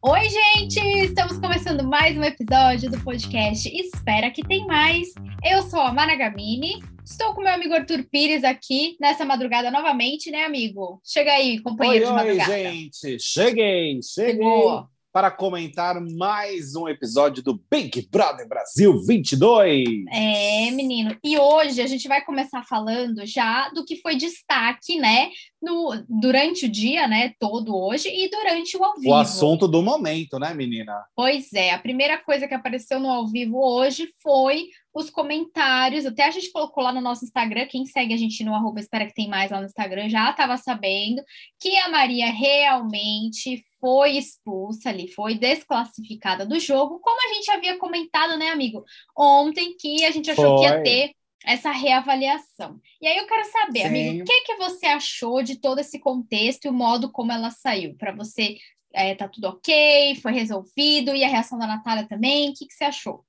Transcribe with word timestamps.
Oi, 0.00 0.28
gente! 0.28 0.78
Estamos 1.04 1.38
começando 1.38 1.82
mais 1.82 2.16
um 2.16 2.22
episódio 2.22 2.88
do 2.88 3.00
podcast 3.00 3.68
Espera 3.68 4.30
que 4.30 4.46
tem 4.46 4.64
mais. 4.64 5.08
Eu 5.44 5.62
sou 5.62 5.80
a 5.80 5.92
Mara 5.92 6.14
Gamini, 6.14 6.80
estou 7.04 7.34
com 7.34 7.42
meu 7.42 7.52
amigo 7.52 7.74
Arthur 7.74 8.04
Pires 8.04 8.44
aqui 8.44 8.96
nessa 9.00 9.24
madrugada 9.24 9.72
novamente, 9.72 10.30
né, 10.30 10.44
amigo? 10.44 11.00
Chega 11.04 11.32
aí, 11.32 11.60
companheiro 11.60 12.04
oi, 12.04 12.10
de 12.10 12.16
madrugada. 12.16 12.52
Oi, 12.52 12.62
gente! 12.62 13.18
Cheguei, 13.18 14.00
cheguei! 14.00 14.02
Chegou 14.02 14.88
para 15.18 15.32
comentar 15.32 16.00
mais 16.00 16.76
um 16.76 16.88
episódio 16.88 17.42
do 17.42 17.60
Big 17.68 18.08
Brother 18.08 18.46
Brasil 18.46 19.04
22. 19.04 20.04
É, 20.12 20.70
menino. 20.70 21.16
E 21.24 21.36
hoje 21.36 21.82
a 21.82 21.88
gente 21.88 22.06
vai 22.06 22.24
começar 22.24 22.62
falando 22.62 23.26
já 23.26 23.68
do 23.70 23.84
que 23.84 23.96
foi 23.96 24.14
destaque, 24.14 24.96
né, 24.96 25.30
no, 25.60 26.04
durante 26.08 26.66
o 26.66 26.68
dia, 26.68 27.08
né, 27.08 27.32
todo 27.40 27.76
hoje 27.76 28.08
e 28.08 28.30
durante 28.30 28.76
o 28.76 28.84
ao 28.84 28.94
vivo. 28.94 29.10
O 29.10 29.16
assunto 29.16 29.66
do 29.66 29.82
momento, 29.82 30.38
né, 30.38 30.54
menina? 30.54 31.04
Pois 31.16 31.52
é. 31.52 31.72
A 31.72 31.80
primeira 31.80 32.16
coisa 32.18 32.46
que 32.46 32.54
apareceu 32.54 33.00
no 33.00 33.10
ao 33.10 33.26
vivo 33.26 33.58
hoje 33.58 34.08
foi 34.22 34.68
os 34.94 35.10
comentários. 35.10 36.06
Até 36.06 36.26
a 36.26 36.30
gente 36.30 36.52
colocou 36.52 36.82
lá 36.82 36.92
no 36.92 37.00
nosso 37.00 37.24
Instagram. 37.24 37.66
Quem 37.66 37.86
segue 37.86 38.14
a 38.14 38.16
gente 38.16 38.44
no 38.44 38.54
arroba 38.54 38.78
espera 38.78 39.06
que 39.06 39.14
tem 39.14 39.28
mais 39.28 39.50
lá 39.50 39.58
no 39.58 39.66
Instagram 39.66 40.08
já 40.08 40.30
estava 40.30 40.56
sabendo 40.56 41.22
que 41.60 41.76
a 41.76 41.88
Maria 41.88 42.30
realmente 42.30 43.64
foi 43.80 44.16
expulsa 44.16 44.90
ali, 44.90 45.12
foi 45.12 45.34
desclassificada 45.36 46.44
do 46.44 46.58
jogo, 46.58 46.98
como 47.00 47.18
a 47.20 47.34
gente 47.34 47.50
havia 47.50 47.78
comentado, 47.78 48.36
né, 48.36 48.50
amigo? 48.50 48.84
Ontem 49.16 49.76
que 49.76 50.04
a 50.04 50.10
gente 50.10 50.30
achou 50.30 50.58
foi. 50.58 50.58
que 50.58 50.64
ia 50.64 50.82
ter 50.82 51.12
essa 51.44 51.70
reavaliação. 51.70 52.80
E 53.00 53.06
aí 53.06 53.16
eu 53.16 53.26
quero 53.26 53.44
saber, 53.50 53.80
Sim. 53.82 53.86
amigo, 53.86 54.22
o 54.22 54.24
que 54.24 54.40
que 54.42 54.56
você 54.56 54.86
achou 54.86 55.42
de 55.42 55.56
todo 55.56 55.78
esse 55.78 55.98
contexto 55.98 56.64
e 56.64 56.68
o 56.68 56.72
modo 56.72 57.10
como 57.10 57.32
ela 57.32 57.50
saiu? 57.50 57.94
Para 57.96 58.12
você, 58.12 58.56
é, 58.92 59.14
tá 59.14 59.28
tudo 59.28 59.48
ok? 59.48 60.16
Foi 60.16 60.32
resolvido? 60.32 61.14
E 61.14 61.24
a 61.24 61.28
reação 61.28 61.58
da 61.58 61.66
Natália 61.66 62.06
também? 62.08 62.50
O 62.50 62.54
que, 62.54 62.66
que 62.66 62.74
você 62.74 62.84
achou? 62.84 63.24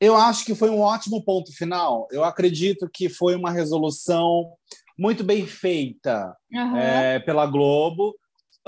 Eu 0.00 0.16
acho 0.16 0.44
que 0.44 0.54
foi 0.54 0.70
um 0.70 0.80
ótimo 0.80 1.24
ponto 1.24 1.52
final. 1.56 2.06
Eu 2.10 2.22
acredito 2.22 2.88
que 2.92 3.08
foi 3.08 3.34
uma 3.34 3.50
resolução 3.50 4.52
muito 4.98 5.24
bem 5.24 5.46
feita 5.46 6.34
uhum. 6.52 6.76
é, 6.76 7.18
pela 7.20 7.46
Globo. 7.46 8.14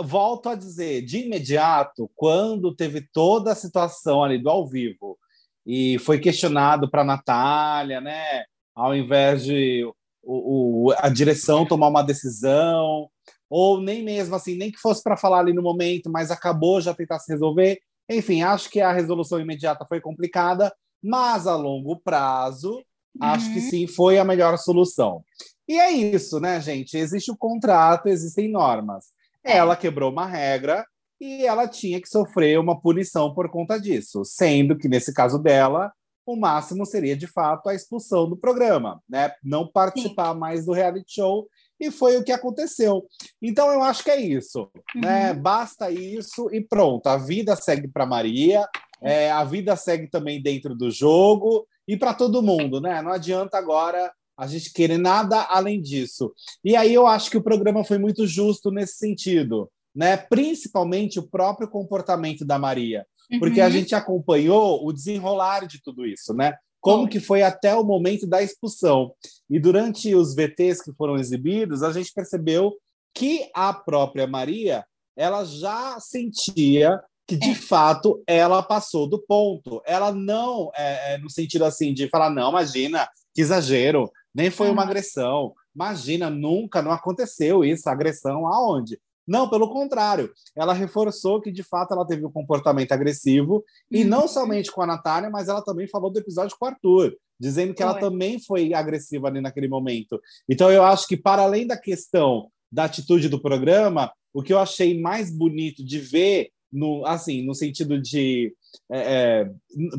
Volto 0.00 0.48
a 0.48 0.54
dizer, 0.54 1.02
de 1.02 1.26
imediato, 1.26 2.10
quando 2.14 2.74
teve 2.74 3.08
toda 3.12 3.52
a 3.52 3.56
situação 3.56 4.22
ali 4.22 4.38
do 4.38 4.48
ao 4.48 4.66
vivo 4.66 5.18
e 5.66 5.98
foi 5.98 6.18
questionado 6.18 6.88
para 6.90 7.02
a 7.02 7.04
Natália, 7.04 8.00
né? 8.00 8.44
Ao 8.74 8.94
invés 8.94 9.44
de 9.44 9.84
o, 10.22 10.88
o, 10.88 10.94
a 10.98 11.08
direção 11.08 11.66
tomar 11.66 11.88
uma 11.88 12.02
decisão, 12.02 13.08
ou 13.50 13.80
nem 13.80 14.04
mesmo 14.04 14.34
assim, 14.34 14.56
nem 14.56 14.70
que 14.70 14.78
fosse 14.78 15.02
para 15.02 15.16
falar 15.16 15.40
ali 15.40 15.52
no 15.52 15.62
momento, 15.62 16.10
mas 16.10 16.30
acabou 16.30 16.80
já 16.80 16.94
tentar 16.94 17.18
se 17.18 17.32
resolver. 17.32 17.80
Enfim, 18.08 18.42
acho 18.42 18.70
que 18.70 18.80
a 18.80 18.92
resolução 18.92 19.40
imediata 19.40 19.86
foi 19.86 20.00
complicada, 20.00 20.72
mas 21.02 21.46
a 21.46 21.56
longo 21.56 21.98
prazo, 22.00 22.76
uhum. 22.76 22.82
acho 23.20 23.52
que 23.52 23.60
uhum. 23.60 23.70
sim 23.70 23.86
foi 23.86 24.18
a 24.18 24.24
melhor 24.24 24.56
solução. 24.58 25.24
E 25.66 25.78
é 25.78 25.90
isso, 25.90 26.40
né, 26.40 26.60
gente? 26.60 26.96
Existe 26.96 27.30
o 27.30 27.36
contrato, 27.36 28.06
existem 28.06 28.50
normas. 28.50 29.06
É. 29.48 29.56
Ela 29.56 29.76
quebrou 29.76 30.10
uma 30.10 30.26
regra 30.26 30.84
e 31.20 31.44
ela 31.44 31.66
tinha 31.66 32.00
que 32.00 32.08
sofrer 32.08 32.58
uma 32.58 32.80
punição 32.80 33.34
por 33.34 33.50
conta 33.50 33.80
disso, 33.80 34.24
sendo 34.24 34.76
que 34.76 34.88
nesse 34.88 35.12
caso 35.12 35.38
dela, 35.38 35.92
o 36.24 36.36
máximo 36.36 36.84
seria 36.84 37.16
de 37.16 37.26
fato 37.26 37.68
a 37.68 37.74
expulsão 37.74 38.28
do 38.28 38.36
programa, 38.36 39.02
né? 39.08 39.32
Não 39.42 39.66
participar 39.66 40.34
sim. 40.34 40.38
mais 40.38 40.66
do 40.66 40.72
reality 40.72 41.14
show 41.14 41.48
e 41.80 41.90
foi 41.90 42.16
o 42.16 42.24
que 42.24 42.32
aconteceu. 42.32 43.06
Então 43.40 43.72
eu 43.72 43.82
acho 43.82 44.04
que 44.04 44.10
é 44.10 44.20
isso, 44.20 44.70
uhum. 44.94 45.00
né? 45.00 45.32
Basta 45.32 45.90
isso 45.90 46.48
e 46.52 46.60
pronto. 46.60 47.06
A 47.06 47.16
vida 47.16 47.56
segue 47.56 47.88
para 47.88 48.04
Maria, 48.04 48.68
é, 49.00 49.30
a 49.30 49.42
vida 49.42 49.74
segue 49.74 50.08
também 50.08 50.42
dentro 50.42 50.74
do 50.74 50.90
jogo 50.90 51.66
e 51.86 51.96
para 51.96 52.12
todo 52.12 52.42
mundo, 52.42 52.80
né? 52.80 53.00
Não 53.00 53.12
adianta 53.12 53.56
agora 53.56 54.12
a 54.38 54.46
gente 54.46 54.72
querer 54.72 54.98
nada 54.98 55.42
além 55.50 55.82
disso. 55.82 56.32
E 56.64 56.76
aí 56.76 56.94
eu 56.94 57.08
acho 57.08 57.28
que 57.28 57.36
o 57.36 57.42
programa 57.42 57.82
foi 57.82 57.98
muito 57.98 58.24
justo 58.24 58.70
nesse 58.70 58.96
sentido, 58.96 59.68
né? 59.94 60.16
Principalmente 60.16 61.18
o 61.18 61.28
próprio 61.28 61.68
comportamento 61.68 62.44
da 62.44 62.56
Maria, 62.56 63.04
porque 63.40 63.60
uhum. 63.60 63.66
a 63.66 63.70
gente 63.70 63.96
acompanhou 63.96 64.86
o 64.86 64.92
desenrolar 64.92 65.66
de 65.66 65.82
tudo 65.82 66.06
isso, 66.06 66.32
né? 66.32 66.54
Como 66.80 67.08
que 67.08 67.18
foi 67.18 67.42
até 67.42 67.74
o 67.74 67.82
momento 67.82 68.24
da 68.24 68.40
expulsão. 68.40 69.12
E 69.50 69.58
durante 69.58 70.14
os 70.14 70.36
VTs 70.36 70.80
que 70.80 70.92
foram 70.92 71.16
exibidos, 71.16 71.82
a 71.82 71.92
gente 71.92 72.12
percebeu 72.14 72.72
que 73.12 73.50
a 73.52 73.74
própria 73.74 74.28
Maria 74.28 74.84
ela 75.16 75.44
já 75.44 75.98
sentia 75.98 77.00
que 77.26 77.36
de 77.36 77.50
é. 77.50 77.54
fato 77.54 78.22
ela 78.26 78.62
passou 78.62 79.08
do 79.08 79.18
ponto. 79.20 79.82
Ela 79.84 80.12
não, 80.12 80.70
é, 80.76 81.14
é, 81.14 81.18
no 81.18 81.28
sentido 81.28 81.64
assim 81.64 81.92
de 81.92 82.08
falar, 82.08 82.30
não, 82.30 82.50
imagina, 82.50 83.08
que 83.34 83.42
exagero, 83.42 84.10
nem 84.34 84.50
foi 84.50 84.70
uma 84.70 84.82
agressão. 84.82 85.52
Imagina, 85.74 86.28
nunca 86.28 86.82
não 86.82 86.92
aconteceu 86.92 87.64
isso, 87.64 87.88
agressão 87.88 88.46
aonde? 88.46 88.98
Não, 89.26 89.48
pelo 89.50 89.70
contrário, 89.70 90.32
ela 90.56 90.72
reforçou 90.72 91.40
que 91.40 91.52
de 91.52 91.62
fato 91.62 91.92
ela 91.92 92.06
teve 92.06 92.24
um 92.24 92.32
comportamento 92.32 92.92
agressivo 92.92 93.62
e 93.90 94.02
não 94.02 94.22
uhum. 94.22 94.28
somente 94.28 94.72
com 94.72 94.80
a 94.80 94.86
Natália, 94.86 95.28
mas 95.28 95.48
ela 95.48 95.62
também 95.62 95.86
falou 95.86 96.10
do 96.10 96.18
episódio 96.18 96.56
com 96.58 96.64
o 96.64 96.68
Arthur, 96.68 97.14
dizendo 97.38 97.74
que 97.74 97.82
ela 97.82 97.94
também 97.94 98.40
foi 98.40 98.72
agressiva 98.72 99.28
ali 99.28 99.42
naquele 99.42 99.68
momento. 99.68 100.18
Então 100.48 100.72
eu 100.72 100.82
acho 100.82 101.06
que 101.06 101.16
para 101.16 101.42
além 101.42 101.66
da 101.66 101.76
questão 101.76 102.50
da 102.72 102.84
atitude 102.84 103.28
do 103.28 103.40
programa, 103.40 104.10
o 104.32 104.42
que 104.42 104.52
eu 104.52 104.58
achei 104.58 104.98
mais 104.98 105.30
bonito 105.30 105.84
de 105.84 105.98
ver 105.98 106.50
no, 106.72 107.04
assim, 107.06 107.44
no 107.44 107.54
sentido 107.54 108.00
de. 108.00 108.54
É, 108.90 108.98
é, 108.98 109.50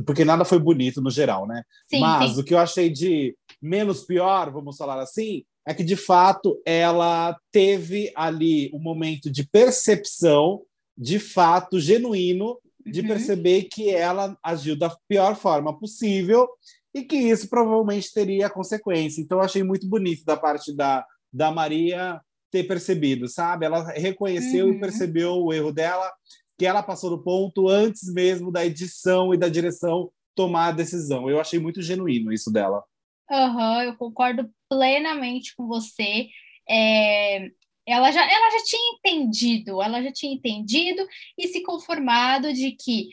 porque 0.06 0.24
nada 0.24 0.46
foi 0.46 0.60
bonito 0.60 1.02
no 1.02 1.10
geral, 1.10 1.48
né? 1.48 1.64
Sim, 1.88 2.00
Mas 2.00 2.34
sim. 2.34 2.42
o 2.42 2.44
que 2.44 2.54
eu 2.54 2.60
achei 2.60 2.90
de 2.90 3.36
menos 3.62 4.04
pior, 4.04 4.52
vamos 4.52 4.78
falar 4.78 5.02
assim, 5.02 5.44
é 5.68 5.74
que 5.74 5.84
de 5.84 5.96
fato 5.96 6.60
ela 6.66 7.38
teve 7.52 8.12
ali 8.16 8.72
um 8.74 8.80
momento 8.80 9.30
de 9.30 9.48
percepção, 9.48 10.62
de 10.98 11.20
fato 11.20 11.80
genuíno, 11.80 12.58
de 12.86 13.02
uhum. 13.02 13.08
perceber 13.08 13.64
que 13.64 13.90
ela 13.90 14.38
agiu 14.44 14.78
da 14.78 14.96
pior 15.08 15.36
forma 15.36 15.78
possível 15.78 16.48
e 16.94 17.04
que 17.04 17.18
isso 17.18 17.48
provavelmente 17.50 18.12
teria 18.12 18.50
consequência. 18.50 19.22
Então, 19.22 19.38
eu 19.38 19.44
achei 19.44 19.64
muito 19.64 19.88
bonito 19.88 20.26
da 20.26 20.36
parte 20.36 20.76
da, 20.76 21.06
da 21.32 21.52
Maria 21.52 22.20
ter 22.52 22.64
percebido, 22.64 23.28
sabe? 23.28 23.66
Ela 23.66 23.92
reconheceu 23.92 24.68
uhum. 24.68 24.74
e 24.74 24.80
percebeu 24.80 25.34
o 25.36 25.54
erro 25.54 25.72
dela 25.72 26.12
que 26.58 26.66
ela 26.66 26.84
passou 26.84 27.12
do 27.12 27.24
ponto 27.24 27.70
antes 27.70 28.12
mesmo 28.12 28.52
da 28.52 28.66
edição 28.66 29.34
e 29.34 29.38
da 29.38 29.48
direção 29.48 30.12
tomar 30.36 30.68
a 30.68 30.72
decisão. 30.72 31.30
Eu 31.30 31.40
achei 31.40 31.60
muito 31.60 31.82
genuíno 31.82 32.34
isso 32.34 32.52
dela. 32.52 32.84
Uhum, 33.30 33.82
eu 33.82 33.96
concordo 33.96 34.50
plenamente 34.68 35.56
com 35.56 35.68
você. 35.68 36.28
É, 36.68 37.50
ela, 37.88 38.12
já, 38.12 38.22
ela 38.22 38.52
já 38.52 38.64
tinha 38.64 38.96
entendido, 38.96 39.82
ela 39.82 40.02
já 40.02 40.12
tinha 40.12 40.34
entendido 40.34 41.06
e 41.38 41.48
se 41.48 41.64
conformado 41.64 42.54
de 42.54 42.72
que 42.72 43.10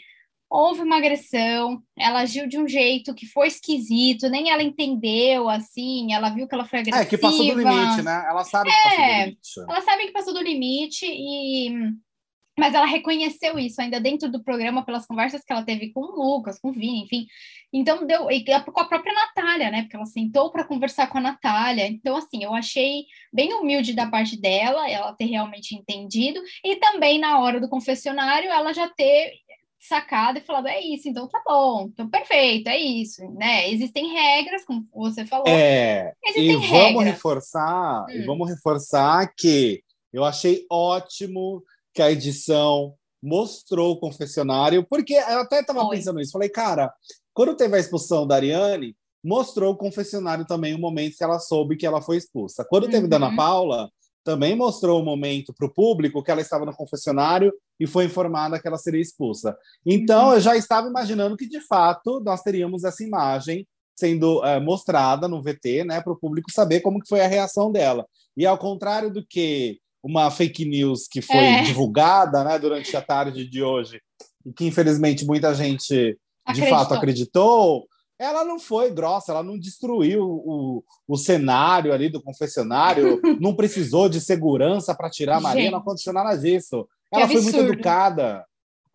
houve 0.49 0.82
uma 0.82 0.97
agressão, 0.97 1.82
ela 1.99 2.21
agiu 2.21 2.47
de 2.47 2.59
um 2.59 2.69
jeito 2.69 3.15
que 3.15 3.26
foi 3.26 3.49
esquisito, 3.49 4.28
nem 4.28 4.50
ela 4.50 4.62
entendeu, 4.62 5.49
assim, 5.49 6.12
ela 6.12 6.31
viu 6.31 6.47
que 6.47 6.55
ela 6.55 6.65
foi 6.65 6.78
agressiva. 6.78 7.05
É, 7.05 7.09
que 7.09 7.19
passou 7.19 7.44
do 7.44 7.59
limite, 7.59 8.03
né? 8.03 8.25
Ela 8.28 8.44
sabe 8.44 8.71
é, 8.71 8.72
que 8.72 8.82
passou 8.82 8.97
do 8.97 9.03
é, 9.03 9.25
limite. 9.25 9.60
Ela 9.69 9.81
sabe 9.81 10.06
que 10.06 10.12
passou 10.12 10.34
do 10.34 10.43
limite 10.43 11.06
e 11.06 11.71
mas 12.59 12.75
ela 12.75 12.87
reconheceu 12.87 13.59
isso 13.59 13.81
ainda 13.81 14.00
dentro 14.00 14.31
do 14.31 14.43
programa 14.43 14.84
pelas 14.84 15.06
conversas 15.06 15.43
que 15.43 15.53
ela 15.53 15.62
teve 15.62 15.93
com 15.93 16.00
o 16.00 16.17
Lucas, 16.17 16.59
com 16.59 16.71
o 16.71 16.72
Vini, 16.72 17.03
enfim. 17.03 17.27
Então 17.72 18.06
deu 18.06 18.31
e 18.31 18.44
com 18.44 18.81
a 18.81 18.84
própria 18.84 19.12
Natália, 19.12 19.71
né? 19.71 19.83
Porque 19.83 19.97
ela 19.97 20.06
sentou 20.06 20.50
para 20.50 20.65
conversar 20.65 21.09
com 21.09 21.19
a 21.19 21.21
Natália. 21.21 21.87
Então 21.87 22.17
assim, 22.17 22.43
eu 22.43 22.55
achei 22.55 23.05
bem 23.33 23.53
humilde 23.55 23.93
da 23.93 24.06
parte 24.06 24.41
dela, 24.41 24.89
ela 24.89 25.12
ter 25.12 25.27
realmente 25.27 25.75
entendido 25.75 26.41
e 26.64 26.76
também 26.76 27.19
na 27.19 27.38
hora 27.41 27.61
do 27.61 27.69
confessionário 27.69 28.50
ela 28.50 28.73
já 28.73 28.88
ter 28.88 29.32
sacado 29.79 30.38
e 30.38 30.43
falado 30.43 30.67
é 30.67 30.81
isso, 30.81 31.09
então 31.09 31.29
tá 31.29 31.41
bom, 31.47 31.88
então 31.93 32.09
perfeito, 32.09 32.69
é 32.69 32.76
isso, 32.76 33.23
né? 33.32 33.70
Existem 33.70 34.12
regras, 34.12 34.64
como 34.64 34.85
você 34.93 35.25
falou. 35.25 35.47
É. 35.47 36.12
Existem 36.25 36.56
e 36.56 36.56
regras. 36.56 36.70
vamos 36.70 37.05
reforçar, 37.05 38.05
hum. 38.05 38.11
e 38.11 38.23
vamos 38.23 38.49
reforçar 38.49 39.32
que 39.37 39.82
eu 40.12 40.25
achei 40.25 40.67
ótimo 40.70 41.62
que 41.96 42.02
a 42.02 42.12
edição 42.12 42.94
mostrou 43.22 43.93
o 43.93 43.98
confessionário, 43.98 44.87
porque 44.87 45.14
eu 45.14 45.40
até 45.40 45.60
estava 45.60 45.88
pensando 45.88 46.19
nisso, 46.19 46.32
falei, 46.32 46.50
cara, 46.50 46.93
quando 47.32 47.56
teve 47.56 47.75
a 47.75 47.81
expulsão 47.81 48.26
da 48.26 48.37
Ariane, 48.37 48.94
mostrou 49.25 49.72
o 49.72 49.76
confessionário 49.76 50.46
também 50.46 50.75
o 50.75 50.78
momento 50.78 51.16
que 51.16 51.25
ela 51.25 51.38
soube 51.38 51.76
que 51.76 51.87
ela 51.87 52.02
foi 52.02 52.19
expulsa. 52.19 52.64
Quando 52.69 52.84
uhum. 52.84 52.90
teve 52.90 53.08
da 53.08 53.16
Ana 53.16 53.34
Paula, 53.34 53.90
também 54.22 54.54
mostrou 54.54 55.00
o 55.00 55.04
momento 55.04 55.54
para 55.54 55.66
o 55.66 55.72
público 55.72 56.22
que 56.22 56.31
ela 56.31 56.43
estava 56.43 56.66
no 56.66 56.76
confessionário 56.76 57.52
e 57.81 57.87
foi 57.87 58.04
informada 58.04 58.60
que 58.60 58.69
ela 58.69 58.78
seria 58.78 59.00
expulsa. 59.00 59.56
Então, 59.84 60.28
uhum. 60.28 60.34
eu 60.34 60.40
já 60.40 60.54
estava 60.54 60.87
imaginando 60.87 61.37
que, 61.37 61.49
de 61.49 61.60
fato, 61.66 62.20
nós 62.20 62.42
teríamos 62.42 62.84
essa 62.84 63.02
imagem 63.02 63.66
sendo 63.99 64.44
é, 64.44 64.60
mostrada 64.60 65.26
no 65.26 65.42
VT, 65.42 65.84
né, 65.84 66.02
para 66.02 66.12
o 66.12 66.19
público 66.19 66.52
saber 66.52 66.81
como 66.81 67.00
que 67.00 67.08
foi 67.08 67.22
a 67.22 67.26
reação 67.26 67.72
dela. 67.72 68.06
E 68.37 68.44
ao 68.44 68.58
contrário 68.58 69.10
do 69.10 69.26
que 69.26 69.81
uma 70.06 70.31
fake 70.31 70.64
news 70.64 71.08
que 71.08 71.20
foi 71.20 71.37
é. 71.37 71.62
divulgada 71.62 72.44
né, 72.44 72.56
durante 72.61 72.97
a 72.97 73.03
tarde 73.03 73.44
de 73.44 73.61
hoje 73.61 74.00
e 74.44 74.53
que 74.53 74.64
infelizmente 74.64 75.26
muita 75.26 75.53
gente 75.53 75.94
de 75.94 76.17
Acreditou. 76.47 76.79
fato 76.79 76.94
acreditou, 76.94 77.88
ela 78.17 78.44
não 78.44 78.61
foi 78.61 78.93
grossa, 78.93 79.32
ela 79.32 79.43
não 79.43 79.58
destruiu 79.58 80.23
o, 80.23 80.85
o 81.08 81.17
cenário 81.17 81.93
ali 81.93 82.08
do 82.08 82.23
confessionário, 82.23 83.20
não 83.41 83.56
precisou 83.56 84.08
de 84.08 84.20
segurança 84.20 84.94
para 84.94 85.11
tirar 85.11 85.38
a 85.38 85.41
Maria, 85.41 85.62
gente, 85.62 85.73
não 85.73 85.81
aconteceu 85.81 86.12
nada 86.12 86.37
disso. 86.37 86.88
Ela 87.12 87.26
foi 87.26 87.41
muito 87.41 87.59
educada. 87.59 88.44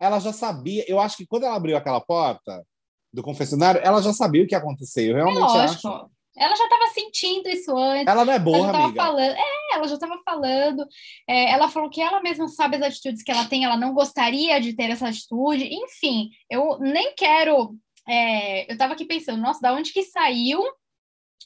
Ela 0.00 0.18
já 0.18 0.32
sabia. 0.32 0.84
Eu 0.88 0.98
acho 0.98 1.18
que 1.18 1.26
quando 1.26 1.44
ela 1.44 1.54
abriu 1.54 1.76
aquela 1.76 2.00
porta 2.00 2.64
do 3.12 3.22
confessionário, 3.22 3.82
ela 3.84 4.00
já 4.00 4.14
sabia 4.14 4.42
o 4.42 4.46
que 4.46 4.54
ia 4.54 4.58
acontecer. 4.58 5.10
Eu 5.10 5.16
realmente 5.16 5.56
é 5.56 5.60
acho. 5.60 6.10
Ela 6.36 6.56
já 6.56 6.64
estava 6.64 6.86
sentindo 6.94 7.48
isso 7.48 7.76
antes. 7.76 8.06
Ela 8.06 8.24
não 8.24 8.32
é 8.32 8.38
boa, 8.38 8.56
ela 8.56 8.84
amiga. 8.84 9.02
Falando, 9.02 9.36
é, 9.36 9.74
ela 9.74 9.88
já 9.88 9.94
estava 9.94 10.18
falando. 10.24 10.86
É, 11.28 11.50
ela 11.50 11.68
falou 11.68 11.90
que 11.90 12.00
ela 12.00 12.22
mesma 12.22 12.48
sabe 12.48 12.76
as 12.76 12.82
atitudes 12.82 13.22
que 13.22 13.30
ela 13.30 13.44
tem, 13.44 13.64
ela 13.64 13.76
não 13.76 13.92
gostaria 13.92 14.60
de 14.60 14.74
ter 14.74 14.90
essa 14.90 15.08
atitude. 15.08 15.68
Enfim, 15.72 16.30
eu 16.50 16.78
nem 16.78 17.14
quero 17.14 17.76
é, 18.08 18.68
eu 18.68 18.72
estava 18.72 18.94
aqui 18.94 19.04
pensando, 19.04 19.40
nossa, 19.40 19.60
da 19.60 19.72
onde 19.72 19.92
que 19.92 20.02
saiu 20.02 20.62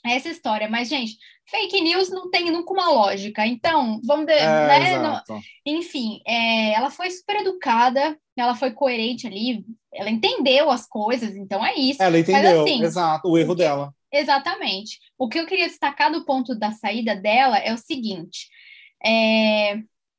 essa 0.05 0.29
história? 0.29 0.69
Mas, 0.69 0.89
gente, 0.89 1.17
fake 1.51 1.81
news 1.81 2.11
não 2.11 2.31
tem 2.31 2.51
nunca 2.51 2.73
uma 2.73 2.91
lógica. 2.91 3.47
Então, 3.47 4.01
vamos. 4.05 4.27
De, 4.27 4.33
é, 4.33 4.99
né, 4.99 5.23
enfim, 5.65 6.21
é, 6.27 6.73
ela 6.73 6.91
foi 6.91 7.11
super 7.11 7.37
educada, 7.37 8.19
ela 8.37 8.55
foi 8.55 8.71
coerente 8.73 9.27
ali, 9.27 9.65
ela 9.93 10.11
entendeu 10.11 10.71
as 10.71 10.87
coisas, 10.87 11.37
então 11.37 11.65
é 11.65 11.75
isso. 11.75 12.03
Ela 12.03 12.19
entendeu, 12.19 12.43
Mas, 12.43 12.61
assim, 12.61 12.83
exato, 12.83 13.29
o 13.29 13.39
erro 13.39 13.55
dela. 13.55 13.95
Exatamente. 14.19 14.99
O 15.19 15.29
que 15.29 15.39
eu 15.39 15.47
queria 15.47 15.67
destacar 15.67 16.11
do 16.11 16.25
ponto 16.25 16.55
da 16.55 16.73
saída 16.73 17.15
dela 17.15 17.59
é 17.59 17.73
o 17.73 17.79
seguinte: 17.79 18.49
é, 19.05 19.79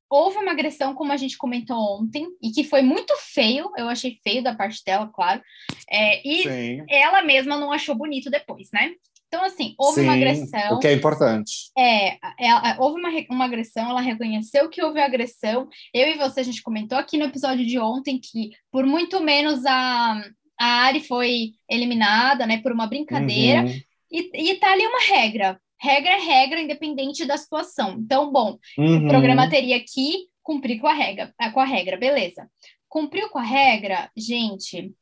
houve 0.09 0.37
uma 0.37 0.51
agressão, 0.51 0.93
como 0.93 1.11
a 1.11 1.17
gente 1.17 1.37
comentou 1.37 1.77
ontem, 1.99 2.27
e 2.41 2.51
que 2.51 2.63
foi 2.63 2.81
muito 2.81 3.13
feio, 3.33 3.71
eu 3.77 3.87
achei 3.89 4.17
feio 4.23 4.41
da 4.43 4.55
parte 4.55 4.83
dela, 4.85 5.09
claro, 5.13 5.41
é, 5.89 6.27
e 6.27 6.43
Sim. 6.43 6.85
ela 6.89 7.21
mesma 7.21 7.57
não 7.57 7.71
achou 7.71 7.95
bonito 7.95 8.29
depois, 8.29 8.69
né? 8.73 8.91
Então, 9.27 9.43
assim, 9.43 9.75
houve 9.77 9.99
Sim, 9.99 10.03
uma 10.05 10.13
agressão. 10.13 10.75
O 10.75 10.79
que 10.79 10.87
é 10.87 10.93
importante. 10.93 11.69
É, 11.77 12.17
ela, 12.39 12.69
é, 12.69 12.77
houve 12.79 12.97
uma, 12.97 13.09
uma 13.29 13.45
agressão, 13.45 13.89
ela 13.89 13.99
reconheceu 13.99 14.69
que 14.69 14.81
houve 14.81 15.01
agressão. 15.01 15.67
Eu 15.93 16.07
e 16.07 16.17
você, 16.17 16.39
a 16.39 16.43
gente 16.43 16.63
comentou 16.63 16.97
aqui 16.97 17.17
no 17.17 17.25
episódio 17.25 17.65
de 17.65 17.77
ontem 17.77 18.21
que, 18.21 18.51
por 18.71 18.85
muito 18.85 19.19
menos, 19.19 19.65
a, 19.65 20.23
a 20.57 20.65
Ari 20.65 21.01
foi 21.01 21.51
eliminada, 21.69 22.47
né, 22.47 22.61
por 22.61 22.71
uma 22.71 22.87
brincadeira. 22.87 23.63
Uhum. 23.63 23.79
E, 24.11 24.51
e 24.51 24.55
tá 24.55 24.71
ali 24.71 24.85
uma 24.85 25.01
regra 25.01 25.59
regra 25.79 26.11
é 26.11 26.19
regra, 26.19 26.61
independente 26.61 27.25
da 27.25 27.37
situação. 27.37 27.97
Então, 27.99 28.31
bom, 28.31 28.57
uhum. 28.77 29.05
o 29.05 29.07
programa 29.07 29.49
teria 29.49 29.79
que 29.83 30.27
cumprir 30.41 30.79
com 30.79 30.87
a 30.87 30.93
regra, 30.93 31.33
é, 31.39 31.49
com 31.49 31.59
a 31.59 31.65
regra, 31.65 31.97
beleza. 31.97 32.49
Cumpriu 32.87 33.29
com 33.29 33.37
a 33.37 33.43
regra, 33.43 34.09
gente, 34.15 34.93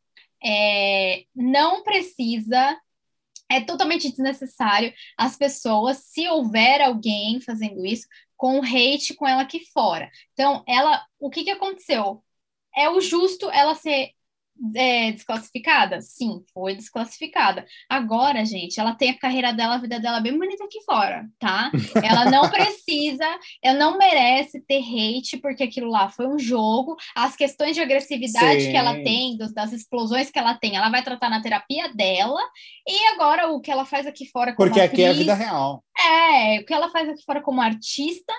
é, 0.44 1.24
não 1.36 1.84
precisa, 1.84 2.78
é 3.50 3.62
totalmente 3.62 4.10
desnecessário 4.10 4.94
as 5.18 5.38
pessoas, 5.38 5.98
se 5.98 6.28
houver 6.28 6.82
alguém 6.82 7.40
fazendo 7.40 7.86
isso, 7.86 8.08
com 8.36 8.62
hate 8.62 9.14
com 9.14 9.28
ela 9.28 9.44
aqui 9.44 9.62
fora. 9.72 10.10
Então, 10.34 10.64
ela, 10.68 11.06
o 11.20 11.30
que 11.30 11.44
que 11.44 11.52
aconteceu? 11.52 12.22
É 12.76 12.90
o 12.90 13.00
justo 13.00 13.50
ela 13.52 13.76
ser 13.76 14.12
é, 14.76 15.12
desclassificada? 15.12 16.02
Sim, 16.02 16.44
foi 16.54 16.76
desclassificada. 16.76 17.66
Agora, 17.90 18.46
gente, 18.46 18.80
ela 18.80 18.94
tem 18.94 19.12
a 19.12 19.18
carreira 19.18 19.52
dela, 19.54 19.76
a 19.76 19.80
vida 19.80 20.00
dela 20.00 20.20
bem 20.20 20.38
bonita 20.38 20.64
aqui 20.64 20.82
fora, 20.84 21.26
tá? 21.40 21.72
Ela 22.04 22.26
não 22.26 22.48
precisa, 22.50 23.26
ela 23.62 23.78
não 23.78 23.98
merece 23.98 24.62
ter 24.62 24.82
hate, 24.82 25.38
porque 25.38 25.64
aquilo 25.64 25.90
lá 25.90 26.10
foi 26.10 26.28
um 26.28 26.40
jogo. 26.40 26.96
As 27.16 27.36
questões 27.36 27.76
de 27.76 27.82
agressividade 27.82 28.62
Sim. 28.62 28.72
que 28.72 28.78
ela 28.78 28.94
tem, 29.04 29.38
dos, 29.38 29.54
das 29.54 29.74
explosões 29.74 30.32
que 30.32 30.40
ela 30.40 30.56
tem, 30.56 30.76
ela 30.76 30.90
vai 30.90 31.04
tratar 31.04 31.30
na 31.30 31.42
terapia 31.42 31.94
dela. 31.94 32.42
E 32.88 33.14
agora 33.14 33.48
o 33.50 33.60
que 33.60 33.72
ela 33.72 33.86
faz 33.86 34.08
aqui 34.08 34.26
fora 34.28 34.54
como 34.54 34.68
Porque 34.68 34.82
atriz, 34.82 34.94
aqui 34.94 35.04
é 35.04 35.10
a 35.10 35.14
vida 35.14 35.34
real. 35.34 35.84
É, 35.98 36.60
o 36.60 36.66
que 36.66 36.74
ela 36.74 36.90
faz 36.90 37.10
aqui 37.10 37.24
fora 37.24 37.42
como 37.42 37.62
artista 37.62 38.34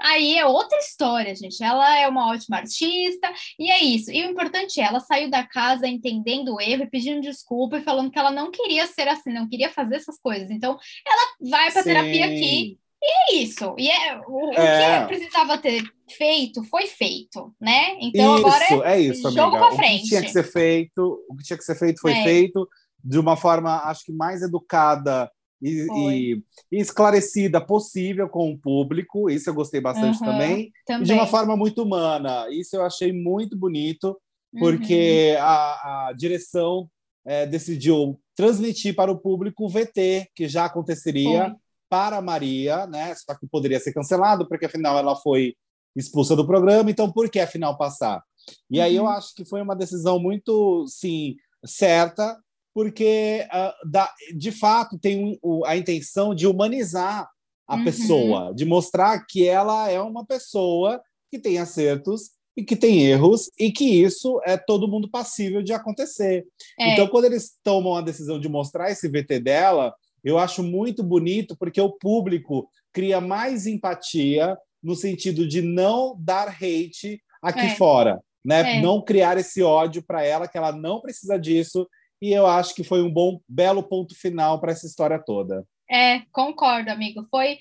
Aí 0.00 0.38
é 0.38 0.46
outra 0.46 0.78
história, 0.78 1.34
gente. 1.34 1.62
Ela 1.62 1.98
é 1.98 2.08
uma 2.08 2.28
ótima 2.30 2.58
artista 2.58 3.32
e 3.58 3.70
é 3.70 3.82
isso. 3.82 4.10
E 4.10 4.24
o 4.24 4.30
importante 4.30 4.80
é, 4.80 4.84
ela 4.84 5.00
saiu 5.00 5.30
da 5.30 5.44
casa 5.44 5.86
entendendo 5.86 6.54
o 6.54 6.60
erro 6.60 6.84
e 6.84 6.90
pedindo 6.90 7.20
desculpa 7.20 7.78
e 7.78 7.82
falando 7.82 8.10
que 8.10 8.18
ela 8.18 8.30
não 8.30 8.50
queria 8.50 8.86
ser 8.86 9.08
assim, 9.08 9.32
não 9.32 9.48
queria 9.48 9.70
fazer 9.70 9.96
essas 9.96 10.18
coisas. 10.20 10.50
Então, 10.50 10.78
ela 11.06 11.50
vai 11.50 11.72
para 11.72 11.82
terapia 11.82 12.26
aqui 12.26 12.78
e 13.00 13.36
é 13.36 13.42
isso. 13.42 13.74
E 13.78 13.88
é, 13.88 14.20
o, 14.26 14.52
é. 14.52 15.04
o, 15.04 15.06
que 15.06 15.14
precisava 15.14 15.58
ter 15.58 15.82
feito 16.16 16.64
foi 16.64 16.86
feito, 16.86 17.54
né? 17.60 17.96
Então 18.00 18.36
isso, 18.36 18.46
agora 18.46 18.88
é, 18.88 18.94
é 18.94 19.00
isso, 19.00 19.30
jogo 19.30 19.56
para 19.56 19.76
frente. 19.76 20.00
O 20.00 20.02
que 20.02 20.08
tinha 20.08 20.22
que 20.22 20.30
ser 20.30 20.44
feito, 20.44 21.24
o 21.28 21.36
que 21.36 21.44
tinha 21.44 21.56
que 21.56 21.64
ser 21.64 21.76
feito 21.76 22.00
foi 22.00 22.12
é. 22.12 22.22
feito 22.24 22.68
de 23.02 23.18
uma 23.18 23.36
forma, 23.36 23.82
acho 23.84 24.04
que 24.04 24.12
mais 24.12 24.42
educada 24.42 25.30
e, 25.60 25.86
e, 25.90 26.42
e, 26.72 26.80
esclarecida 26.80 27.60
possível 27.60 28.28
com 28.28 28.52
o 28.52 28.58
público. 28.58 29.28
Isso 29.28 29.50
eu 29.50 29.54
gostei 29.54 29.80
bastante 29.80 30.20
uhum, 30.20 30.26
também. 30.26 30.72
também. 30.86 31.04
De 31.04 31.12
uma 31.12 31.26
forma 31.26 31.56
muito 31.56 31.82
humana. 31.82 32.46
Isso 32.50 32.76
eu 32.76 32.84
achei 32.84 33.12
muito 33.12 33.56
bonito, 33.56 34.18
porque 34.58 35.34
uhum. 35.36 35.42
a, 35.42 36.08
a, 36.08 36.12
direção 36.16 36.88
é, 37.26 37.46
decidiu 37.46 38.20
transmitir 38.34 38.94
para 38.94 39.10
o 39.10 39.18
público 39.18 39.64
o 39.64 39.68
VT, 39.68 40.30
que 40.34 40.48
já 40.48 40.64
aconteceria 40.64 41.46
foi. 41.46 41.56
para 41.88 42.22
Maria, 42.22 42.86
né? 42.86 43.14
Só 43.14 43.34
que 43.34 43.46
poderia 43.46 43.80
ser 43.80 43.92
cancelado, 43.92 44.48
porque 44.48 44.66
afinal 44.66 44.96
ela 44.96 45.16
foi 45.16 45.54
expulsa 45.96 46.36
do 46.36 46.46
programa, 46.46 46.90
então 46.90 47.10
por 47.10 47.28
que 47.28 47.40
afinal 47.40 47.76
passar? 47.76 48.22
E 48.70 48.78
uhum. 48.78 48.84
aí 48.84 48.96
eu 48.96 49.02
uhum. 49.02 49.10
acho 49.10 49.34
que 49.34 49.44
foi 49.44 49.60
uma 49.60 49.74
decisão 49.74 50.18
muito, 50.18 50.86
sim, 50.86 51.36
certa, 51.64 52.38
porque 52.78 53.44
da, 53.84 54.08
de 54.36 54.52
fato 54.52 54.96
tem 54.96 55.36
a 55.66 55.76
intenção 55.76 56.32
de 56.32 56.46
humanizar 56.46 57.28
a 57.66 57.74
uhum. 57.74 57.84
pessoa, 57.84 58.54
de 58.54 58.64
mostrar 58.64 59.26
que 59.26 59.48
ela 59.48 59.90
é 59.90 60.00
uma 60.00 60.24
pessoa 60.24 61.02
que 61.28 61.40
tem 61.40 61.58
acertos 61.58 62.30
e 62.56 62.62
que 62.62 62.76
tem 62.76 63.02
erros 63.02 63.50
e 63.58 63.72
que 63.72 63.84
isso 63.84 64.40
é 64.44 64.56
todo 64.56 64.86
mundo 64.86 65.10
passível 65.10 65.60
de 65.60 65.72
acontecer. 65.72 66.46
É. 66.78 66.92
Então, 66.92 67.08
quando 67.08 67.24
eles 67.24 67.58
tomam 67.64 67.96
a 67.96 68.00
decisão 68.00 68.38
de 68.38 68.48
mostrar 68.48 68.92
esse 68.92 69.08
VT 69.08 69.40
dela, 69.40 69.92
eu 70.22 70.38
acho 70.38 70.62
muito 70.62 71.02
bonito 71.02 71.56
porque 71.58 71.80
o 71.80 71.90
público 71.90 72.70
cria 72.92 73.20
mais 73.20 73.66
empatia 73.66 74.56
no 74.80 74.94
sentido 74.94 75.48
de 75.48 75.62
não 75.62 76.16
dar 76.16 76.46
hate 76.46 77.20
aqui 77.42 77.58
é. 77.58 77.74
fora, 77.74 78.20
né? 78.44 78.76
É. 78.76 78.80
Não 78.80 79.02
criar 79.02 79.36
esse 79.36 79.64
ódio 79.64 80.00
para 80.00 80.22
ela 80.22 80.46
que 80.46 80.56
ela 80.56 80.70
não 80.70 81.00
precisa 81.00 81.36
disso 81.36 81.84
e 82.20 82.32
eu 82.32 82.46
acho 82.46 82.74
que 82.74 82.84
foi 82.84 83.02
um 83.02 83.10
bom, 83.10 83.40
belo 83.48 83.82
ponto 83.82 84.14
final 84.14 84.60
para 84.60 84.72
essa 84.72 84.86
história 84.86 85.18
toda. 85.18 85.64
É, 85.90 86.20
concordo, 86.32 86.90
amigo. 86.90 87.26
Foi 87.30 87.58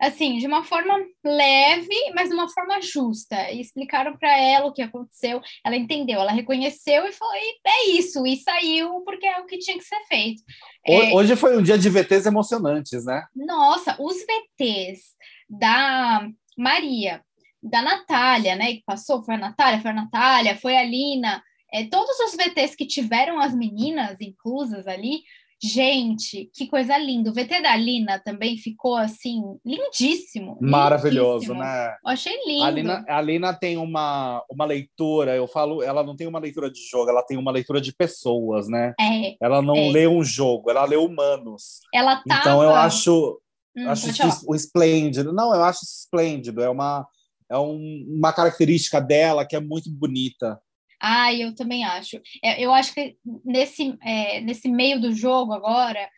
assim, 0.00 0.38
de 0.38 0.46
uma 0.46 0.62
forma 0.62 0.94
leve, 1.24 2.12
mas 2.14 2.28
de 2.28 2.34
uma 2.34 2.48
forma 2.48 2.80
justa. 2.80 3.50
E 3.50 3.60
explicaram 3.60 4.16
para 4.16 4.36
ela 4.38 4.66
o 4.66 4.72
que 4.72 4.82
aconteceu. 4.82 5.40
Ela 5.64 5.76
entendeu, 5.76 6.20
ela 6.20 6.32
reconheceu 6.32 7.06
e 7.06 7.12
falou: 7.12 7.34
é 7.34 7.90
isso, 7.90 8.26
e 8.26 8.36
saiu 8.36 9.02
porque 9.04 9.26
é 9.26 9.40
o 9.40 9.46
que 9.46 9.58
tinha 9.58 9.76
que 9.76 9.84
ser 9.84 10.00
feito. 10.08 10.42
É, 10.86 11.12
hoje 11.12 11.36
foi 11.36 11.56
um 11.56 11.62
dia 11.62 11.78
de 11.78 11.90
VTs 11.90 12.26
emocionantes, 12.26 13.04
né? 13.04 13.24
Nossa, 13.34 13.96
os 14.00 14.16
VTs 14.16 15.00
da 15.48 16.28
Maria, 16.56 17.22
da 17.62 17.82
Natália, 17.82 18.56
né? 18.56 18.74
Que 18.74 18.82
passou, 18.86 19.22
foi 19.22 19.34
a 19.34 19.38
Natália, 19.38 19.80
foi 19.80 19.90
a 19.90 19.94
Natália, 19.94 20.56
foi 20.56 20.76
a 20.76 20.84
Lina, 20.84 21.42
é, 21.72 21.84
todos 21.84 22.18
os 22.20 22.36
VTs 22.36 22.74
que 22.74 22.86
tiveram 22.86 23.38
as 23.40 23.54
meninas 23.54 24.20
inclusas 24.20 24.86
ali, 24.86 25.22
gente, 25.60 26.50
que 26.54 26.66
coisa 26.68 26.96
linda. 26.96 27.30
O 27.30 27.32
VT 27.32 27.62
da 27.62 27.76
Lina 27.76 28.18
também 28.18 28.56
ficou 28.56 28.96
assim, 28.96 29.42
lindíssimo. 29.64 30.56
Maravilhoso, 30.60 31.52
lindíssimo. 31.52 31.60
né? 31.60 31.96
Eu 32.04 32.10
achei 32.10 32.32
lindo. 32.46 32.64
A 32.64 32.70
Lina, 32.70 33.04
a 33.08 33.20
Lina 33.20 33.54
tem 33.54 33.76
uma, 33.76 34.42
uma 34.50 34.64
leitura, 34.64 35.34
eu 35.34 35.48
falo, 35.48 35.82
ela 35.82 36.04
não 36.04 36.14
tem 36.14 36.26
uma 36.26 36.38
leitura 36.38 36.70
de 36.70 36.80
jogo, 36.88 37.10
ela 37.10 37.22
tem 37.22 37.36
uma 37.36 37.50
leitura 37.50 37.80
de 37.80 37.92
pessoas, 37.92 38.68
né? 38.68 38.94
É, 39.00 39.36
ela 39.40 39.60
não 39.60 39.76
é. 39.76 39.90
lê 39.90 40.06
um 40.06 40.22
jogo, 40.22 40.70
ela 40.70 40.84
lê 40.84 40.96
humanos. 40.96 41.80
Ela 41.92 42.22
tava... 42.26 42.40
Então 42.40 42.62
eu 42.62 42.74
acho, 42.74 43.40
hum, 43.76 43.90
acho 43.90 44.44
o 44.46 44.54
esplêndido. 44.54 45.32
Não, 45.32 45.52
eu 45.52 45.64
acho 45.64 45.80
esplêndido. 45.82 46.62
É 46.62 46.70
uma, 46.70 47.04
é 47.50 47.58
um, 47.58 48.06
uma 48.08 48.32
característica 48.32 49.00
dela 49.00 49.44
que 49.44 49.56
é 49.56 49.60
muito 49.60 49.90
bonita. 49.90 50.60
Ah, 51.00 51.32
eu 51.32 51.54
também 51.54 51.84
acho. 51.84 52.20
É, 52.42 52.60
eu 52.60 52.72
acho 52.72 52.92
que 52.92 53.16
nesse, 53.44 53.96
é, 54.02 54.40
nesse 54.40 54.68
meio 54.68 55.00
do 55.00 55.12
jogo 55.12 55.52
agora, 55.52 56.08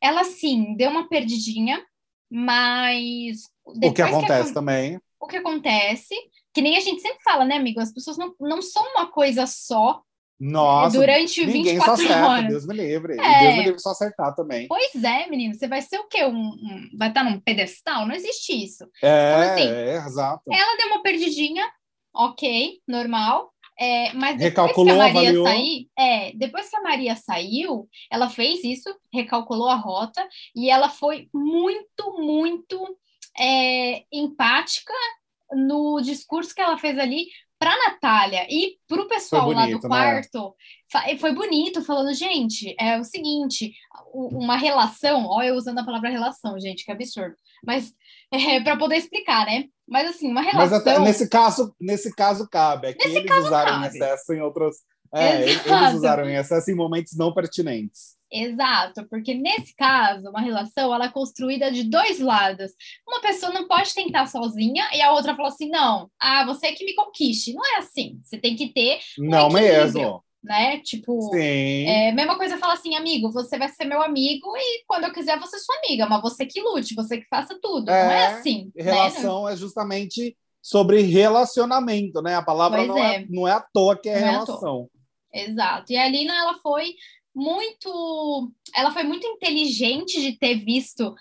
ela 0.00 0.24
sim 0.24 0.74
deu 0.76 0.90
uma 0.90 1.08
perdidinha, 1.08 1.84
mas. 2.30 3.42
O 3.64 3.92
que 3.92 4.02
acontece 4.02 4.48
que, 4.48 4.54
também. 4.54 5.00
O 5.20 5.26
que 5.26 5.36
acontece, 5.36 6.14
que 6.54 6.62
nem 6.62 6.76
a 6.76 6.80
gente 6.80 7.00
sempre 7.00 7.22
fala, 7.22 7.44
né, 7.44 7.56
amigo? 7.56 7.80
As 7.80 7.92
pessoas 7.92 8.16
não, 8.16 8.34
não 8.40 8.62
são 8.62 8.82
uma 8.92 9.06
coisa 9.10 9.46
só. 9.46 10.02
Nossa, 10.40 10.96
durante 10.96 11.44
ninguém 11.44 11.74
24 11.74 11.96
só 11.96 12.12
acerta, 12.12 12.28
horas. 12.28 12.48
Deus 12.48 12.66
me 12.66 12.74
livre. 12.76 13.16
E 13.16 13.20
É. 13.20 13.38
Deus 13.40 13.56
me 13.56 13.64
livre 13.64 13.80
só 13.80 13.90
acertar 13.90 14.34
também. 14.36 14.68
Pois 14.68 15.02
é, 15.02 15.26
menino, 15.28 15.52
você 15.54 15.66
vai 15.66 15.82
ser 15.82 15.98
o 15.98 16.06
quê? 16.06 16.24
Um, 16.24 16.30
um- 16.50 16.88
vai 16.96 17.08
estar 17.08 17.24
num 17.24 17.40
pedestal? 17.40 18.06
Não 18.06 18.14
existe 18.14 18.52
isso. 18.52 18.88
É, 19.02 19.34
assim, 19.34 19.68
é, 19.68 19.96
exato. 19.96 20.44
Ela 20.48 20.76
deu 20.76 20.86
uma 20.88 21.02
perdidinha, 21.02 21.68
ok, 22.14 22.78
normal. 22.86 23.52
É, 23.80 24.12
mas 24.12 24.36
depois 24.36 24.42
Recalculou, 24.42 24.86
que 24.86 24.90
a 24.92 24.96
Maria 24.96 25.20
avaliou. 25.20 25.44
sair, 25.46 25.88
é, 25.96 26.32
depois 26.32 26.68
que 26.68 26.76
a 26.76 26.82
Maria 26.82 27.14
saiu, 27.14 27.88
ela 28.10 28.28
fez 28.28 28.64
isso, 28.64 28.92
recalculou 29.12 29.68
a 29.68 29.76
rota 29.76 30.26
e 30.54 30.68
ela 30.68 30.88
foi 30.88 31.28
muito, 31.32 32.16
muito 32.18 32.98
é, 33.38 34.02
empática 34.12 34.92
no 35.52 36.00
discurso 36.00 36.54
que 36.54 36.60
ela 36.60 36.76
fez 36.76 36.98
ali 36.98 37.26
para 37.58 37.76
Natália 37.76 38.46
e 38.48 38.76
para 38.86 39.02
o 39.02 39.08
pessoal 39.08 39.46
Foi 39.46 39.54
lá 39.54 39.62
do 39.62 39.66
bonito, 39.68 39.82
né? 39.84 39.88
quarto. 39.88 40.54
Fa- 40.90 41.04
Foi 41.18 41.34
bonito, 41.34 41.82
falando, 41.84 42.14
gente, 42.14 42.74
é 42.78 42.98
o 42.98 43.04
seguinte, 43.04 43.72
uma 44.14 44.56
relação, 44.56 45.26
ó, 45.26 45.42
eu 45.42 45.54
usando 45.56 45.78
a 45.78 45.84
palavra 45.84 46.08
relação, 46.10 46.58
gente, 46.60 46.84
que 46.84 46.92
absurdo. 46.92 47.34
Mas 47.66 47.92
para 48.64 48.76
poder 48.76 48.96
explicar, 48.96 49.44
né? 49.46 49.64
Mas 49.88 50.08
assim, 50.10 50.30
uma 50.30 50.40
relação. 50.42 50.70
Mas 50.70 50.72
até 50.80 50.98
nesse 51.00 51.28
caso, 51.28 51.74
nesse 51.80 52.14
caso 52.14 52.48
cabe. 52.48 52.88
É 52.88 52.92
que 52.92 53.08
Nesse 53.08 53.20
eles 53.20 53.36
usaram 53.38 53.78
em 53.78 53.82
cabe. 53.82 53.96
excesso 53.96 54.32
em 54.34 54.40
outros. 54.40 54.76
É, 55.14 55.42
eles 55.42 55.64
Exato. 55.64 55.96
usaram 55.96 56.28
em 56.28 56.36
excesso 56.36 56.70
em 56.70 56.74
momentos 56.74 57.16
não 57.16 57.32
pertinentes. 57.32 58.17
Exato, 58.30 59.06
porque 59.08 59.32
nesse 59.34 59.74
caso, 59.74 60.28
uma 60.28 60.40
relação 60.40 60.94
ela 60.94 61.06
é 61.06 61.10
construída 61.10 61.70
de 61.72 61.84
dois 61.84 62.20
lados. 62.20 62.72
Uma 63.06 63.20
pessoa 63.20 63.52
não 63.52 63.66
pode 63.66 63.94
tentar 63.94 64.26
sozinha 64.26 64.84
e 64.94 65.00
a 65.00 65.12
outra 65.12 65.34
fala 65.34 65.48
assim: 65.48 65.68
não, 65.70 66.10
ah, 66.20 66.44
você 66.44 66.66
é 66.68 66.72
que 66.72 66.84
me 66.84 66.94
conquiste. 66.94 67.54
Não 67.54 67.64
é 67.64 67.78
assim. 67.78 68.20
Você 68.22 68.36
tem 68.38 68.54
que 68.54 68.68
ter, 68.72 68.98
Não 69.18 69.48
equilíbrio. 69.48 69.82
mesmo. 69.84 70.24
né? 70.42 70.78
Tipo, 70.80 71.20
Sim. 71.32 71.86
é, 71.88 72.12
mesma 72.12 72.36
coisa 72.36 72.58
fala 72.58 72.74
assim, 72.74 72.94
amigo, 72.94 73.32
você 73.32 73.58
vai 73.58 73.68
ser 73.68 73.84
meu 73.86 74.00
amigo 74.02 74.46
e 74.56 74.84
quando 74.86 75.04
eu 75.04 75.12
quiser 75.12 75.38
você 75.38 75.56
é 75.56 75.58
sua 75.58 75.76
amiga, 75.84 76.06
mas 76.06 76.20
você 76.22 76.44
que 76.46 76.60
lute, 76.60 76.94
você 76.94 77.18
que 77.18 77.26
faça 77.28 77.58
tudo. 77.60 77.86
Não 77.86 77.94
é 77.94 78.22
É, 78.22 78.26
assim. 78.26 78.70
né? 78.76 78.82
Relação 78.84 79.48
é 79.48 79.56
justamente 79.56 80.36
sobre 80.62 81.00
relacionamento, 81.02 82.20
né? 82.22 82.34
A 82.36 82.42
palavra 82.42 82.78
Pois 82.78 82.88
não 82.88 82.98
é. 82.98 83.16
é. 83.16 83.26
não 83.28 83.48
é 83.48 83.52
à 83.52 83.60
toa 83.72 83.96
que 83.98 84.08
é 84.08 84.20
Não 84.20 84.26
é 84.28 84.30
relação. 84.32 84.90
Exato. 85.32 85.92
E 85.92 85.96
a 85.96 86.08
Lina, 86.08 86.34
ela 86.34 86.54
foi 86.62 86.94
muito, 87.38 88.52
ela 88.74 88.90
foi 88.90 89.04
muito 89.04 89.24
inteligente 89.26 90.20
de 90.20 90.36
ter 90.36 90.56
visto 90.56 91.14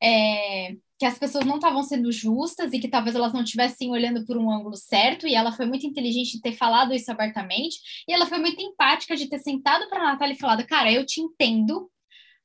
é, 0.00 0.76
que 0.96 1.04
as 1.04 1.18
pessoas 1.18 1.44
não 1.44 1.56
estavam 1.56 1.82
sendo 1.82 2.12
justas 2.12 2.72
e 2.72 2.78
que 2.78 2.86
talvez 2.86 3.16
elas 3.16 3.32
não 3.32 3.42
estivessem 3.42 3.90
olhando 3.90 4.24
por 4.24 4.36
um 4.36 4.50
ângulo 4.50 4.76
certo. 4.76 5.26
E 5.26 5.34
ela 5.34 5.50
foi 5.50 5.66
muito 5.66 5.84
inteligente 5.84 6.32
de 6.32 6.40
ter 6.40 6.52
falado 6.52 6.94
isso 6.94 7.10
abertamente. 7.10 7.78
E 8.08 8.12
ela 8.12 8.26
foi 8.26 8.38
muito 8.38 8.62
empática 8.62 9.16
de 9.16 9.28
ter 9.28 9.40
sentado 9.40 9.88
para 9.88 10.00
a 10.00 10.12
Natália 10.12 10.34
e 10.34 10.38
falado, 10.38 10.64
cara, 10.64 10.92
eu 10.92 11.04
te 11.04 11.20
entendo. 11.20 11.90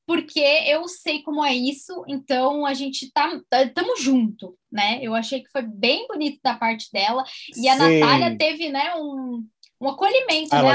Porque 0.08 0.40
eu 0.40 0.88
sei 0.88 1.22
como 1.22 1.46
é 1.46 1.54
isso, 1.54 2.04
então 2.08 2.66
a 2.66 2.74
gente 2.74 3.12
tá 3.12 3.40
estamos 3.54 4.02
junto, 4.02 4.58
né? 4.72 4.98
Eu 5.04 5.14
achei 5.14 5.44
que 5.44 5.52
foi 5.52 5.62
bem 5.62 6.08
bonito 6.08 6.40
da 6.44 6.56
parte 6.56 6.92
dela 6.92 7.24
e 7.56 7.70
a 7.70 7.78
Sim. 7.78 8.00
Natália 8.00 8.36
teve, 8.36 8.70
né, 8.70 8.96
um, 8.96 9.48
um 9.82 9.88
acolhimento, 9.90 10.54
né, 10.54 10.60
Ela 10.60 10.74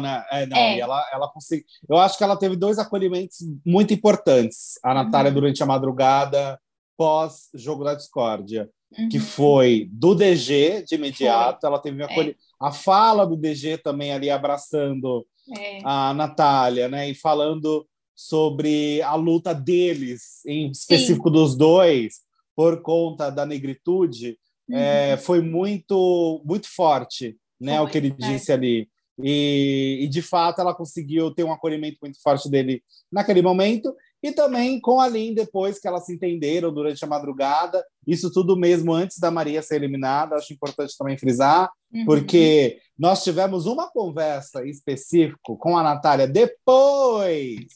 né? 0.00 0.24
É, 0.30 0.46
não, 0.46 0.56
É. 0.56 0.78
ela, 0.78 1.04
ela 1.12 1.28
conseguiu. 1.28 1.64
Eu 1.88 1.96
acho 1.98 2.16
que 2.16 2.24
ela 2.24 2.36
teve 2.36 2.54
dois 2.56 2.78
acolhimentos 2.78 3.38
muito 3.64 3.92
importantes. 3.92 4.78
A 4.84 4.94
Natália, 4.94 5.30
Uhum. 5.30 5.34
durante 5.34 5.62
a 5.62 5.66
madrugada, 5.66 6.58
pós-jogo 6.96 7.84
da 7.84 7.94
discórdia, 7.94 8.68
que 9.10 9.18
Uhum. 9.18 9.24
foi 9.24 9.88
do 9.92 10.14
DG 10.14 10.82
de 10.86 10.94
imediato. 10.94 11.66
Ela 11.66 11.78
teve 11.78 12.00
um 12.02 12.06
acolhi... 12.06 12.36
A 12.60 12.72
fala 12.72 13.26
do 13.26 13.36
DG 13.36 13.78
também 13.78 14.12
ali 14.12 14.30
abraçando 14.30 15.26
É. 15.58 15.80
a 15.84 16.14
Natália, 16.14 16.88
né? 16.88 17.10
E 17.10 17.14
falando 17.14 17.86
sobre 18.14 19.02
a 19.02 19.14
luta 19.14 19.52
deles, 19.54 20.44
em 20.46 20.70
específico 20.70 21.28
dos 21.30 21.54
dois, 21.56 22.20
por 22.56 22.80
conta 22.80 23.28
da 23.30 23.44
negritude, 23.44 24.38
é, 24.72 25.16
foi 25.18 25.40
muito, 25.42 26.42
muito 26.44 26.66
forte, 26.74 27.36
né? 27.60 27.76
Foi, 27.76 27.86
o 27.86 27.90
que 27.90 27.98
ele 27.98 28.14
é. 28.20 28.26
disse 28.32 28.52
ali. 28.52 28.88
E, 29.18 30.00
e, 30.02 30.08
de 30.08 30.20
fato 30.20 30.60
ela 30.60 30.74
conseguiu 30.74 31.30
ter 31.30 31.42
um 31.42 31.52
acolhimento 31.52 31.96
muito 32.02 32.20
forte 32.20 32.50
dele 32.50 32.82
naquele 33.10 33.40
momento 33.40 33.94
e 34.22 34.30
também 34.30 34.78
com 34.78 35.00
a 35.00 35.08
Lin 35.08 35.32
depois 35.32 35.78
que 35.78 35.88
elas 35.88 36.04
se 36.04 36.14
entenderam 36.14 36.70
durante 36.70 37.02
a 37.02 37.08
madrugada 37.08 37.82
isso 38.06 38.30
tudo 38.30 38.58
mesmo 38.58 38.92
antes 38.92 39.18
da 39.18 39.30
Maria 39.30 39.62
ser 39.62 39.76
eliminada 39.76 40.36
acho 40.36 40.52
importante 40.52 40.94
também 40.98 41.16
frisar 41.16 41.70
Uhum. 41.92 42.04
porque 42.04 42.78
nós 42.98 43.22
tivemos 43.22 43.66
uma 43.66 43.90
conversa 43.90 44.64
específica 44.66 45.38
com 45.58 45.78
a 45.78 45.82
Natália 45.82 46.26
depois, 46.26 47.66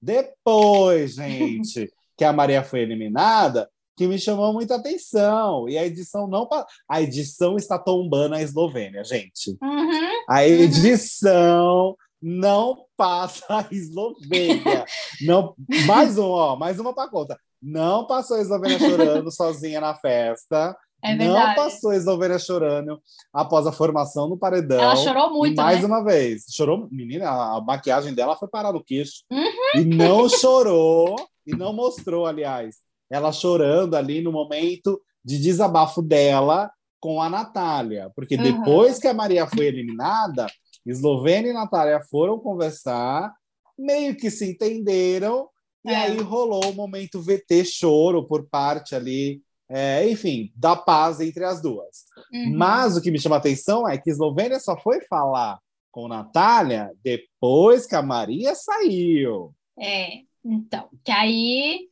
depois, 0.00 1.14
gente, 1.14 1.90
que 2.16 2.24
a 2.24 2.32
Maria 2.32 2.64
foi 2.64 2.80
eliminada, 2.80 3.68
que 3.98 4.06
me 4.06 4.16
chamou 4.16 4.52
muita 4.52 4.76
atenção. 4.76 5.68
E 5.68 5.76
a 5.76 5.84
edição 5.84 6.28
não 6.28 6.48
a 6.88 7.02
edição 7.02 7.56
está 7.56 7.76
tombando 7.76 8.36
a 8.36 8.40
Eslovênia, 8.40 9.02
gente. 9.02 9.58
Uhum. 9.60 10.24
A 10.28 10.46
edição 10.46 11.96
não 12.22 12.84
passa 12.96 13.44
a 13.48 13.66
Eslovênia. 13.70 14.84
Não, 15.22 15.54
mais 15.86 16.16
um, 16.16 16.26
ó, 16.26 16.56
mais 16.56 16.78
uma 16.78 16.94
para 16.94 17.10
conta. 17.10 17.38
Não 17.60 18.06
passou 18.06 18.36
a 18.36 18.40
Eslovênia 18.40 18.78
chorando 18.78 19.30
sozinha 19.32 19.80
na 19.80 19.94
festa. 19.94 20.76
É 21.02 21.14
não 21.14 21.54
passou 21.54 21.90
a 21.90 21.96
Eslovênia 21.96 22.38
chorando 22.38 23.00
após 23.32 23.66
a 23.66 23.72
formação 23.72 24.28
no 24.28 24.36
paredão. 24.36 24.80
Ela 24.80 24.96
chorou 24.96 25.30
muito, 25.30 25.56
mais 25.56 25.80
né? 25.80 25.86
uma 25.86 26.02
vez, 26.02 26.44
chorou, 26.50 26.88
menina, 26.90 27.28
a 27.28 27.60
maquiagem 27.60 28.14
dela 28.14 28.36
foi 28.36 28.48
parar 28.48 28.72
no 28.72 28.82
queixo. 28.82 29.22
Uhum. 29.30 29.80
E 29.80 29.84
não 29.84 30.28
chorou, 30.28 31.16
e 31.46 31.54
não 31.54 31.72
mostrou, 31.72 32.26
aliás, 32.26 32.76
ela 33.10 33.32
chorando 33.32 33.94
ali 33.94 34.20
no 34.20 34.32
momento 34.32 35.00
de 35.24 35.38
desabafo 35.38 36.02
dela 36.02 36.70
com 37.00 37.20
a 37.22 37.28
Natália. 37.28 38.10
Porque 38.14 38.36
Uhum. 38.36 38.42
depois 38.42 38.98
que 38.98 39.06
a 39.08 39.14
Maria 39.14 39.46
foi 39.46 39.66
eliminada, 39.66 40.46
Eslovênia 40.86 41.50
e 41.50 41.54
Natália 41.54 42.00
foram 42.10 42.38
conversar, 42.38 43.32
meio 43.78 44.16
que 44.16 44.30
se 44.30 44.50
entenderam, 44.50 45.48
e 45.84 45.90
É. 45.90 45.96
aí 45.96 46.18
rolou 46.20 46.70
o 46.70 46.74
momento 46.74 47.20
VT 47.22 47.64
choro 47.64 48.26
por 48.26 48.48
parte 48.48 48.94
ali, 48.94 49.40
é, 49.70 50.08
enfim, 50.10 50.50
da 50.56 50.74
paz 50.74 51.20
entre 51.20 51.44
as 51.44 51.60
duas. 51.62 52.04
Uhum. 52.32 52.54
Mas 52.56 52.96
o 52.96 53.02
que 53.02 53.10
me 53.10 53.20
chama 53.20 53.36
a 53.36 53.38
atenção 53.38 53.88
é 53.88 53.96
que 53.98 54.10
Eslovênia 54.10 54.58
só 54.58 54.76
foi 54.76 55.00
falar 55.02 55.58
com 55.90 56.08
Natália 56.08 56.90
depois 57.04 57.86
que 57.86 57.94
a 57.94 58.02
Maria 58.02 58.54
saiu. 58.54 59.54
É, 59.78 60.22
então, 60.44 60.88
que 61.04 61.12
aí 61.12 61.86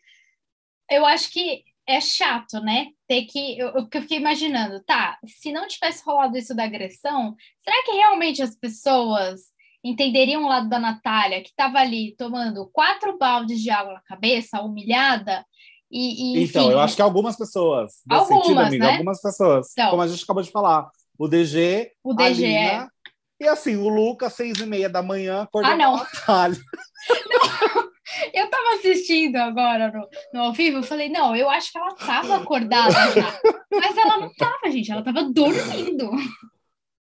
eu 0.91 1.05
acho 1.07 1.31
que 1.31 1.63
é 1.87 2.01
chato, 2.01 2.61
né? 2.61 2.89
Ter 3.07 3.23
que. 3.27 3.59
Eu, 3.59 3.69
eu 3.77 4.03
fiquei 4.03 4.19
imaginando, 4.19 4.83
tá, 4.85 5.19
se 5.25 5.53
não 5.53 5.69
tivesse 5.69 6.03
rolado 6.05 6.37
isso 6.37 6.55
da 6.55 6.65
agressão, 6.65 7.35
será 7.63 7.83
que 7.85 7.93
realmente 7.93 8.43
as 8.43 8.57
pessoas 8.57 9.43
entenderiam 9.85 10.45
o 10.45 10.49
lado 10.49 10.69
da 10.69 10.81
Natália, 10.81 11.41
que 11.43 11.51
estava 11.51 11.79
ali 11.79 12.15
tomando 12.19 12.69
quatro 12.73 13.17
baldes 13.17 13.61
de 13.61 13.71
água 13.71 13.95
na 13.95 14.03
cabeça, 14.03 14.61
humilhada? 14.61 15.45
E, 15.89 16.35
e, 16.41 16.45
então, 16.45 16.63
enfim, 16.65 16.73
eu 16.73 16.81
acho 16.81 16.97
que 16.97 17.03
algumas 17.03 17.37
pessoas, 17.37 17.93
Algumas, 18.11 18.43
sentido, 18.43 18.61
amiga, 18.61 18.85
né? 18.87 18.93
algumas 18.95 19.23
pessoas, 19.23 19.69
Então. 19.73 19.91
como 19.91 20.03
a 20.03 20.09
gente 20.09 20.25
acabou 20.25 20.43
de 20.43 20.51
falar, 20.51 20.91
o 21.17 21.29
DG, 21.29 21.93
o 22.03 22.13
DG 22.13 22.45
Lina, 22.45 22.59
é. 23.41 23.45
e 23.45 23.47
assim, 23.49 23.77
o 23.77 23.89
Lucas, 23.89 24.33
seis 24.33 24.59
e 24.59 24.67
meia 24.67 24.89
da 24.89 25.01
manhã, 25.01 25.43
acordou 25.43 25.71
Ah, 25.71 25.77
não. 25.77 25.97
Natália. 25.97 26.59
Eu 28.33 28.49
tava 28.49 28.75
assistindo 28.75 29.37
agora 29.37 29.91
no, 29.93 30.09
no 30.33 30.47
ao 30.47 30.53
vivo, 30.53 30.79
eu 30.79 30.83
falei, 30.83 31.09
não, 31.09 31.35
eu 31.35 31.49
acho 31.51 31.73
que 31.73 31.79
ela 31.79 31.95
tava 31.95 32.37
acordada 32.37 32.93
já. 33.13 33.41
Mas 33.73 33.97
ela 33.97 34.19
não 34.19 34.33
tava, 34.35 34.71
gente, 34.71 34.91
ela 34.93 35.03
tava 35.03 35.25
dormindo. 35.25 36.11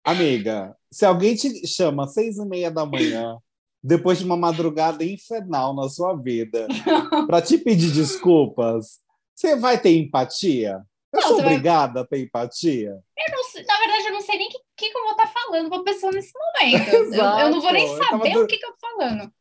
Amiga, 0.05 0.77
se 0.91 1.05
alguém 1.05 1.35
te 1.35 1.67
chama 1.67 2.05
às 2.05 2.15
seis 2.15 2.39
e 2.39 2.45
meia 2.47 2.71
da 2.71 2.87
manhã, 2.87 3.37
depois 3.83 4.19
de 4.19 4.25
uma 4.25 4.37
madrugada 4.37 5.05
infernal 5.05 5.75
na 5.75 5.89
sua 5.89 6.15
vida, 6.15 6.67
para 7.27 7.43
te 7.43 7.59
pedir 7.59 7.93
desculpas, 7.93 9.01
você 9.35 9.57
vai 9.57 9.79
ter 9.81 9.97
empatia? 9.97 10.81
Eu 11.13 11.21
Não, 11.21 11.29
sou 11.29 11.37
você 11.37 11.43
vai- 11.43 11.53
obrigada 11.55 12.01
a 12.01 12.07
ter 12.07 12.21
empatia? 12.21 12.91
Eu 12.91 13.37
não 13.37 13.45
sei- 13.45 13.65
na 13.65 13.79
verdade, 13.79 14.07
eu 14.09 14.13
não 14.13 14.21
sei 14.21 14.39
nem 14.39 14.49
o 14.49 14.51
que, 14.51 14.59
que, 14.77 14.87
eu 14.99 15.03
vou 15.03 15.11
estar 15.13 15.27
falando 15.29 15.69
pra 15.71 15.83
pessoa 15.83 16.13
nesse 16.13 16.33
momento. 16.37 16.89
Eu- 16.89 17.13
eu, 17.15 17.51
não 17.51 17.61
vou 17.61 17.73
nem 17.73 17.85
Exato, 17.85 18.01
tava 18.11 18.19
saber 18.19 18.33
dur- 18.35 18.45
o 18.45 18.47
que, 18.47 18.57
que 18.59 18.67
eu 18.67 18.71
tô 18.73 18.77
falando. 18.81 19.33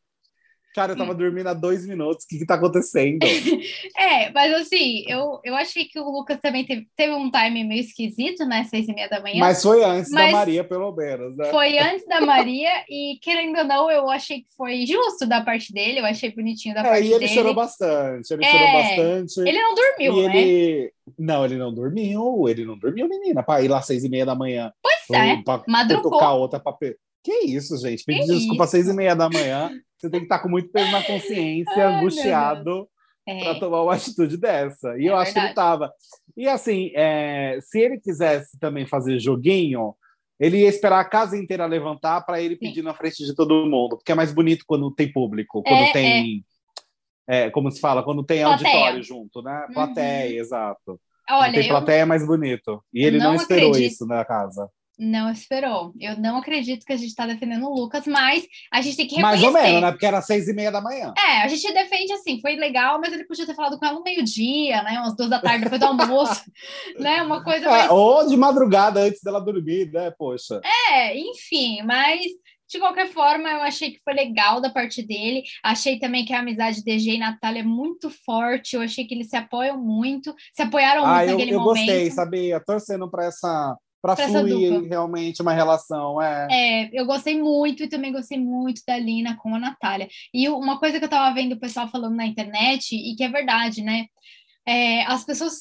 Cara, 0.75 0.91
eu 0.91 0.97
tava 0.97 1.15
dormindo 1.15 1.47
há 1.47 1.53
dois 1.53 1.87
minutos, 1.87 2.25
o 2.25 2.27
que 2.27 2.39
que 2.39 2.45
tá 2.45 2.55
acontecendo? 2.55 3.19
É, 3.97 4.29
mas 4.31 4.53
assim, 4.53 5.03
eu, 5.07 5.39
eu 5.43 5.55
achei 5.55 5.85
que 5.85 5.99
o 5.99 6.03
Lucas 6.09 6.39
também 6.41 6.65
teve, 6.65 6.87
teve 6.95 7.13
um 7.13 7.31
time 7.31 7.63
meio 7.63 7.79
esquisito, 7.81 8.45
né? 8.45 8.63
Seis 8.69 8.87
e 8.87 8.93
meia 8.93 9.07
da 9.07 9.19
manhã. 9.21 9.39
Mas 9.39 9.61
foi 9.63 9.83
antes 9.83 10.11
Mas- 10.11 10.31
da 10.31 10.37
Maria, 10.37 10.63
pelo 10.63 10.91
menos, 10.93 11.35
né? 11.37 11.49
Foi 11.49 11.77
antes 11.79 12.05
da 12.05 12.21
Maria, 12.21 12.69
e 12.89 13.17
querendo 13.21 13.57
ou 13.57 13.63
não, 13.63 13.89
eu 13.89 14.09
achei 14.09 14.41
que 14.41 14.47
foi 14.55 14.85
justo 14.85 15.25
da 15.25 15.41
parte 15.41 15.71
dele, 15.73 15.99
eu 15.99 16.05
achei 16.05 16.31
bonitinho 16.33 16.75
da 16.75 16.81
É, 16.81 16.83
parte 16.83 17.03
e 17.03 17.11
ele 17.11 17.19
dele. 17.19 17.31
chorou 17.33 17.53
bastante, 17.53 18.31
ele 18.33 18.45
É, 18.45 18.51
chorou 18.51 18.71
bastante. 18.73 19.39
Ele 19.49 19.61
não 19.61 19.75
dormiu, 19.75 20.15
né? 20.27 20.37
ele... 20.37 20.91
Não, 21.17 21.45
ele 21.45 21.55
não 21.57 21.73
dormiu, 21.73 22.49
ele 22.49 22.65
não 22.65 22.77
dormiu, 22.77 23.07
menina, 23.07 23.41
para 23.43 23.61
ir 23.63 23.67
lá 23.67 23.79
às 23.79 23.85
seis 23.85 24.03
e 24.03 24.09
meia 24.09 24.25
da 24.25 24.35
manhã. 24.35 24.71
Pois 24.81 25.19
é, 25.19 25.37
pra 25.43 25.63
madrugou. 25.67 26.11
tocar 26.11 26.33
outra 26.33 26.59
pra, 26.59 26.73
pe- 26.73 26.97
Que 27.23 27.45
isso, 27.45 27.77
gente? 27.77 28.03
Pedir 28.03 28.25
desculpa 28.27 28.63
às 28.65 28.69
seis 28.71 28.87
e 28.87 28.93
meia 28.93 29.15
da 29.15 29.29
manhã. 29.29 29.71
Você 29.97 30.09
tem 30.09 30.19
que 30.19 30.25
estar 30.25 30.39
com 30.39 30.49
muito 30.49 30.69
peso 30.69 30.91
na 30.91 31.03
consciência, 31.03 31.73
Ai, 31.87 31.95
angustiado 31.95 32.87
é. 33.27 33.39
para 33.39 33.59
tomar 33.59 33.83
uma 33.83 33.95
atitude 33.95 34.37
dessa. 34.37 34.97
E 34.97 35.07
é 35.07 35.09
eu 35.09 35.15
verdade. 35.15 35.21
acho 35.21 35.33
que 35.33 35.39
ele 35.39 35.49
estava. 35.49 35.93
E 36.37 36.47
assim, 36.47 36.91
é, 36.95 37.59
se 37.61 37.79
ele 37.79 37.99
quisesse 37.99 38.59
também 38.59 38.85
fazer 38.85 39.19
joguinho, 39.19 39.95
ele 40.39 40.61
ia 40.61 40.69
esperar 40.69 40.99
a 40.99 41.05
casa 41.05 41.37
inteira 41.37 41.65
levantar 41.65 42.21
para 42.21 42.41
ele 42.41 42.55
pedir 42.55 42.81
Sim. 42.81 42.85
na 42.85 42.93
frente 42.93 43.25
de 43.25 43.33
todo 43.33 43.65
mundo, 43.65 43.97
porque 43.97 44.11
é 44.11 44.15
mais 44.15 44.33
bonito 44.33 44.65
quando 44.67 44.91
tem 44.91 45.11
público, 45.11 45.63
quando 45.63 45.83
é, 45.83 45.91
tem. 45.91 46.45
É. 47.27 47.41
é 47.43 47.49
como 47.49 47.71
se 47.71 47.79
fala, 47.79 48.03
quando 48.03 48.23
tem 48.23 48.43
plateia. 48.43 48.69
auditório 48.69 49.03
junto, 49.03 49.41
né? 49.41 49.65
Plateia, 49.73 50.35
uhum. 50.35 50.41
exato. 50.41 51.01
Olha, 51.29 51.53
tem 51.53 51.67
plateia 51.67 51.99
eu... 51.99 52.01
é 52.01 52.05
mais 52.05 52.25
bonito. 52.25 52.83
E 52.93 53.03
ele 53.03 53.17
não, 53.17 53.27
não 53.27 53.35
esperou 53.35 53.69
acredito. 53.69 53.93
isso 53.93 54.05
na 54.05 54.23
casa. 54.25 54.69
Não 54.97 55.29
esperou. 55.29 55.93
Eu 55.99 56.17
não 56.17 56.37
acredito 56.37 56.85
que 56.85 56.93
a 56.93 56.97
gente 56.97 57.09
está 57.09 57.25
defendendo 57.25 57.65
o 57.67 57.73
Lucas, 57.73 58.05
mas 58.07 58.45
a 58.71 58.81
gente 58.81 58.95
tem 58.95 59.07
que 59.07 59.15
reconhecer. 59.15 59.41
Mais 59.41 59.55
ou 59.55 59.61
menos, 59.61 59.81
né? 59.81 59.91
Porque 59.91 60.05
era 60.05 60.21
seis 60.21 60.47
e 60.47 60.53
meia 60.53 60.71
da 60.71 60.81
manhã. 60.81 61.13
É, 61.17 61.43
a 61.43 61.47
gente 61.47 61.73
defende 61.73 62.13
assim, 62.13 62.39
foi 62.39 62.55
legal, 62.55 62.99
mas 62.99 63.11
ele 63.11 63.25
podia 63.25 63.45
ter 63.45 63.55
falado 63.55 63.77
com 63.77 63.85
ela 63.85 63.95
no 63.95 64.03
meio-dia, 64.03 64.83
né? 64.83 64.99
Umas 64.99 65.15
duas 65.15 65.29
da 65.29 65.39
tarde 65.39 65.63
depois 65.63 65.79
do 65.81 65.87
almoço, 65.87 66.43
né? 66.99 67.21
Uma 67.21 67.43
coisa 67.43 67.65
é, 67.65 67.69
mais... 67.69 67.91
Ou 67.91 68.27
de 68.27 68.37
madrugada 68.37 69.01
antes 69.01 69.21
dela 69.21 69.39
dormir, 69.39 69.91
né? 69.91 70.11
Poxa. 70.11 70.61
É, 70.91 71.17
enfim, 71.17 71.81
mas 71.83 72.21
de 72.67 72.79
qualquer 72.79 73.07
forma, 73.11 73.47
eu 73.47 73.61
achei 73.61 73.91
que 73.91 74.01
foi 74.03 74.13
legal 74.13 74.59
da 74.59 74.69
parte 74.69 75.03
dele. 75.03 75.43
Achei 75.63 75.99
também 75.99 76.25
que 76.25 76.33
a 76.33 76.39
amizade 76.39 76.77
de 76.77 76.83
DG 76.83 77.11
e 77.11 77.19
Natália 77.19 77.59
é 77.59 77.63
muito 77.63 78.09
forte. 78.09 78.75
Eu 78.75 78.81
achei 78.81 79.05
que 79.05 79.13
eles 79.13 79.29
se 79.29 79.35
apoiam 79.35 79.77
muito, 79.77 80.33
se 80.53 80.63
apoiaram 80.63 81.05
ah, 81.05 81.17
muito 81.17 81.29
eu, 81.29 81.31
naquele 81.31 81.53
eu 81.53 81.59
momento. 81.59 81.89
Eu 81.89 81.93
gostei, 81.93 82.11
sabia? 82.11 82.59
Torcendo 82.59 83.09
para 83.09 83.25
essa 83.25 83.77
para 84.05 84.27
fluir 84.27 84.87
realmente 84.87 85.41
uma 85.41 85.51
relação. 85.51 86.21
É. 86.21 86.47
é, 86.51 86.89
eu 86.93 87.07
gostei 87.07 87.41
muito 87.41 87.83
e 87.83 87.87
também 87.87 88.11
gostei 88.11 88.37
muito 88.37 88.81
da 88.87 88.97
Lina 88.99 89.35
com 89.37 89.55
a 89.55 89.59
Natália. 89.59 90.07
E 90.31 90.47
uma 90.47 90.79
coisa 90.79 90.99
que 90.99 91.05
eu 91.05 91.07
estava 91.07 91.33
vendo 91.33 91.53
o 91.53 91.59
pessoal 91.59 91.87
falando 91.87 92.15
na 92.15 92.25
internet, 92.25 92.95
e 92.95 93.15
que 93.15 93.23
é 93.23 93.29
verdade, 93.29 93.81
né? 93.81 94.05
É, 94.67 95.03
as 95.05 95.23
pessoas. 95.23 95.57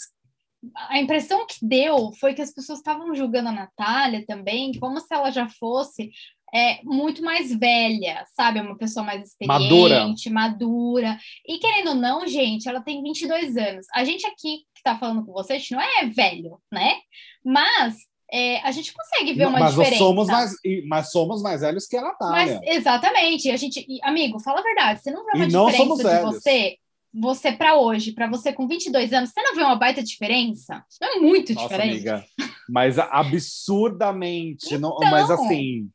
A 0.88 0.98
impressão 0.98 1.46
que 1.46 1.56
deu 1.60 2.10
foi 2.18 2.32
que 2.32 2.40
as 2.40 2.52
pessoas 2.52 2.78
estavam 2.78 3.14
julgando 3.14 3.50
a 3.50 3.52
Natália 3.52 4.24
também, 4.26 4.72
como 4.78 4.98
se 4.98 5.14
ela 5.14 5.30
já 5.30 5.46
fosse 5.46 6.10
é, 6.54 6.80
muito 6.84 7.22
mais 7.22 7.54
velha, 7.54 8.24
sabe? 8.34 8.60
Uma 8.60 8.76
pessoa 8.76 9.04
mais 9.04 9.28
experiente, 9.28 10.30
madura. 10.30 11.08
madura. 11.08 11.18
E 11.46 11.58
querendo 11.58 11.88
ou 11.88 11.94
não, 11.94 12.26
gente, 12.26 12.68
ela 12.68 12.80
tem 12.80 13.02
22 13.02 13.56
anos. 13.56 13.86
A 13.94 14.04
gente 14.04 14.26
aqui 14.26 14.58
que 14.74 14.80
está 14.80 14.96
falando 14.96 15.24
com 15.24 15.32
você, 15.32 15.54
a 15.54 15.58
gente 15.58 15.72
não 15.72 15.80
é 15.80 16.06
velho, 16.06 16.58
né? 16.72 16.96
Mas 17.44 17.96
é, 18.34 18.60
a 18.62 18.72
gente 18.72 18.92
consegue 18.92 19.32
ver 19.32 19.46
uma 19.46 19.60
mas 19.60 19.70
diferença. 19.76 19.98
Somos 19.98 20.26
mais, 20.26 20.52
mas 20.88 21.10
somos 21.12 21.40
mais 21.40 21.60
velhos 21.60 21.86
que 21.86 21.96
a 21.96 22.02
Natália. 22.02 22.60
Mas, 22.60 22.76
exatamente. 22.76 23.48
A 23.48 23.56
gente, 23.56 23.86
amigo, 24.02 24.40
fala 24.40 24.58
a 24.58 24.62
verdade. 24.62 25.00
Você 25.00 25.12
não 25.12 25.24
vê 25.24 25.30
uma 25.36 25.44
e 25.44 25.48
diferença 25.48 25.96
de 25.96 26.02
velhos. 26.02 26.34
você 26.34 26.76
você 27.16 27.52
para 27.52 27.76
hoje, 27.76 28.10
para 28.10 28.26
você 28.26 28.52
com 28.52 28.66
22 28.66 29.12
anos, 29.12 29.30
você 29.30 29.40
não 29.40 29.54
vê 29.54 29.62
uma 29.62 29.76
baita 29.76 30.02
diferença? 30.02 30.84
É 31.00 31.20
muito 31.20 31.54
Nossa, 31.54 31.68
diferente. 31.68 32.08
Amiga, 32.08 32.24
mas 32.68 32.98
absurdamente, 32.98 34.74
então, 34.74 34.98
não, 35.00 35.10
mas 35.12 35.30
assim, 35.30 35.88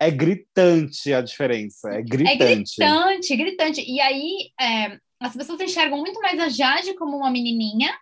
é 0.00 0.10
gritante 0.10 1.12
a 1.12 1.20
diferença, 1.20 1.90
é 1.90 2.02
gritante. 2.02 2.82
É 2.82 2.86
gritante, 2.88 3.36
gritante. 3.36 3.84
E 3.86 4.00
aí, 4.00 4.50
é, 4.60 4.98
as 5.20 5.36
pessoas 5.36 5.60
enxergam 5.60 5.98
muito 5.98 6.20
mais 6.20 6.40
a 6.40 6.48
Jade 6.48 6.96
como 6.96 7.18
uma 7.18 7.30
menininha, 7.30 7.96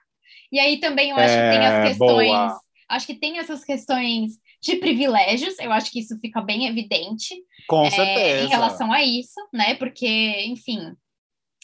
e 0.50 0.58
aí 0.58 0.80
também 0.80 1.10
eu 1.10 1.16
acho 1.16 1.34
é, 1.34 1.50
que 1.50 1.58
tem 1.58 1.66
as 1.66 1.74
é, 1.74 1.88
questões 1.88 2.28
boa 2.28 2.58
Acho 2.92 3.06
que 3.06 3.14
tem 3.14 3.38
essas 3.38 3.64
questões 3.64 4.32
de 4.62 4.76
privilégios, 4.76 5.58
eu 5.58 5.72
acho 5.72 5.90
que 5.90 6.00
isso 6.00 6.18
fica 6.20 6.40
bem 6.40 6.66
evidente. 6.66 7.34
Com 7.66 7.84
é, 7.84 7.90
certeza. 7.90 8.44
Em 8.44 8.48
relação 8.48 8.92
a 8.92 9.02
isso, 9.02 9.40
né? 9.52 9.74
Porque, 9.74 10.44
enfim, 10.46 10.94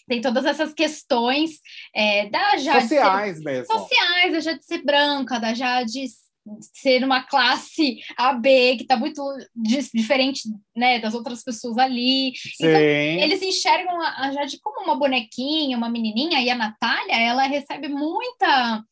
tem 0.08 0.20
todas 0.20 0.44
essas 0.46 0.72
questões 0.72 1.60
é, 1.94 2.28
da 2.30 2.56
Jade. 2.56 2.88
Sociais 2.88 3.36
ser, 3.36 3.44
mesmo. 3.44 3.66
Sociais, 3.66 4.32
da 4.32 4.40
Jade 4.40 4.64
ser 4.64 4.82
branca, 4.82 5.38
da 5.38 5.54
Jade 5.54 6.06
ser 6.72 7.04
uma 7.04 7.22
classe 7.22 7.98
AB 8.16 8.76
que 8.76 8.82
está 8.82 8.96
muito 8.96 9.22
diferente 9.94 10.48
né, 10.74 10.98
das 10.98 11.14
outras 11.14 11.44
pessoas 11.44 11.76
ali. 11.76 12.28
Então, 12.28 12.70
Sim. 12.70 13.12
Então, 13.12 13.24
eles 13.24 13.42
enxergam 13.42 14.00
a 14.00 14.32
Jade 14.32 14.58
como 14.60 14.84
uma 14.84 14.96
bonequinha, 14.96 15.76
uma 15.76 15.90
menininha, 15.90 16.40
e 16.40 16.48
a 16.48 16.54
Natália, 16.54 17.20
ela 17.20 17.42
recebe 17.42 17.88
muita 17.88 18.82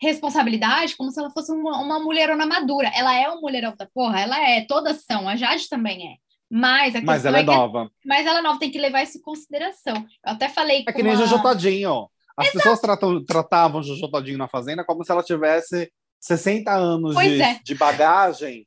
responsabilidade 0.00 0.96
como 0.96 1.10
se 1.10 1.20
ela 1.20 1.30
fosse 1.30 1.52
uma, 1.52 1.78
uma 1.78 2.00
mulherona 2.00 2.46
madura. 2.46 2.90
Ela 2.94 3.14
é 3.14 3.28
uma 3.28 3.40
mulherão 3.40 3.74
da 3.76 3.86
porra, 3.86 4.20
ela 4.20 4.40
é, 4.40 4.62
todas 4.62 5.04
são, 5.04 5.28
a 5.28 5.36
Jade 5.36 5.68
também 5.68 6.12
é. 6.12 6.16
Mas, 6.50 6.96
a 6.96 7.00
mas 7.00 7.24
ela 7.24 7.38
é, 7.38 7.42
é 7.42 7.44
nova. 7.44 7.86
Que, 7.86 8.08
mas 8.08 8.26
ela 8.26 8.40
é 8.40 8.42
nova, 8.42 8.58
tem 8.58 8.70
que 8.70 8.78
levar 8.78 9.02
isso 9.04 9.18
em 9.18 9.22
consideração. 9.22 9.94
Eu 10.26 10.32
até 10.32 10.48
falei. 10.48 10.84
É 10.86 10.92
que 10.92 11.02
nem 11.02 11.12
a... 11.12 11.16
Jojo 11.16 11.40
Todinho. 11.40 12.08
As 12.36 12.46
Exato. 12.46 12.58
pessoas 12.58 12.80
tratam, 12.80 13.24
tratavam 13.24 13.82
Jojo 13.82 14.10
Todinho 14.10 14.38
na 14.38 14.48
Fazenda 14.48 14.84
como 14.84 15.04
se 15.04 15.12
ela 15.12 15.22
tivesse 15.22 15.92
60 16.18 16.72
anos 16.72 17.16
de, 17.16 17.40
é. 17.40 17.60
de, 17.62 17.74
bagagem, 17.76 18.66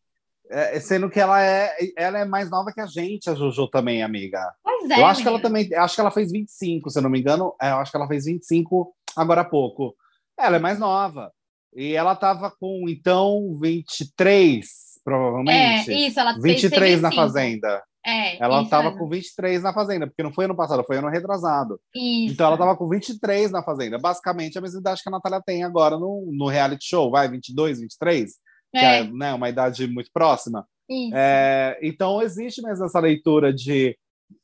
é, 0.50 0.80
sendo 0.80 1.10
que 1.10 1.20
ela 1.20 1.44
é, 1.44 1.76
ela 1.98 2.20
é 2.20 2.26
mais 2.26 2.50
nova 2.50 2.72
que 2.72 2.80
a 2.80 2.86
gente, 2.86 3.30
a 3.30 3.36
Jojo 3.36 3.68
também, 3.68 4.02
amiga. 4.02 4.40
Pois 4.64 4.90
é. 4.90 5.00
Eu 5.00 5.06
acho 5.06 5.20
menina. 5.20 5.22
que 5.22 5.28
ela 5.28 5.40
também, 5.42 5.76
acho 5.76 5.96
que 5.96 6.02
ela 6.02 6.12
fez 6.12 6.32
25, 6.32 6.90
se 6.90 7.00
eu 7.00 7.04
não 7.04 7.10
me 7.10 7.20
engano. 7.20 7.54
É, 7.62 7.72
eu 7.72 7.78
acho 7.78 7.92
que 7.92 7.98
ela 7.98 8.08
fez 8.08 8.26
25 8.26 8.96
agora 9.16 9.42
há 9.42 9.46
pouco. 9.46 9.94
Ela 10.38 10.58
é 10.58 10.60
mais 10.60 10.80
nova. 10.80 11.32
E 11.76 11.94
ela 11.94 12.14
estava 12.14 12.52
com, 12.52 12.88
então, 12.88 13.58
23, 13.60 14.66
provavelmente. 15.04 15.92
É, 15.92 16.08
isso, 16.08 16.20
ela 16.20 16.38
23 16.40 17.02
na 17.02 17.12
Fazenda. 17.12 17.82
É, 18.06 18.44
ela 18.44 18.62
estava 18.62 18.92
com 18.92 19.08
23 19.08 19.64
na 19.64 19.74
Fazenda, 19.74 20.06
porque 20.06 20.22
não 20.22 20.34
foi 20.34 20.46
ano 20.46 20.56
passado, 20.56 20.84
foi 20.86 20.98
ano 20.98 21.08
retrasado. 21.08 21.80
Isso. 21.96 22.34
Então 22.34 22.48
ela 22.48 22.56
estava 22.56 22.76
com 22.76 22.88
23 22.88 23.50
na 23.50 23.64
Fazenda. 23.64 23.98
Basicamente 23.98 24.58
a 24.58 24.62
mesma 24.62 24.80
idade 24.80 25.02
que 25.02 25.10
a 25.10 25.12
Natália 25.12 25.42
tem 25.44 25.64
agora 25.64 25.98
no, 25.98 26.30
no 26.34 26.48
reality 26.48 26.86
show, 26.86 27.10
vai, 27.10 27.30
22, 27.30 27.80
23, 27.80 28.32
é. 28.76 28.80
que 28.80 28.86
é 28.86 29.04
né, 29.06 29.34
uma 29.34 29.48
idade 29.48 29.88
muito 29.88 30.10
próxima. 30.14 30.68
É, 31.14 31.80
então 31.82 32.22
existe 32.22 32.62
mesmo 32.62 32.86
essa 32.86 33.00
leitura 33.00 33.54
de, 33.54 33.98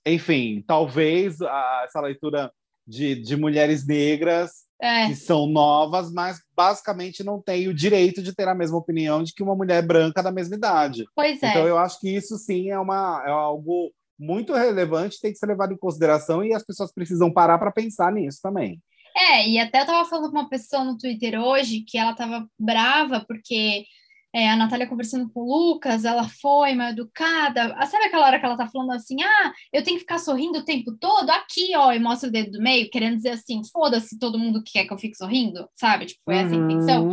enfim, 0.06 0.64
talvez 0.66 1.42
a, 1.42 1.82
essa 1.86 2.00
leitura 2.00 2.50
de, 2.90 3.16
de 3.16 3.38
mulheres 3.38 3.86
negras 3.86 4.52
é. 4.82 5.08
que 5.08 5.16
são 5.16 5.46
novas, 5.46 6.12
mas 6.12 6.40
basicamente 6.56 7.24
não 7.24 7.40
têm 7.40 7.68
o 7.68 7.74
direito 7.74 8.24
de 8.24 8.34
ter 8.34 8.48
a 8.48 8.56
mesma 8.56 8.78
opinião 8.78 9.22
de 9.22 9.32
que 9.34 9.44
uma 9.44 9.56
mulher 9.56 9.86
branca 9.86 10.24
da 10.24 10.32
mesma 10.32 10.56
idade. 10.56 11.06
Pois 11.16 11.42
é. 11.44 11.50
Então 11.50 11.68
eu 11.68 11.78
acho 11.78 12.00
que 12.00 12.10
isso 12.10 12.36
sim 12.38 12.72
é, 12.72 12.80
uma, 12.80 13.24
é 13.26 13.30
algo 13.30 13.92
muito 14.18 14.54
relevante, 14.54 15.20
tem 15.22 15.32
que 15.32 15.38
ser 15.38 15.46
levado 15.46 15.72
em 15.72 15.78
consideração 15.78 16.44
e 16.44 16.54
as 16.54 16.66
pessoas 16.66 16.92
precisam 16.92 17.32
parar 17.32 17.60
para 17.60 17.72
pensar 17.72 18.12
nisso 18.12 18.40
também. 18.42 18.82
É, 19.16 19.48
e 19.48 19.60
até 19.60 19.80
eu 19.80 19.82
estava 19.82 20.10
falando 20.10 20.32
com 20.32 20.38
uma 20.38 20.50
pessoa 20.50 20.84
no 20.84 20.98
Twitter 20.98 21.40
hoje 21.40 21.82
que 21.82 21.98
ela 21.98 22.12
estava 22.12 22.48
brava 22.58 23.24
porque 23.28 23.86
é, 24.34 24.50
a 24.50 24.56
Natália 24.56 24.88
conversando 24.88 25.30
com 25.32 25.42
o 25.42 25.72
Lucas, 25.72 26.06
ela 26.06 26.30
foi 26.30 26.74
mal 26.76 26.90
educada. 26.90 27.74
Ah, 27.76 27.86
sabe 27.88 28.06
aquela 28.06 28.28
hora 28.28 28.40
que 28.40 28.46
ela 28.46 28.58
tá 28.58 28.68
falando 28.68 28.92
assim: 28.92 29.22
ah, 29.24 29.54
eu 29.74 29.84
tenho 29.84 29.98
que 29.98 30.02
ficar 30.02 30.20
sorrindo 30.20 30.60
o 30.60 30.66
tempo 30.66 30.96
todo? 31.00 31.30
Aqui, 31.32 31.76
ó, 31.76 31.92
e 31.92 32.00
mostra 32.00 32.30
o 32.30 32.32
dedo 32.32 32.52
do 32.52 32.62
meio, 32.62 32.90
querendo 32.90 33.16
dizer 33.18 33.32
assim: 33.32 33.62
foda-se 33.72 34.20
todo 34.20 34.38
mundo 34.38 34.64
que 34.64 34.74
quer 34.74 34.86
que 34.86 34.94
eu 34.94 34.98
fique 35.00 35.18
sorrindo, 35.18 35.68
sabe? 35.74 36.06
Tipo, 36.06 36.22
foi 36.26 36.36
essa 36.38 36.54
a 36.54 36.58
intenção. 36.58 37.06
Uhum. 37.06 37.12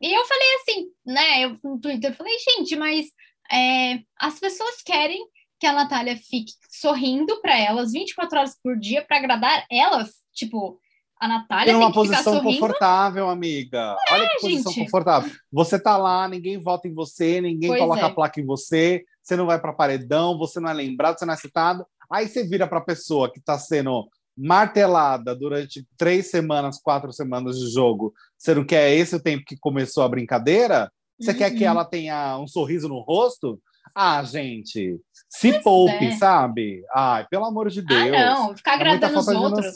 E 0.00 0.12
eu 0.12 0.24
falei 0.26 0.48
assim, 0.56 0.86
né? 1.06 1.44
Eu 1.44 1.58
no 1.64 1.80
Twitter 1.80 2.10
eu 2.10 2.14
falei, 2.14 2.36
gente, 2.38 2.76
mas 2.76 3.06
é, 3.50 4.00
as 4.18 4.38
pessoas 4.38 4.82
querem 4.82 5.26
que 5.58 5.66
a 5.66 5.72
Natália 5.72 6.16
fique 6.16 6.52
sorrindo 6.70 7.40
para 7.40 7.58
elas 7.58 7.92
24 7.92 8.38
horas 8.38 8.56
por 8.62 8.78
dia 8.78 9.04
para 9.04 9.16
agradar 9.16 9.66
elas. 9.70 10.12
Tipo, 10.32 10.78
a 11.20 11.28
Natália 11.28 11.72
tem, 11.72 11.74
uma 11.74 11.92
posição 11.92 12.40
confortável, 12.40 13.28
amiga. 13.28 13.96
É, 14.08 14.14
Olha 14.14 14.28
que 14.28 14.40
posição 14.40 14.72
gente. 14.72 14.84
confortável. 14.84 15.30
Você 15.52 15.78
tá 15.78 15.96
lá, 15.96 16.28
ninguém 16.28 16.58
vota 16.58 16.86
em 16.86 16.94
você, 16.94 17.40
ninguém 17.40 17.70
pois 17.70 17.80
coloca 17.80 18.00
é. 18.00 18.04
a 18.04 18.10
placa 18.10 18.40
em 18.40 18.46
você, 18.46 19.04
você 19.22 19.36
não 19.36 19.46
vai 19.46 19.60
para 19.60 19.72
paredão, 19.72 20.38
você 20.38 20.60
não 20.60 20.68
é 20.68 20.72
lembrado, 20.72 21.18
você 21.18 21.26
não 21.26 21.34
é 21.34 21.36
citado. 21.36 21.84
Aí 22.10 22.28
você 22.28 22.44
vira 22.44 22.66
para 22.66 22.78
a 22.78 22.84
pessoa 22.84 23.30
que 23.30 23.38
está 23.38 23.58
sendo 23.58 24.08
martelada 24.36 25.34
durante 25.34 25.84
três 25.96 26.30
semanas, 26.30 26.80
quatro 26.80 27.12
semanas 27.12 27.58
de 27.58 27.68
jogo, 27.70 28.14
Você 28.36 28.54
não 28.54 28.64
quer 28.64 28.92
esse 28.92 29.16
o 29.16 29.20
tempo 29.20 29.44
que 29.44 29.56
começou 29.58 30.04
a 30.04 30.08
brincadeira? 30.08 30.90
Você 31.20 31.32
uhum. 31.32 31.38
quer 31.38 31.50
que 31.50 31.64
uhum. 31.64 31.70
ela 31.70 31.84
tenha 31.84 32.38
um 32.38 32.46
sorriso 32.46 32.88
no 32.88 33.00
rosto? 33.00 33.60
Ah, 33.94 34.22
gente, 34.22 35.00
se 35.28 35.52
pois 35.52 35.62
poupe, 35.62 36.06
é. 36.06 36.16
sabe? 36.16 36.82
Ai, 36.94 37.26
pelo 37.28 37.44
amor 37.44 37.68
de 37.68 37.82
Deus. 37.82 38.14
Ah, 38.14 38.34
não, 38.34 38.56
ficar 38.56 38.72
é 38.72 38.74
agradando 38.74 39.14
é 39.14 39.18
os 39.18 39.28
outros. 39.28 39.74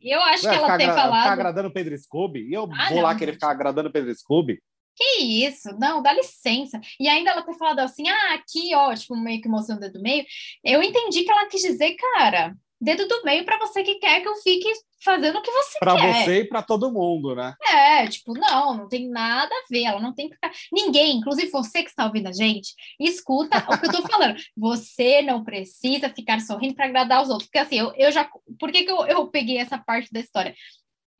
Eu 0.00 0.20
acho 0.20 0.42
que 0.42 0.54
ela 0.54 0.76
tem 0.76 0.86
falado. 0.86 1.22
Ficar 1.22 1.32
agradando 1.32 1.68
o 1.68 1.72
Pedro 1.72 1.96
Scooby? 1.96 2.40
E 2.48 2.52
eu 2.52 2.68
ah, 2.72 2.88
vou 2.88 2.96
não, 2.96 3.04
lá 3.04 3.14
querer 3.14 3.32
ficar 3.32 3.50
agradando 3.50 3.88
o 3.88 3.92
Pedro 3.92 4.14
Scooby? 4.14 4.60
Que 4.94 5.22
isso? 5.22 5.70
Não, 5.78 6.02
dá 6.02 6.12
licença. 6.12 6.80
E 7.00 7.08
ainda 7.08 7.30
ela 7.30 7.42
ter 7.42 7.54
falado 7.54 7.78
assim, 7.78 8.08
ah, 8.08 8.34
aqui, 8.34 8.74
ó, 8.74 8.94
tipo, 8.94 9.16
meio 9.16 9.40
que 9.40 9.48
mostrando 9.48 9.78
o 9.78 9.80
dedo 9.80 10.02
meio. 10.02 10.24
Eu 10.62 10.82
entendi 10.82 11.24
que 11.24 11.30
ela 11.30 11.48
quis 11.48 11.62
dizer, 11.62 11.96
cara, 11.96 12.54
dedo 12.82 13.06
do 13.06 13.22
meio 13.22 13.44
para 13.44 13.58
você 13.58 13.82
que 13.82 13.94
quer 13.96 14.20
que 14.20 14.28
eu 14.28 14.34
fique 14.36 14.70
fazendo 15.04 15.38
o 15.38 15.42
que 15.42 15.50
você 15.50 15.78
pra 15.78 15.94
quer. 15.94 16.00
Para 16.00 16.24
você 16.24 16.38
e 16.40 16.44
para 16.44 16.62
todo 16.62 16.92
mundo, 16.92 17.34
né? 17.34 17.54
É, 17.68 18.06
tipo, 18.06 18.34
não, 18.34 18.76
não 18.76 18.88
tem 18.88 19.08
nada 19.08 19.52
a 19.54 19.66
ver, 19.70 19.84
ela 19.84 20.00
não 20.00 20.12
tem 20.12 20.28
que 20.28 20.34
ficar... 20.34 20.52
Ninguém, 20.72 21.16
inclusive 21.16 21.50
você 21.50 21.82
que 21.82 21.90
está 21.90 22.06
ouvindo 22.06 22.28
a 22.28 22.32
gente, 22.32 22.74
escuta 23.00 23.58
o 23.58 23.78
que 23.78 23.86
eu 23.86 23.92
tô 23.92 24.02
falando. 24.06 24.36
Você 24.56 25.22
não 25.22 25.44
precisa 25.44 26.10
ficar 26.10 26.40
sorrindo 26.40 26.74
para 26.74 26.86
agradar 26.86 27.22
os 27.22 27.30
outros. 27.30 27.48
Porque 27.48 27.58
assim, 27.58 27.78
eu, 27.78 27.92
eu 27.96 28.10
já... 28.10 28.28
Por 28.58 28.70
que, 28.70 28.84
que 28.84 28.90
eu, 28.90 29.06
eu 29.06 29.28
peguei 29.28 29.58
essa 29.58 29.78
parte 29.78 30.12
da 30.12 30.20
história? 30.20 30.54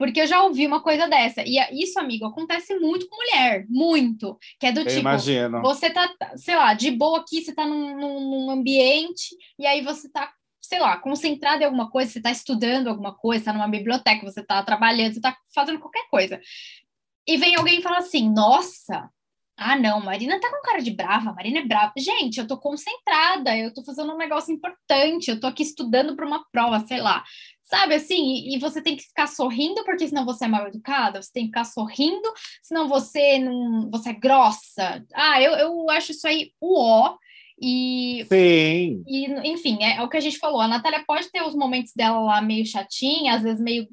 Porque 0.02 0.20
eu 0.20 0.26
já 0.26 0.42
ouvi 0.42 0.66
uma 0.66 0.82
coisa 0.82 1.06
dessa. 1.06 1.44
E 1.46 1.58
isso, 1.80 1.96
amigo, 1.96 2.26
acontece 2.26 2.76
muito 2.76 3.06
com 3.06 3.14
mulher. 3.14 3.64
Muito. 3.68 4.36
Que 4.58 4.66
é 4.66 4.72
do 4.72 4.80
eu 4.80 4.86
tipo. 4.86 4.98
Imagino. 4.98 5.62
Você 5.62 5.90
tá, 5.90 6.12
sei 6.34 6.56
lá, 6.56 6.74
de 6.74 6.90
boa 6.90 7.20
aqui, 7.20 7.40
você 7.40 7.54
tá 7.54 7.64
num, 7.64 7.96
num, 7.96 8.50
ambiente, 8.50 9.36
e 9.56 9.64
aí 9.64 9.80
você 9.80 10.10
tá, 10.10 10.28
sei 10.62 10.78
lá, 10.78 10.96
concentrado 10.96 11.62
em 11.62 11.66
alguma 11.66 11.90
coisa, 11.90 12.10
você 12.10 12.22
tá 12.22 12.30
estudando 12.30 12.88
alguma 12.88 13.14
coisa, 13.14 13.46
tá 13.46 13.52
numa 13.52 13.68
biblioteca, 13.68 14.24
você 14.24 14.42
tá 14.42 14.62
trabalhando, 14.62 15.14
você 15.14 15.20
tá 15.20 15.36
fazendo 15.54 15.80
qualquer 15.80 16.08
coisa. 16.08 16.40
E 17.26 17.36
vem 17.36 17.56
alguém 17.56 17.80
e 17.80 17.82
fala 17.82 17.98
assim: 17.98 18.30
nossa, 18.32 19.10
ah, 19.56 19.76
não, 19.76 20.00
Marina 20.00 20.40
tá 20.40 20.50
com 20.50 20.62
cara 20.62 20.80
de 20.82 20.90
brava, 20.90 21.32
Marina 21.32 21.60
é 21.60 21.64
brava. 21.64 21.92
Gente, 21.98 22.38
eu 22.38 22.46
tô 22.46 22.56
concentrada, 22.58 23.56
eu 23.56 23.72
tô 23.72 23.84
fazendo 23.84 24.12
um 24.12 24.16
negócio 24.16 24.52
importante, 24.52 25.30
eu 25.30 25.38
tô 25.38 25.46
aqui 25.46 25.62
estudando 25.62 26.16
para 26.16 26.26
uma 26.26 26.44
prova, 26.50 26.80
sei 26.86 27.00
lá. 27.00 27.22
Sabe 27.62 27.94
assim? 27.94 28.16
E, 28.16 28.56
e, 28.56 28.58
você 28.58 28.82
tem 28.82 28.96
que 28.96 29.04
ficar 29.04 29.26
sorrindo, 29.28 29.84
porque 29.84 30.08
senão 30.08 30.24
você 30.24 30.44
é 30.44 30.48
mal 30.48 30.66
educada, 30.66 31.22
você 31.22 31.30
tem 31.32 31.44
que 31.44 31.48
ficar 31.48 31.64
sorrindo, 31.64 32.32
senão 32.62 32.88
você 32.88 33.38
não. 33.38 33.90
você 33.90 34.10
é 34.10 34.14
grossa. 34.14 35.04
Ah, 35.14 35.40
eu, 35.40 35.52
eu 35.52 35.90
acho 35.90 36.12
isso 36.12 36.26
aí 36.26 36.52
o 36.60 36.78
ó. 36.80 37.16
E, 37.60 38.24
Sim. 38.28 39.02
E, 39.06 39.26
enfim, 39.48 39.78
é, 39.82 39.96
é 39.96 40.02
o 40.02 40.08
que 40.08 40.16
a 40.16 40.20
gente 40.20 40.38
falou. 40.38 40.60
A 40.60 40.68
Natália 40.68 41.04
pode 41.06 41.30
ter 41.30 41.42
os 41.42 41.54
momentos 41.54 41.92
dela 41.94 42.20
lá 42.20 42.42
meio 42.42 42.66
chatinha, 42.66 43.34
às 43.34 43.42
vezes 43.42 43.62
meio 43.62 43.88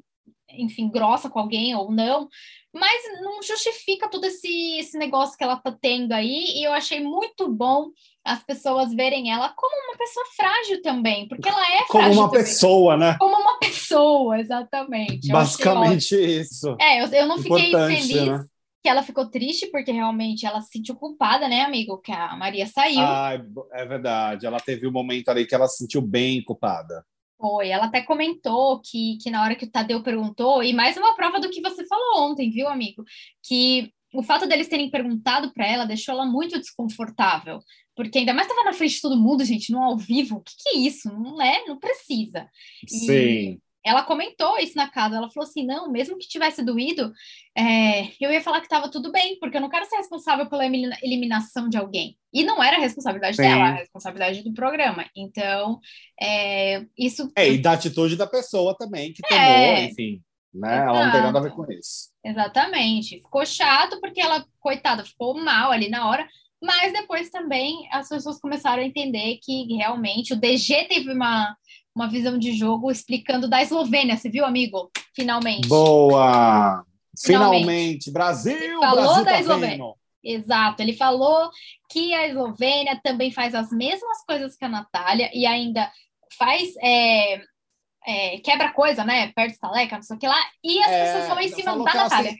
enfim, 0.52 0.90
grossa 0.90 1.30
com 1.30 1.38
alguém 1.38 1.74
ou 1.74 1.90
não, 1.90 2.28
mas 2.72 3.02
não 3.22 3.42
justifica 3.42 4.08
todo 4.08 4.24
esse, 4.24 4.78
esse 4.78 4.96
negócio 4.98 5.36
que 5.36 5.44
ela 5.44 5.56
tá 5.56 5.76
tendo 5.80 6.12
aí, 6.12 6.44
e 6.56 6.64
eu 6.64 6.72
achei 6.72 7.00
muito 7.00 7.48
bom 7.48 7.90
as 8.24 8.42
pessoas 8.44 8.92
verem 8.92 9.32
ela 9.32 9.48
como 9.56 9.74
uma 9.88 9.96
pessoa 9.96 10.26
frágil 10.36 10.82
também, 10.82 11.26
porque 11.26 11.48
ela 11.48 11.62
é 11.62 11.84
como 11.86 11.90
frágil. 11.90 12.08
Como 12.10 12.20
uma 12.20 12.28
também. 12.28 12.44
pessoa, 12.44 12.96
né? 12.96 13.16
Como 13.18 13.36
uma 13.36 13.58
pessoa, 13.58 14.38
exatamente. 14.38 15.28
Basicamente 15.28 16.14
isso. 16.14 16.76
É, 16.80 17.02
eu, 17.02 17.06
eu 17.06 17.26
não 17.26 17.38
fiquei 17.38 17.68
Importante, 17.68 18.08
feliz. 18.08 18.26
Né? 18.26 18.44
Que 18.82 18.88
ela 18.88 19.02
ficou 19.02 19.28
triste 19.28 19.66
porque 19.70 19.92
realmente 19.92 20.46
ela 20.46 20.60
se 20.60 20.70
sentiu 20.72 20.94
culpada, 20.96 21.48
né, 21.48 21.62
amigo? 21.62 21.98
Que 21.98 22.12
a 22.12 22.36
Maria 22.36 22.66
saiu. 22.66 23.00
Ah, 23.00 23.32
é 23.72 23.84
verdade. 23.84 24.46
Ela 24.46 24.58
teve 24.58 24.86
um 24.86 24.92
momento 24.92 25.28
ali 25.28 25.46
que 25.46 25.54
ela 25.54 25.68
se 25.68 25.78
sentiu 25.78 26.00
bem 26.00 26.42
culpada. 26.42 27.04
Foi, 27.38 27.68
ela 27.68 27.86
até 27.86 28.02
comentou 28.02 28.80
que, 28.82 29.16
que 29.22 29.30
na 29.30 29.42
hora 29.42 29.54
que 29.54 29.64
o 29.64 29.70
Tadeu 29.70 30.02
perguntou, 30.02 30.62
e 30.62 30.74
mais 30.74 30.96
uma 30.96 31.16
prova 31.16 31.40
do 31.40 31.48
que 31.48 31.62
você 31.62 31.86
falou 31.86 32.30
ontem, 32.30 32.50
viu, 32.50 32.68
amigo? 32.68 33.02
Que 33.42 33.90
o 34.12 34.22
fato 34.22 34.46
deles 34.46 34.68
terem 34.68 34.90
perguntado 34.90 35.52
para 35.52 35.66
ela 35.66 35.86
deixou 35.86 36.14
ela 36.14 36.26
muito 36.26 36.58
desconfortável, 36.58 37.60
porque 37.96 38.18
ainda 38.18 38.34
mais 38.34 38.46
estava 38.46 38.64
na 38.64 38.74
frente 38.74 38.96
de 38.96 39.00
todo 39.00 39.20
mundo, 39.20 39.44
gente, 39.44 39.72
no 39.72 39.82
ao 39.82 39.96
vivo. 39.96 40.36
O 40.36 40.42
que, 40.42 40.52
que 40.58 40.68
é 40.70 40.78
isso? 40.80 41.08
Não 41.08 41.40
é? 41.40 41.64
Não 41.66 41.78
precisa. 41.78 42.46
E 42.84 42.88
Sim 42.90 43.60
ela 43.84 44.02
comentou 44.02 44.58
isso 44.58 44.76
na 44.76 44.90
casa. 44.90 45.16
Ela 45.16 45.30
falou 45.30 45.48
assim: 45.48 45.64
não, 45.64 45.90
mesmo 45.90 46.18
que 46.18 46.28
tivesse 46.28 46.62
doído, 46.62 47.12
é, 47.56 48.08
eu 48.20 48.30
ia 48.30 48.40
falar 48.40 48.60
que 48.60 48.66
estava 48.66 48.90
tudo 48.90 49.10
bem, 49.10 49.38
porque 49.38 49.56
eu 49.56 49.60
não 49.60 49.68
quero 49.68 49.86
ser 49.86 49.96
responsável 49.96 50.48
pela 50.48 50.64
eliminação 50.64 51.68
de 51.68 51.76
alguém. 51.76 52.16
E 52.32 52.44
não 52.44 52.62
era 52.62 52.76
a 52.76 52.80
responsabilidade 52.80 53.36
Sim. 53.36 53.42
dela, 53.42 53.68
era 53.68 53.76
a 53.76 53.80
responsabilidade 53.80 54.42
do 54.42 54.52
programa. 54.52 55.04
Então, 55.16 55.80
é, 56.20 56.84
isso. 56.96 57.30
É, 57.36 57.48
e 57.48 57.58
da 57.58 57.72
atitude 57.72 58.16
da 58.16 58.26
pessoa 58.26 58.76
também, 58.76 59.12
que 59.12 59.22
tomou, 59.22 59.42
é, 59.42 59.84
enfim. 59.84 60.22
Né? 60.52 60.78
Ela 60.78 61.04
não 61.06 61.12
tem 61.12 61.22
nada 61.22 61.38
a 61.38 61.42
ver 61.42 61.52
com 61.52 61.70
isso. 61.70 62.10
Exatamente. 62.24 63.16
Ficou 63.16 63.46
chato 63.46 64.00
porque 64.00 64.20
ela, 64.20 64.44
coitada, 64.58 65.04
ficou 65.04 65.34
mal 65.34 65.70
ali 65.70 65.88
na 65.88 66.08
hora. 66.08 66.28
Mas 66.62 66.92
depois 66.92 67.30
também 67.30 67.88
as 67.90 68.08
pessoas 68.08 68.38
começaram 68.38 68.82
a 68.82 68.86
entender 68.86 69.38
que 69.42 69.74
realmente 69.74 70.34
o 70.34 70.36
DG 70.36 70.84
teve 70.88 71.10
uma 71.10 71.56
uma 71.94 72.08
visão 72.08 72.38
de 72.38 72.52
jogo 72.52 72.90
explicando 72.90 73.48
da 73.48 73.62
Eslovênia, 73.62 74.16
você 74.16 74.28
viu, 74.28 74.44
amigo? 74.44 74.90
Finalmente. 75.14 75.68
Boa! 75.68 76.84
Finalmente, 77.18 77.60
Finalmente. 77.60 78.10
Brasil! 78.10 78.56
Ele 78.56 78.80
falou 78.80 79.04
Brasil 79.04 79.24
da 79.24 79.30
tá 79.30 79.40
Eslovênia. 79.40 79.76
Vendo. 79.76 80.00
Exato, 80.22 80.82
ele 80.82 80.92
falou 80.92 81.50
que 81.90 82.12
a 82.12 82.28
Eslovênia 82.28 83.00
também 83.02 83.30
faz 83.32 83.54
as 83.54 83.70
mesmas 83.70 84.22
coisas 84.26 84.54
que 84.54 84.64
a 84.64 84.68
Natália 84.68 85.30
e 85.32 85.46
ainda 85.46 85.90
faz 86.38 86.74
é, 86.82 87.40
é, 88.06 88.38
quebra 88.38 88.72
coisa, 88.72 89.02
né? 89.02 89.32
Perde 89.32 89.54
estaleca, 89.54 89.96
não 89.96 90.02
sei 90.02 90.16
o 90.16 90.18
que 90.18 90.28
lá, 90.28 90.38
e 90.62 90.78
as 90.80 90.90
é, 90.90 91.04
pessoas 91.04 91.28
vão 91.28 91.40
em 91.40 91.48
cima 91.48 91.84
da 91.84 91.94
Natália. 91.94 92.36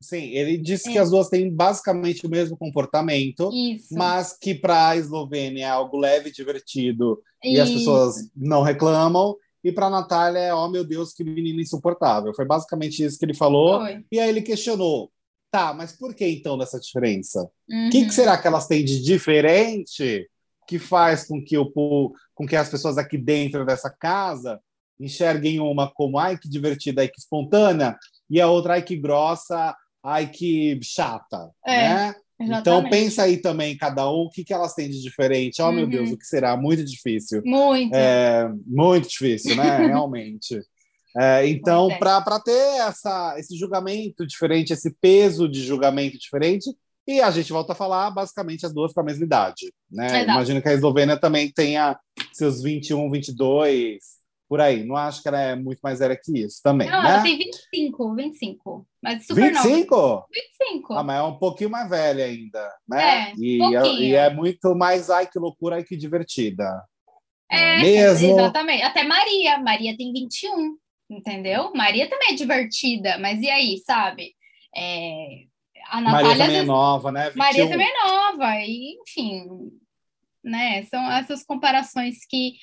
Sim, 0.00 0.24
ele 0.30 0.58
disse 0.58 0.90
é. 0.90 0.92
que 0.92 0.98
as 0.98 1.10
duas 1.10 1.28
têm 1.28 1.50
basicamente 1.50 2.26
o 2.26 2.30
mesmo 2.30 2.56
comportamento, 2.56 3.50
Isso. 3.52 3.94
mas 3.94 4.36
que 4.38 4.54
para 4.54 4.90
a 4.90 4.96
Eslovênia 4.96 5.64
é 5.64 5.68
algo 5.68 5.98
leve 5.98 6.28
e 6.28 6.32
divertido 6.32 7.22
Isso. 7.42 7.54
e 7.56 7.60
as 7.60 7.70
pessoas 7.70 8.30
não 8.36 8.62
reclamam. 8.62 9.36
E 9.64 9.72
para 9.72 9.86
a 9.86 9.90
Natália 9.90 10.38
é, 10.38 10.54
oh 10.54 10.68
meu 10.68 10.84
Deus, 10.84 11.12
que 11.12 11.24
menina 11.24 11.60
insuportável. 11.60 12.32
Foi 12.34 12.44
basicamente 12.44 13.02
isso 13.02 13.18
que 13.18 13.24
ele 13.24 13.34
falou. 13.34 13.80
Foi. 13.80 14.04
E 14.12 14.20
aí 14.20 14.28
ele 14.28 14.42
questionou: 14.42 15.10
tá, 15.50 15.72
mas 15.72 15.92
por 15.92 16.14
que 16.14 16.26
então 16.26 16.58
dessa 16.58 16.78
diferença? 16.78 17.42
O 17.68 17.74
uhum. 17.74 17.90
que, 17.90 18.04
que, 18.04 18.12
será 18.12 18.36
que 18.36 18.46
elas 18.46 18.66
têm 18.68 18.84
de 18.84 19.02
diferente 19.02 20.28
que 20.68 20.78
faz 20.78 21.26
com 21.26 21.42
que, 21.42 21.56
o, 21.56 22.12
com 22.34 22.46
que 22.46 22.56
as 22.56 22.68
pessoas 22.68 22.98
aqui 22.98 23.16
dentro 23.16 23.64
dessa 23.64 23.88
casa 23.88 24.60
enxerguem 24.98 25.60
uma 25.60 25.90
como 25.90 26.18
ai 26.18 26.38
que 26.38 26.48
divertida, 26.48 27.02
ai 27.02 27.08
que 27.08 27.20
espontânea, 27.20 27.96
e 28.28 28.40
a 28.40 28.48
outra 28.48 28.74
ai 28.74 28.82
que 28.82 28.96
grossa, 28.96 29.74
ai 30.06 30.28
que 30.28 30.78
chata, 30.82 31.50
é, 31.66 31.88
né? 31.88 32.14
Exatamente. 32.38 32.60
Então 32.60 32.90
pensa 32.90 33.22
aí 33.22 33.38
também 33.38 33.76
cada 33.76 34.08
um 34.10 34.24
o 34.24 34.30
que, 34.30 34.44
que 34.44 34.52
elas 34.52 34.74
têm 34.74 34.88
de 34.88 35.02
diferente. 35.02 35.60
Oh 35.60 35.66
uhum. 35.66 35.72
meu 35.72 35.86
Deus, 35.86 36.10
o 36.10 36.18
que 36.18 36.26
será? 36.26 36.56
Muito 36.56 36.84
difícil. 36.84 37.42
Muito. 37.44 37.94
É, 37.94 38.48
muito 38.66 39.08
difícil, 39.08 39.56
né? 39.56 39.64
Realmente. 39.88 40.60
É, 41.18 41.48
então, 41.48 41.90
é. 41.90 41.98
para 41.98 42.40
ter 42.40 42.78
essa, 42.80 43.34
esse 43.38 43.56
julgamento 43.56 44.26
diferente, 44.26 44.72
esse 44.72 44.94
peso 45.00 45.48
de 45.48 45.64
julgamento 45.64 46.18
diferente, 46.18 46.70
e 47.08 47.20
a 47.20 47.30
gente 47.30 47.52
volta 47.52 47.72
a 47.72 47.76
falar 47.76 48.10
basicamente 48.10 48.66
as 48.66 48.74
duas 48.74 48.92
com 48.92 49.00
a 49.00 49.04
mesma 49.04 49.24
idade. 49.24 49.72
Né? 49.90 50.24
Imagino 50.24 50.60
que 50.60 50.68
a 50.68 50.74
Eslovênia 50.74 51.16
também 51.16 51.50
tenha 51.50 51.98
seus 52.32 52.62
21, 52.62 53.10
22, 53.10 53.98
por 54.48 54.60
aí. 54.60 54.84
Não 54.84 54.96
acho 54.96 55.22
que 55.22 55.28
ela 55.28 55.40
é 55.40 55.54
muito 55.54 55.80
mais 55.80 55.98
velha 55.98 56.16
que 56.16 56.38
isso 56.38 56.60
também. 56.62 56.88
Não, 56.88 57.02
né? 57.02 57.10
ela 57.10 57.22
tem 57.22 57.36
25, 57.36 58.14
25. 58.14 58.86
Mas 59.02 59.26
super 59.26 59.52
25? 59.52 59.96
Nova. 59.96 60.26
25. 60.32 60.94
Ah, 60.94 61.02
mas 61.02 61.18
é 61.18 61.22
um 61.22 61.38
pouquinho 61.38 61.70
mais 61.70 61.88
velha 61.88 62.24
ainda, 62.24 62.74
né? 62.88 63.30
É, 63.30 63.34
e, 63.36 63.62
é, 63.62 63.86
e 63.94 64.14
é 64.14 64.30
muito 64.30 64.74
mais 64.74 65.10
ai 65.10 65.26
que 65.26 65.38
loucura, 65.38 65.76
ai 65.76 65.84
que 65.84 65.96
divertida. 65.96 66.82
É, 67.50 67.78
mesmo. 67.78 68.38
Exatamente. 68.38 68.82
Até 68.82 69.04
Maria. 69.04 69.58
Maria 69.58 69.96
tem 69.96 70.12
21, 70.12 70.76
entendeu? 71.10 71.72
Maria 71.74 72.08
também 72.08 72.32
é 72.32 72.34
divertida, 72.34 73.18
mas 73.18 73.40
e 73.40 73.50
aí, 73.50 73.78
sabe? 73.84 74.34
É, 74.74 75.44
a 75.88 76.00
Natália, 76.00 76.28
Maria 76.28 76.44
também 76.44 76.60
é 76.60 76.64
nova, 76.64 77.12
né? 77.12 77.24
21. 77.30 77.38
Maria 77.38 77.68
também 77.68 77.86
é 77.88 78.08
nova, 78.08 78.54
e 78.60 78.98
enfim, 79.00 79.70
né? 80.42 80.82
São 80.84 81.10
essas 81.12 81.44
comparações 81.44 82.26
que 82.28 82.54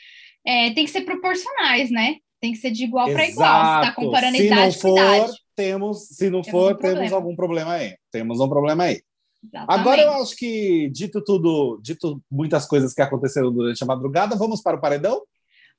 é, 0.45 0.71
tem 0.71 0.85
que 0.85 0.91
ser 0.91 1.01
proporcionais, 1.01 1.89
né? 1.89 2.17
Tem 2.41 2.51
que 2.51 2.57
ser 2.57 2.71
de 2.71 2.83
igual 2.83 3.09
para 3.11 3.27
igual. 3.27 3.65
Você 3.65 3.87
está 3.87 3.95
comparando 3.95 4.37
se 4.37 4.45
idade 4.45 4.77
for, 4.79 4.97
idade. 4.97 5.33
Temos, 5.55 6.07
se 6.07 6.29
não 6.29 6.41
temos 6.41 6.49
for, 6.51 6.73
um 6.73 6.77
temos 6.77 7.13
algum 7.13 7.35
problema 7.35 7.73
aí. 7.73 7.95
Temos 8.11 8.39
um 8.39 8.49
problema 8.49 8.83
aí. 8.83 9.01
Exatamente. 9.43 9.79
Agora 9.79 10.01
eu 10.01 10.11
acho 10.21 10.35
que, 10.35 10.89
dito 10.89 11.23
tudo, 11.23 11.79
dito 11.81 12.21
muitas 12.29 12.65
coisas 12.65 12.93
que 12.93 13.01
aconteceram 13.01 13.51
durante 13.51 13.81
a 13.83 13.87
madrugada, 13.87 14.35
vamos 14.35 14.61
para 14.61 14.77
o 14.77 14.81
paredão? 14.81 15.21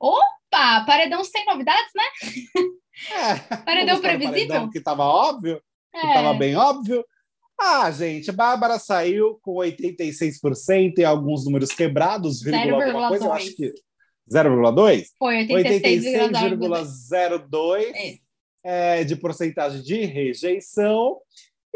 Opa! 0.00 0.84
Paredão 0.86 1.24
sem 1.24 1.44
novidades, 1.46 1.90
né? 1.94 2.62
É, 3.10 3.56
paredão 3.64 4.00
previsível? 4.00 4.48
Paredão 4.48 4.70
que 4.70 4.78
estava 4.78 5.04
óbvio, 5.04 5.60
é. 5.94 6.00
que 6.00 6.06
estava 6.06 6.34
bem 6.34 6.56
óbvio. 6.56 7.04
Ah, 7.60 7.90
gente, 7.90 8.32
Bárbara 8.32 8.78
saiu 8.78 9.38
com 9.42 9.56
86% 9.56 10.98
e 10.98 11.04
alguns 11.04 11.44
números 11.44 11.70
quebrados, 11.72 12.42
vírgula 12.42 12.84
alguma 12.84 13.08
coisa. 13.08 13.26
Eu 13.26 13.32
acho 13.32 13.54
que 13.54 13.72
0,2? 14.30 15.06
Foi 15.18 15.46
86,02 15.46 17.92
é. 17.94 18.18
é, 18.64 19.04
de 19.04 19.16
porcentagem 19.16 19.82
de 19.82 20.04
rejeição. 20.04 21.18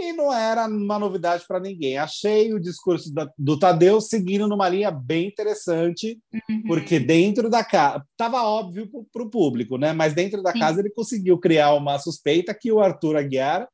E 0.00 0.12
não 0.12 0.32
era 0.32 0.68
uma 0.68 0.96
novidade 0.96 1.44
para 1.48 1.58
ninguém. 1.58 1.98
Achei 1.98 2.54
o 2.54 2.60
discurso 2.60 3.12
da, 3.12 3.28
do 3.36 3.58
Tadeu 3.58 4.00
seguindo 4.00 4.46
numa 4.46 4.68
linha 4.68 4.92
bem 4.92 5.26
interessante, 5.26 6.20
uhum. 6.32 6.62
porque 6.68 7.00
dentro 7.00 7.50
da 7.50 7.64
casa. 7.64 8.04
Estava 8.12 8.44
óbvio 8.44 8.88
para 9.12 9.22
o 9.24 9.28
público, 9.28 9.76
né? 9.76 9.92
Mas 9.92 10.14
dentro 10.14 10.40
da 10.40 10.52
Sim. 10.52 10.60
casa 10.60 10.80
ele 10.80 10.90
conseguiu 10.90 11.36
criar 11.36 11.74
uma 11.74 11.98
suspeita 11.98 12.54
que 12.54 12.70
o 12.70 12.78
Arthur 12.78 13.16
Aguiar 13.16 13.68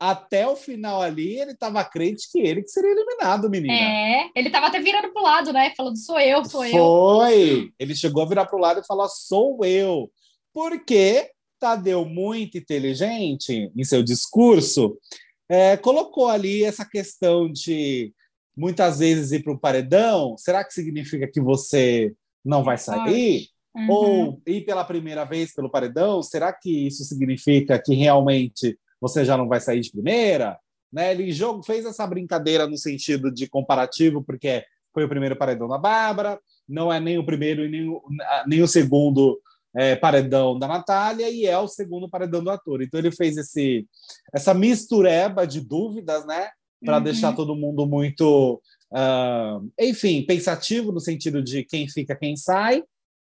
até 0.00 0.48
o 0.48 0.56
final 0.56 1.02
ali, 1.02 1.38
ele 1.38 1.52
estava 1.52 1.84
crente 1.84 2.26
que 2.32 2.40
ele 2.40 2.62
que 2.62 2.70
seria 2.70 2.90
eliminado, 2.90 3.50
menina. 3.50 3.74
É, 3.74 4.30
ele 4.34 4.48
estava 4.48 4.68
até 4.68 4.80
virando 4.80 5.12
pro 5.12 5.22
lado, 5.22 5.52
né? 5.52 5.74
Falando, 5.76 5.98
sou 5.98 6.18
eu, 6.18 6.42
sou 6.46 6.62
Foi. 6.62 6.70
eu. 6.70 6.72
Foi! 6.72 7.72
Ele 7.78 7.94
chegou 7.94 8.22
a 8.22 8.26
virar 8.26 8.46
pro 8.46 8.58
lado 8.58 8.80
e 8.80 8.86
falar, 8.86 9.08
sou 9.08 9.62
eu. 9.62 10.10
Porque 10.54 11.30
Tadeu, 11.60 12.06
muito 12.06 12.56
inteligente 12.56 13.70
em 13.76 13.84
seu 13.84 14.02
discurso, 14.02 14.96
é, 15.46 15.76
colocou 15.76 16.28
ali 16.28 16.64
essa 16.64 16.88
questão 16.88 17.52
de 17.52 18.14
muitas 18.56 19.00
vezes 19.00 19.32
ir 19.32 19.42
para 19.42 19.52
o 19.52 19.60
paredão. 19.60 20.34
Será 20.38 20.64
que 20.64 20.72
significa 20.72 21.28
que 21.30 21.42
você 21.42 22.14
não 22.42 22.64
vai 22.64 22.78
sair? 22.78 23.48
Uhum. 23.76 23.90
Ou 23.90 24.42
ir 24.46 24.64
pela 24.64 24.82
primeira 24.82 25.24
vez 25.24 25.52
pelo 25.52 25.70
paredão? 25.70 26.22
Será 26.22 26.54
que 26.54 26.86
isso 26.86 27.04
significa 27.04 27.78
que 27.78 27.94
realmente 27.94 28.78
você 29.00 29.24
já 29.24 29.36
não 29.36 29.48
vai 29.48 29.60
sair 29.60 29.80
de 29.80 29.90
primeira? 29.90 30.58
Né? 30.92 31.12
Ele 31.12 31.32
jogo 31.32 31.62
fez 31.62 31.84
essa 31.84 32.06
brincadeira 32.06 32.66
no 32.66 32.76
sentido 32.76 33.30
de 33.30 33.48
comparativo, 33.48 34.22
porque 34.22 34.64
foi 34.92 35.04
o 35.04 35.08
primeiro 35.08 35.36
paredão 35.36 35.68
da 35.68 35.78
Bárbara, 35.78 36.38
não 36.68 36.92
é 36.92 37.00
nem 37.00 37.18
o 37.18 37.24
primeiro 37.24 37.64
e 37.64 37.68
nem 37.68 37.88
o, 37.88 38.02
nem 38.46 38.62
o 38.62 38.68
segundo 38.68 39.40
é, 39.74 39.94
paredão 39.94 40.58
da 40.58 40.66
Natália 40.66 41.28
e 41.30 41.46
é 41.46 41.58
o 41.58 41.68
segundo 41.68 42.08
paredão 42.08 42.42
do 42.42 42.50
ator. 42.50 42.82
Então 42.82 42.98
ele 42.98 43.12
fez 43.12 43.36
esse, 43.36 43.86
essa 44.32 44.52
mistureba 44.52 45.46
de 45.46 45.60
dúvidas, 45.60 46.26
né? 46.26 46.48
Para 46.84 46.96
uhum. 46.96 47.04
deixar 47.04 47.34
todo 47.34 47.54
mundo 47.54 47.86
muito, 47.86 48.60
uh, 48.90 49.70
enfim, 49.78 50.24
pensativo 50.24 50.90
no 50.90 51.00
sentido 51.00 51.42
de 51.42 51.62
quem 51.64 51.88
fica, 51.88 52.16
quem 52.16 52.36
sai. 52.36 52.82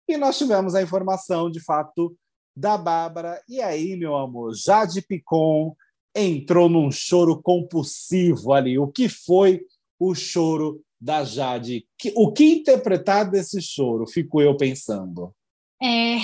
E 0.08 0.16
nós 0.16 0.38
tivemos 0.38 0.74
a 0.74 0.82
informação, 0.82 1.50
de 1.50 1.61
fato, 1.61 2.16
da 2.55 2.77
Bárbara. 2.77 3.43
E 3.49 3.61
aí, 3.61 3.97
meu 3.97 4.17
amor, 4.17 4.55
Jade 4.55 5.03
Picon 5.03 5.75
entrou 6.15 6.69
num 6.69 6.91
choro 6.91 7.41
compulsivo 7.41 8.53
ali. 8.53 8.79
O 8.79 8.87
que 8.87 9.09
foi 9.09 9.62
o 9.99 10.15
choro 10.15 10.83
da 11.01 11.25
Jade? 11.25 11.87
O 12.15 12.33
que 12.33 12.45
interpretar 12.45 13.31
desse 13.31 13.61
choro? 13.61 14.07
Fico 14.07 14.41
eu 14.41 14.57
pensando. 14.57 15.35
É, 15.83 16.19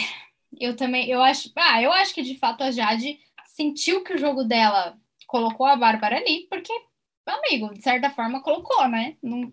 eu 0.61 0.77
também, 0.77 1.09
eu 1.11 1.21
acho, 1.21 1.51
ah, 1.57 1.83
eu 1.83 1.93
acho 1.93 2.14
que 2.14 2.23
de 2.23 2.38
fato 2.38 2.62
a 2.62 2.71
Jade 2.71 3.19
sentiu 3.47 4.05
que 4.05 4.14
o 4.14 4.19
jogo 4.19 4.45
dela 4.45 4.97
colocou 5.27 5.67
a 5.67 5.77
Bárbara 5.77 6.17
ali, 6.17 6.47
porque, 6.49 6.73
amigo, 7.27 7.75
de 7.75 7.83
certa 7.83 8.11
forma 8.11 8.43
colocou, 8.43 8.87
né? 8.88 9.17
Não, 9.23 9.41
não 9.41 9.53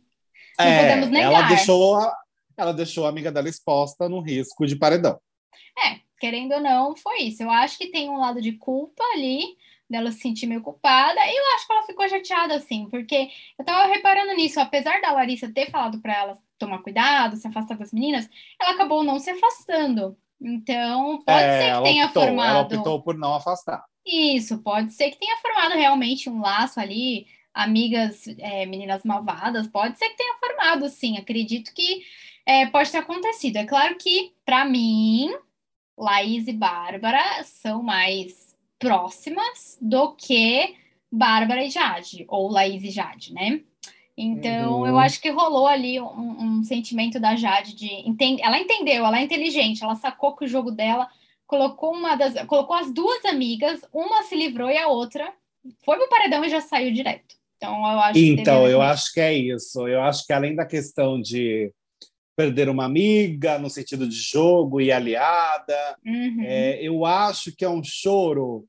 é, 0.60 0.82
podemos 0.82 1.10
negar. 1.10 1.34
Ela 1.34 1.48
deixou, 1.48 1.96
a, 1.96 2.18
ela 2.56 2.74
deixou 2.74 3.06
a 3.06 3.10
amiga 3.10 3.32
dela 3.32 3.50
exposta 3.50 4.08
no 4.08 4.22
risco 4.22 4.66
de 4.66 4.76
paredão. 4.76 5.20
É, 5.78 6.05
querendo 6.19 6.54
ou 6.54 6.62
não, 6.62 6.95
foi 6.95 7.23
isso. 7.23 7.43
Eu 7.43 7.51
acho 7.51 7.78
que 7.78 7.88
tem 7.88 8.10
um 8.10 8.17
lado 8.17 8.41
de 8.41 8.54
culpa 8.54 9.04
ali, 9.13 9.58
dela 9.89 10.12
se 10.12 10.19
sentir 10.19 10.47
meio 10.47 10.62
culpada, 10.62 11.19
e 11.19 11.38
eu 11.38 11.56
acho 11.56 11.67
que 11.67 11.73
ela 11.73 11.86
ficou 11.86 12.10
chateada, 12.10 12.56
assim, 12.56 12.89
porque 12.89 13.30
eu 13.58 13.65
tava 13.65 13.91
reparando 13.91 14.34
nisso, 14.34 14.60
apesar 14.60 14.99
da 15.01 15.12
Larissa 15.12 15.51
ter 15.51 15.69
falado 15.69 15.99
para 15.99 16.15
ela 16.15 16.38
tomar 16.58 16.80
cuidado, 16.80 17.36
se 17.36 17.47
afastar 17.47 17.78
das 17.78 17.93
meninas, 17.93 18.30
ela 18.60 18.71
acabou 18.71 19.04
não 19.04 19.19
se 19.19 19.30
afastando. 19.30 20.17
Então, 20.41 21.21
pode 21.25 21.43
é, 21.43 21.62
ser 21.62 21.78
que 21.78 21.84
tenha 21.84 22.06
optou, 22.06 22.23
formado. 22.23 22.49
Ela 22.49 22.62
optou 22.62 23.01
por 23.01 23.17
não 23.17 23.34
afastar. 23.34 23.84
Isso, 24.06 24.60
pode 24.60 24.93
ser 24.93 25.12
que 25.12 25.17
tenha 25.17 25.38
formado 25.38 25.73
realmente 25.73 26.30
um 26.30 26.41
laço 26.41 26.80
ali, 26.80 27.28
amigas, 27.54 28.28
é, 28.39 28.65
meninas 28.65 29.04
malvadas, 29.04 29.67
pode 29.67 29.97
ser 29.97 30.10
que 30.10 30.17
tenha 30.17 30.36
formado, 30.38 30.89
sim. 30.89 31.17
Acredito 31.17 31.73
que 31.73 32.04
é, 32.45 32.65
pode 32.67 32.91
ter 32.91 32.97
acontecido. 32.97 33.58
É 33.58 33.65
claro 33.65 33.95
que, 33.97 34.34
para 34.45 34.65
mim, 34.65 35.34
Laís 35.97 36.47
e 36.47 36.53
Bárbara 36.53 37.43
são 37.43 37.81
mais 37.81 38.55
próximas 38.77 39.77
do 39.81 40.13
que 40.15 40.75
Bárbara 41.12 41.63
e 41.63 41.69
Jade, 41.69 42.25
ou 42.27 42.49
Laís 42.49 42.84
e 42.84 42.89
Jade, 42.89 43.34
né? 43.34 43.62
Então, 44.17 44.79
uhum. 44.79 44.88
eu 44.88 44.97
acho 44.97 45.21
que 45.21 45.29
rolou 45.29 45.67
ali 45.67 45.99
um, 45.99 46.60
um 46.60 46.63
sentimento 46.63 47.19
da 47.19 47.36
Jade 47.36 47.75
de 47.75 47.88
entender. 48.08 48.41
Ela 48.43 48.60
entendeu, 48.60 49.05
ela 49.05 49.19
é 49.19 49.23
inteligente, 49.23 49.84
ela 49.84 49.95
sacou 49.95 50.36
que 50.36 50.45
o 50.45 50.47
jogo 50.47 50.71
dela 50.71 51.10
colocou 51.45 51.93
uma 51.93 52.15
das, 52.15 52.34
colocou 52.45 52.75
as 52.75 52.93
duas 52.93 53.23
amigas, 53.25 53.81
uma 53.93 54.23
se 54.23 54.36
livrou 54.36 54.69
e 54.69 54.77
a 54.77 54.88
outra 54.88 55.31
foi 55.84 55.97
pro 55.97 56.10
paredão 56.10 56.43
e 56.45 56.49
já 56.49 56.62
saiu 56.62 56.91
direto. 56.93 57.36
Então, 57.58 57.75
eu 57.79 57.99
acho. 57.99 58.19
Então, 58.19 58.67
eu 58.67 58.81
acho 58.81 59.13
que 59.13 59.19
é 59.19 59.34
isso. 59.34 59.88
Eu 59.88 60.01
acho 60.01 60.25
que 60.25 60.34
além 60.34 60.55
da 60.55 60.65
questão 60.65 61.21
de 61.21 61.73
perder 62.36 62.69
uma 62.69 62.86
amiga 62.86 63.58
no 63.58 63.69
sentido 63.69 64.08
de 64.08 64.15
jogo 64.15 64.82
e 64.82 64.91
aliada. 64.91 65.98
Uhum. 66.06 66.43
É, 66.43 66.82
eu 66.82 67.06
acho 67.06 67.56
que 67.56 67.63
é 67.63 67.69
um 67.69 67.84
choro 67.84 68.65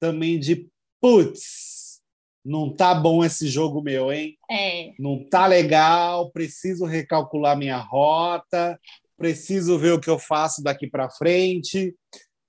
também 0.00 0.38
de 0.38 0.68
putz, 1.00 2.00
não 2.44 2.74
tá 2.74 2.94
bom 2.94 3.24
esse 3.24 3.48
jogo 3.48 3.80
meu, 3.80 4.12
hein? 4.12 4.36
É. 4.50 4.92
Não 4.98 5.24
tá 5.28 5.46
legal, 5.46 6.30
preciso 6.30 6.84
recalcular 6.84 7.56
minha 7.56 7.78
rota, 7.78 8.78
preciso 9.16 9.78
ver 9.78 9.92
o 9.92 10.00
que 10.00 10.10
eu 10.10 10.18
faço 10.18 10.62
daqui 10.62 10.86
para 10.86 11.10
frente, 11.10 11.94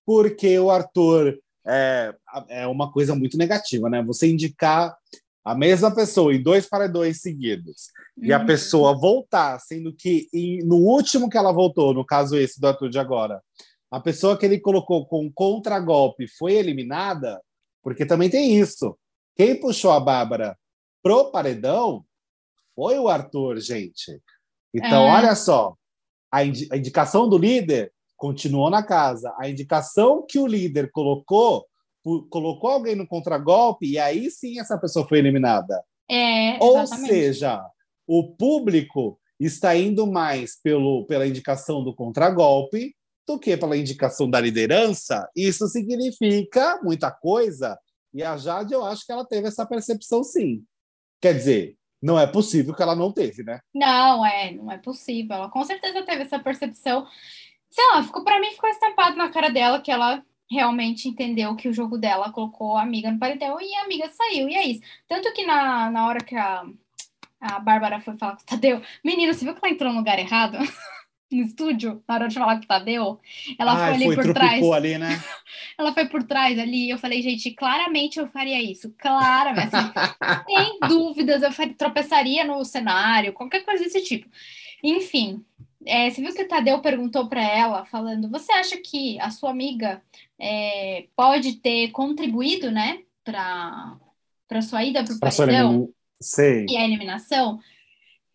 porque 0.06 0.58
o 0.60 0.70
Arthur 0.70 1.40
é, 1.66 2.14
é 2.50 2.68
uma 2.68 2.92
coisa 2.92 3.16
muito 3.16 3.38
negativa, 3.38 3.90
né? 3.90 4.04
Você 4.04 4.30
indicar 4.30 4.96
a 5.46 5.54
mesma 5.54 5.94
pessoa 5.94 6.34
em 6.34 6.42
dois 6.42 6.68
paredões 6.68 7.22
seguidos 7.22 7.90
uhum. 8.18 8.26
e 8.26 8.34
a 8.34 8.40
uhum. 8.40 8.46
pessoa 8.48 9.00
voltar, 9.00 9.60
sendo 9.60 9.94
que 9.94 10.28
em, 10.34 10.66
no 10.66 10.78
último 10.78 11.30
que 11.30 11.38
ela 11.38 11.52
voltou, 11.52 11.94
no 11.94 12.04
caso 12.04 12.36
esse 12.36 12.60
do 12.60 12.68
Arthur 12.68 12.90
de 12.90 12.98
agora, 12.98 13.40
a 13.92 14.00
pessoa 14.00 14.36
que 14.36 14.46
ele 14.46 14.60
colocou 14.60 15.06
com 15.06 15.32
contragolpe 15.32 16.28
foi 16.28 16.54
eliminada, 16.54 17.40
porque 17.84 18.06
também 18.06 18.30
tem 18.30 18.58
isso. 18.58 18.98
Quem 19.36 19.60
puxou 19.60 19.92
a 19.92 20.00
Bárbara 20.00 20.58
pro 21.04 21.32
paredão 21.32 22.04
foi 22.76 22.98
o 22.98 23.08
Arthur, 23.08 23.60
gente. 23.60 24.20
Então, 24.74 25.08
é. 25.08 25.12
olha 25.12 25.36
só, 25.36 25.76
a, 26.32 26.44
indi 26.44 26.68
a 26.72 26.78
indicação 26.78 27.30
do 27.30 27.38
líder 27.38 27.94
continuou 28.18 28.70
na 28.70 28.84
casa. 28.84 29.34
A 29.38 29.48
indicação 29.48 30.26
que 30.28 30.40
o 30.40 30.48
líder 30.48 30.90
colocou 30.92 31.66
colocou 32.30 32.70
alguém 32.70 32.96
no 32.96 33.08
contragolpe 33.08 33.88
e 33.88 33.98
aí 33.98 34.30
sim 34.30 34.60
essa 34.60 34.78
pessoa 34.78 35.08
foi 35.08 35.20
eliminada. 35.20 35.84
É, 36.10 36.58
Ou 36.64 36.86
seja, 36.86 37.64
o 38.08 38.36
público 38.36 39.20
está 39.40 39.76
indo 39.76 40.06
mais 40.06 40.60
pelo, 40.62 41.06
pela 41.06 41.28
indicação 41.28 41.84
do 41.84 41.96
contragolpe 41.96 42.96
do 43.28 43.40
que 43.40 43.58
pela 43.58 43.76
indicação 43.76 44.30
da 44.30 44.40
liderança. 44.40 45.28
Isso 45.36 45.68
significa 45.68 46.80
muita 46.84 47.10
coisa. 47.10 47.78
E 48.14 48.22
a 48.22 48.38
Jade, 48.38 48.74
eu 48.74 48.86
acho 48.86 49.06
que 49.06 49.12
ela 49.12 49.26
teve 49.26 49.48
essa 49.48 49.66
percepção 49.66 50.24
sim. 50.24 50.64
Quer 51.20 51.34
dizer, 51.34 51.76
não 52.02 52.20
é 52.20 52.28
possível 52.28 52.74
que 52.76 52.84
ela 52.84 52.96
não 52.96 53.12
teve, 53.12 53.44
né? 53.44 53.60
Não, 53.74 54.24
é, 54.24 54.52
não 54.52 54.72
é 54.72 54.78
possível. 54.78 55.36
Ela 55.36 55.50
com 55.50 55.64
certeza 55.64 56.04
teve 56.04 56.22
essa 56.22 56.38
percepção. 56.38 57.08
Sei 57.70 57.84
lá, 57.88 58.04
ficou 58.04 58.24
para 58.24 58.40
mim 58.40 58.52
ficou 58.52 58.70
estampado 58.70 59.18
na 59.18 59.30
cara 59.30 59.50
dela 59.50 59.82
que 59.82 59.92
ela 59.92 60.24
realmente 60.50 61.08
entendeu 61.08 61.56
que 61.56 61.68
o 61.68 61.74
jogo 61.74 61.98
dela 61.98 62.32
colocou 62.32 62.78
a 62.78 62.84
amiga 62.84 63.12
no 63.12 63.20
paredão 63.20 63.60
e 63.60 63.76
a 63.76 63.84
amiga 63.84 64.10
saiu, 64.10 64.48
e 64.50 64.56
é 64.56 64.68
isso. 64.68 64.82
Tanto 65.08 65.32
que 65.34 65.46
na, 65.46 65.90
na 65.90 66.08
hora 66.08 66.24
que 66.24 66.36
a, 66.36 66.66
a 67.40 67.60
Bárbara 67.60 68.00
foi 68.00 68.16
falar 68.16 68.36
com 68.36 68.44
o 68.44 68.46
Tadeu, 68.46 68.82
menino, 69.04 69.34
você 69.34 69.44
viu 69.44 69.54
que 69.54 69.60
ela 69.64 69.74
entrou 69.74 69.92
no 69.92 70.00
lugar 70.00 70.20
errado? 70.20 70.58
no 71.32 71.42
estúdio, 71.42 72.04
na 72.08 72.16
hora 72.16 72.28
de 72.28 72.36
falar 72.36 72.58
com 72.58 72.64
o 72.64 72.68
Tadeu, 72.68 73.20
ela 73.58 73.74
Ai, 73.74 73.78
foi 73.78 73.94
ali 73.94 74.16
foi, 74.16 74.24
por 74.24 74.34
trás. 74.34 74.72
Ali, 74.72 74.98
né? 74.98 75.24
ela 75.78 75.94
foi 75.94 76.06
por 76.06 76.24
trás 76.24 76.58
ali, 76.60 76.90
eu 76.90 76.98
falei, 76.98 77.22
gente, 77.22 77.52
claramente 77.52 78.20
eu 78.20 78.28
faria 78.28 78.62
isso, 78.62 78.94
claramente, 78.98 79.76
assim, 79.76 79.92
sem 80.48 80.80
dúvidas, 80.88 81.44
eu 81.44 81.52
faria, 81.52 81.74
tropeçaria 81.74 82.44
no 82.44 82.64
cenário, 82.64 83.34
qualquer 83.34 83.64
coisa 83.66 83.84
desse 83.84 84.02
tipo. 84.04 84.30
Enfim, 84.84 85.44
é, 85.86 86.10
você 86.10 86.22
viu 86.22 86.34
que 86.34 86.42
o 86.42 86.48
Tadeu 86.48 86.80
perguntou 86.80 87.28
para 87.28 87.42
ela, 87.42 87.86
falando: 87.86 88.30
Você 88.30 88.52
acha 88.52 88.78
que 88.78 89.20
a 89.20 89.30
sua 89.30 89.52
amiga 89.52 90.02
é, 90.40 91.08
pode 91.16 91.58
ter 91.58 91.92
contribuído, 91.92 92.72
né, 92.72 93.04
para 93.24 94.62
sua 94.62 94.84
ida 94.84 95.04
para 95.04 95.14
o 95.14 95.20
paredão 95.20 95.90
Sei. 96.20 96.66
e 96.70 96.76
a 96.76 96.84
eliminação? 96.84 97.60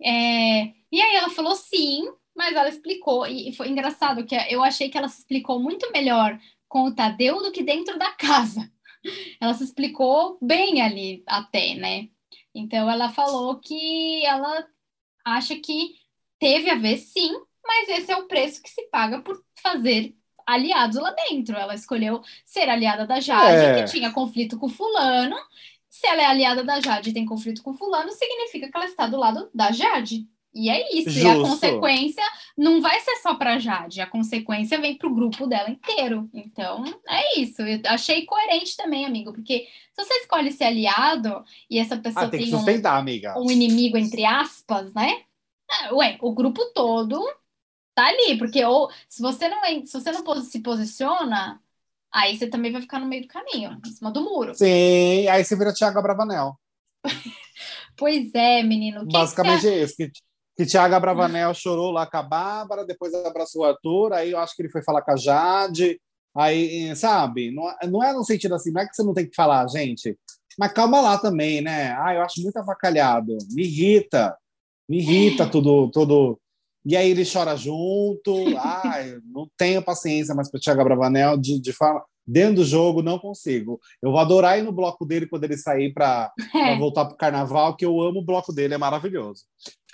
É, 0.02 0.72
e 0.92 1.00
aí 1.00 1.16
ela 1.16 1.30
falou 1.30 1.54
sim, 1.56 2.08
mas 2.34 2.54
ela 2.54 2.68
explicou 2.68 3.26
e 3.26 3.52
foi 3.54 3.68
engraçado 3.68 4.24
que 4.24 4.34
eu 4.48 4.62
achei 4.62 4.88
que 4.88 4.96
ela 4.96 5.08
se 5.08 5.20
explicou 5.20 5.60
muito 5.60 5.90
melhor 5.92 6.38
com 6.68 6.84
o 6.84 6.94
Tadeu 6.94 7.42
do 7.42 7.52
que 7.52 7.62
dentro 7.62 7.98
da 7.98 8.12
casa. 8.12 8.70
Ela 9.40 9.54
se 9.54 9.64
explicou 9.64 10.38
bem 10.42 10.82
ali 10.82 11.22
até, 11.26 11.74
né? 11.74 12.10
Então 12.54 12.88
ela 12.90 13.08
falou 13.08 13.58
que 13.58 14.24
ela 14.26 14.66
acha 15.24 15.56
que 15.56 15.94
teve 16.40 16.70
a 16.70 16.74
ver 16.74 16.96
sim, 16.96 17.32
mas 17.64 17.88
esse 17.88 18.10
é 18.10 18.16
o 18.16 18.26
preço 18.26 18.60
que 18.60 18.70
se 18.70 18.88
paga 18.90 19.20
por 19.20 19.40
fazer 19.62 20.16
aliados 20.44 20.96
lá 20.96 21.14
dentro. 21.28 21.56
Ela 21.56 21.74
escolheu 21.74 22.22
ser 22.44 22.68
aliada 22.68 23.06
da 23.06 23.20
Jade, 23.20 23.64
é. 23.64 23.82
que 23.82 23.92
tinha 23.92 24.10
conflito 24.10 24.58
com 24.58 24.68
fulano. 24.68 25.36
Se 25.88 26.06
ela 26.06 26.22
é 26.22 26.26
aliada 26.26 26.64
da 26.64 26.80
Jade 26.80 27.10
e 27.10 27.12
tem 27.12 27.26
conflito 27.26 27.62
com 27.62 27.74
fulano, 27.74 28.10
significa 28.10 28.68
que 28.68 28.76
ela 28.76 28.86
está 28.86 29.06
do 29.06 29.18
lado 29.18 29.48
da 29.54 29.70
Jade. 29.70 30.26
E 30.52 30.68
é 30.68 30.96
isso. 30.96 31.10
Justo. 31.10 31.28
E 31.28 31.30
a 31.30 31.34
consequência 31.36 32.24
não 32.56 32.80
vai 32.80 32.98
ser 33.00 33.16
só 33.16 33.34
para 33.34 33.58
Jade, 33.58 34.00
a 34.00 34.06
consequência 34.06 34.80
vem 34.80 34.96
para 34.96 35.08
o 35.08 35.14
grupo 35.14 35.46
dela 35.46 35.70
inteiro. 35.70 36.28
Então, 36.34 36.82
é 37.08 37.38
isso. 37.38 37.62
Eu 37.62 37.80
achei 37.86 38.24
coerente 38.24 38.76
também, 38.76 39.04
amigo, 39.04 39.32
porque 39.32 39.68
se 39.92 40.04
você 40.04 40.14
escolhe 40.14 40.50
ser 40.50 40.64
aliado 40.64 41.44
e 41.68 41.78
essa 41.78 41.96
pessoa 41.96 42.26
ah, 42.26 42.28
tem, 42.28 42.50
tem 42.50 42.54
um, 42.54 42.88
amiga. 42.88 43.38
um 43.38 43.50
inimigo, 43.50 43.96
entre 43.96 44.24
aspas, 44.24 44.92
né? 44.92 45.22
É, 45.70 45.92
ué, 45.92 46.18
o 46.20 46.32
grupo 46.32 46.64
todo 46.74 47.22
tá 47.94 48.06
ali, 48.06 48.38
porque 48.38 48.64
ou 48.64 48.90
se 49.08 49.22
você 49.22 49.48
não, 49.48 49.62
se 49.84 49.92
você 49.92 50.10
não 50.10 50.42
se 50.42 50.60
posiciona, 50.60 51.60
aí 52.12 52.36
você 52.36 52.48
também 52.48 52.72
vai 52.72 52.82
ficar 52.82 52.98
no 52.98 53.06
meio 53.06 53.22
do 53.22 53.28
caminho, 53.28 53.80
em 53.86 53.90
cima 53.90 54.10
do 54.10 54.22
muro. 54.22 54.54
Sim, 54.54 55.28
aí 55.28 55.44
você 55.44 55.56
vira 55.56 55.72
Thiago 55.72 55.98
Abravanel. 55.98 56.58
pois 57.96 58.34
é, 58.34 58.62
menino. 58.62 59.06
Basicamente 59.06 59.68
é 59.68 59.82
isso. 59.82 59.96
Que 59.96 60.10
que 60.60 60.66
Thiago 60.66 60.94
Abravanel 60.94 61.54
chorou 61.54 61.90
lá 61.90 62.04
com 62.06 62.18
a 62.18 62.22
Bárbara, 62.22 62.84
depois 62.84 63.14
abraçou 63.14 63.62
o 63.62 63.64
Arthur, 63.64 64.12
aí 64.12 64.32
eu 64.32 64.38
acho 64.38 64.54
que 64.54 64.60
ele 64.60 64.70
foi 64.70 64.82
falar 64.82 65.00
com 65.00 65.12
a 65.12 65.16
Jade, 65.16 65.98
aí, 66.34 66.94
sabe? 66.94 67.50
Não, 67.50 67.64
não 67.90 68.04
é 68.04 68.12
no 68.12 68.22
sentido 68.22 68.54
assim, 68.54 68.70
não 68.70 68.82
é 68.82 68.86
que 68.86 68.94
você 68.94 69.02
não 69.02 69.14
tem 69.14 69.26
que 69.26 69.34
falar, 69.34 69.66
gente, 69.68 70.18
mas 70.58 70.70
calma 70.74 71.00
lá 71.00 71.16
também, 71.16 71.62
né? 71.62 71.96
Ah, 71.98 72.14
eu 72.14 72.20
acho 72.20 72.42
muito 72.42 72.58
avacalhado, 72.58 73.38
me 73.52 73.62
irrita, 73.62 74.36
me 74.90 74.98
irrita 74.98 75.46
tudo, 75.46 75.88
tudo. 75.92 76.40
E 76.84 76.96
aí 76.96 77.10
ele 77.10 77.24
chora 77.24 77.54
junto, 77.56 78.34
ai, 78.58 79.18
não 79.32 79.48
tenho 79.56 79.80
paciência 79.80 80.34
mais 80.34 80.50
para 80.50 80.58
o 80.58 80.60
Thiago 80.60 80.80
Abravanel 80.80 81.36
de, 81.36 81.60
de 81.60 81.72
forma 81.72 82.02
dentro 82.26 82.56
do 82.56 82.64
jogo, 82.64 83.00
não 83.00 83.16
consigo. 83.16 83.78
Eu 84.02 84.10
vou 84.10 84.18
adorar 84.18 84.58
ir 84.58 84.62
no 84.62 84.72
bloco 84.72 85.06
dele 85.06 85.28
quando 85.28 85.44
ele 85.44 85.56
sair 85.56 85.92
para 85.92 86.32
é. 86.52 86.76
voltar 86.76 87.04
para 87.04 87.14
o 87.14 87.16
carnaval, 87.16 87.76
que 87.76 87.84
eu 87.84 88.00
amo 88.00 88.18
o 88.18 88.24
bloco 88.24 88.52
dele, 88.52 88.74
é 88.74 88.78
maravilhoso. 88.78 89.44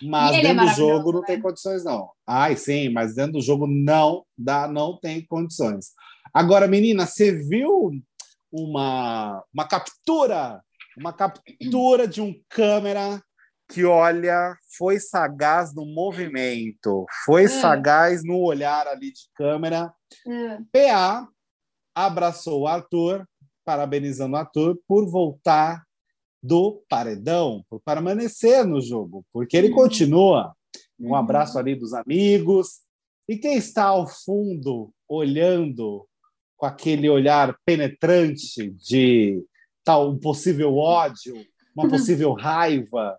Mas 0.02 0.36
é 0.36 0.40
dentro 0.40 0.64
é 0.64 0.66
do 0.66 0.74
jogo 0.74 1.12
não 1.12 1.20
né? 1.20 1.26
tem 1.26 1.40
condições, 1.42 1.84
não. 1.84 2.08
Ai, 2.26 2.56
sim, 2.56 2.88
mas 2.88 3.14
dentro 3.14 3.32
do 3.32 3.42
jogo 3.42 3.66
não 3.66 4.24
dá, 4.36 4.66
não 4.66 4.96
tem 4.98 5.26
condições. 5.26 5.92
Agora, 6.32 6.66
menina, 6.66 7.04
você 7.06 7.32
viu 7.32 7.90
uma, 8.50 9.44
uma 9.52 9.66
captura, 9.66 10.62
uma 10.96 11.12
captura 11.12 12.08
de 12.08 12.22
um 12.22 12.34
câmera 12.48 13.20
que, 13.68 13.84
olha, 13.84 14.56
foi 14.76 15.00
sagaz 15.00 15.74
no 15.74 15.84
movimento, 15.84 17.04
foi 17.24 17.46
hum. 17.46 17.48
sagaz 17.48 18.22
no 18.24 18.38
olhar 18.38 18.86
ali 18.86 19.12
de 19.12 19.22
câmera. 19.34 19.92
Hum. 20.26 20.64
PA 20.72 21.28
abraçou 21.94 22.62
o 22.62 22.66
Arthur, 22.66 23.26
parabenizando 23.64 24.34
o 24.34 24.38
Arthur 24.38 24.78
por 24.86 25.10
voltar 25.10 25.82
do 26.42 26.84
paredão, 26.88 27.64
por 27.68 27.80
permanecer 27.80 28.64
no 28.64 28.80
jogo, 28.80 29.24
porque 29.32 29.56
ele 29.56 29.68
uhum. 29.68 29.74
continua. 29.74 30.54
Um 30.98 31.08
uhum. 31.08 31.14
abraço 31.16 31.58
ali 31.58 31.74
dos 31.74 31.92
amigos. 31.92 32.80
E 33.28 33.36
quem 33.36 33.56
está 33.56 33.84
ao 33.84 34.06
fundo, 34.06 34.92
olhando 35.08 36.06
com 36.56 36.66
aquele 36.66 37.08
olhar 37.08 37.56
penetrante 37.64 38.70
de 38.70 39.42
tal 39.84 40.10
um 40.10 40.18
possível 40.18 40.76
ódio, 40.76 41.34
uma 41.74 41.88
possível 41.90 42.32
raiva, 42.32 43.18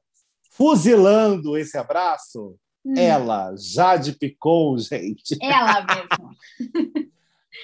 fuzilando 0.57 1.57
esse 1.57 1.77
abraço? 1.77 2.55
Hum. 2.85 2.95
Ela, 2.97 3.53
Jade 3.55 4.17
Picon, 4.17 4.77
gente. 4.79 5.37
Ela 5.41 5.85
mesma. 5.85 6.35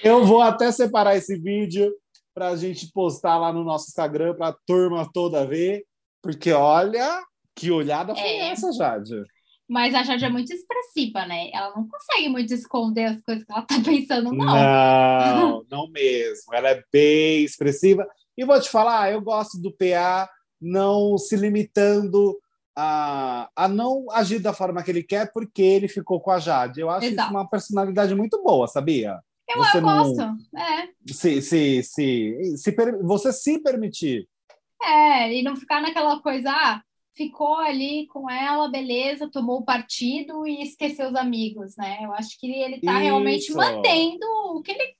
Eu 0.04 0.26
vou 0.26 0.42
até 0.42 0.72
separar 0.72 1.16
esse 1.16 1.38
vídeo 1.38 1.94
para 2.34 2.50
a 2.50 2.56
gente 2.56 2.92
postar 2.92 3.38
lá 3.38 3.54
no 3.54 3.64
nosso 3.64 3.90
Instagram 3.90 4.36
para 4.36 4.48
a 4.48 4.58
turma 4.66 5.10
toda 5.14 5.46
ver, 5.46 5.86
porque 6.22 6.52
olha 6.52 7.24
que 7.56 7.70
olhada 7.70 8.16
foi 8.16 8.24
é. 8.24 8.50
essa, 8.50 8.72
Jade. 8.72 9.22
Mas 9.70 9.94
a 9.94 10.04
Jade 10.04 10.26
é 10.26 10.30
muito 10.30 10.52
expressiva, 10.52 11.26
né? 11.26 11.50
Ela 11.54 11.74
não 11.76 11.88
consegue 11.88 12.30
muito 12.30 12.54
esconder 12.54 13.06
as 13.06 13.22
coisas 13.22 13.46
que 13.46 13.52
ela 13.52 13.62
tá 13.62 13.76
pensando, 13.86 14.32
não. 14.34 14.46
Não, 14.46 15.66
não 15.70 15.88
mesmo. 15.90 16.54
Ela 16.54 16.70
é 16.70 16.84
bem 16.92 17.44
expressiva. 17.44 18.06
E 18.36 18.44
vou 18.44 18.60
te 18.60 18.70
falar, 18.70 19.12
eu 19.12 19.22
gosto 19.22 19.62
do 19.62 19.72
PA 19.72 20.28
não 20.60 21.18
se 21.18 21.36
limitando 21.36 22.38
a, 22.76 23.50
a 23.56 23.68
não 23.68 24.06
agir 24.12 24.40
da 24.40 24.54
forma 24.54 24.84
que 24.84 24.92
ele 24.92 25.04
quer 25.04 25.32
porque 25.32 25.62
ele 25.62 25.88
ficou 25.88 26.20
com 26.20 26.32
a 26.32 26.40
Jade. 26.40 26.80
Eu 26.80 26.90
acho 26.90 27.06
Exato. 27.06 27.28
isso 27.28 27.38
uma 27.38 27.50
personalidade 27.50 28.16
muito 28.16 28.42
boa, 28.44 28.68
sabia? 28.68 29.20
Eu, 29.48 29.58
você 29.58 29.78
eu 29.78 29.82
não, 29.82 29.98
gosto, 29.98 30.22
é. 30.58 30.90
Se, 31.14 31.42
se, 31.42 31.84
se, 31.84 32.58
se, 32.58 32.76
você 33.04 33.32
se 33.34 33.60
permitir. 33.60 34.28
É, 34.82 35.34
e 35.34 35.44
não 35.44 35.56
ficar 35.56 35.82
naquela 35.82 36.20
coisa, 36.22 36.50
ah, 36.50 36.82
ficou 37.16 37.56
ali 37.56 38.08
com 38.08 38.30
ela, 38.30 38.70
beleza, 38.70 39.30
tomou 39.30 39.60
o 39.60 39.66
partido 39.66 40.48
e 40.48 40.64
esqueceu 40.64 41.10
os 41.10 41.16
amigos, 41.16 41.76
né? 41.78 42.00
Eu 42.02 42.14
acho 42.14 42.40
que 42.40 42.52
ele 42.52 42.76
está 42.76 42.98
realmente 42.98 43.54
mantendo 43.54 44.26
o 44.56 44.62
que 44.62 44.72
ele, 44.72 44.96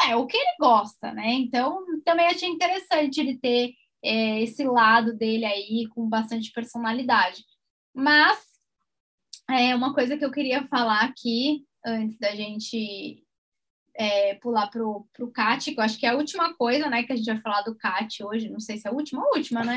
ué, 0.00 0.16
o 0.16 0.26
que 0.26 0.36
ele 0.36 0.56
gosta, 0.58 1.12
né? 1.12 1.32
Então, 1.34 1.84
também 2.04 2.26
achei 2.26 2.48
interessante 2.48 3.20
ele 3.20 3.38
ter 3.38 3.74
é, 4.02 4.42
esse 4.42 4.64
lado 4.64 5.14
dele 5.14 5.44
aí 5.44 5.86
com 5.88 6.08
bastante 6.08 6.50
personalidade. 6.52 7.44
Mas 7.94 8.38
é 9.48 9.74
uma 9.74 9.94
coisa 9.94 10.16
que 10.16 10.24
eu 10.24 10.30
queria 10.30 10.66
falar 10.66 11.02
aqui 11.02 11.64
antes 11.84 12.18
da 12.18 12.34
gente 12.34 13.24
é, 13.94 14.34
pular 14.36 14.68
pro, 14.68 15.06
pro 15.12 15.30
CAT, 15.30 15.72
que 15.72 15.80
eu 15.80 15.84
acho 15.84 15.98
que 15.98 16.06
é 16.06 16.10
a 16.10 16.16
última 16.16 16.54
coisa, 16.54 16.88
né, 16.88 17.02
que 17.02 17.12
a 17.12 17.16
gente 17.16 17.26
vai 17.26 17.40
falar 17.40 17.62
do 17.62 17.74
CAT 17.74 18.24
hoje, 18.24 18.48
não 18.48 18.60
sei 18.60 18.78
se 18.78 18.86
é 18.86 18.90
a 18.90 18.94
última 18.94 19.22
ou 19.22 19.34
a 19.34 19.36
última, 19.36 19.64
né? 19.64 19.76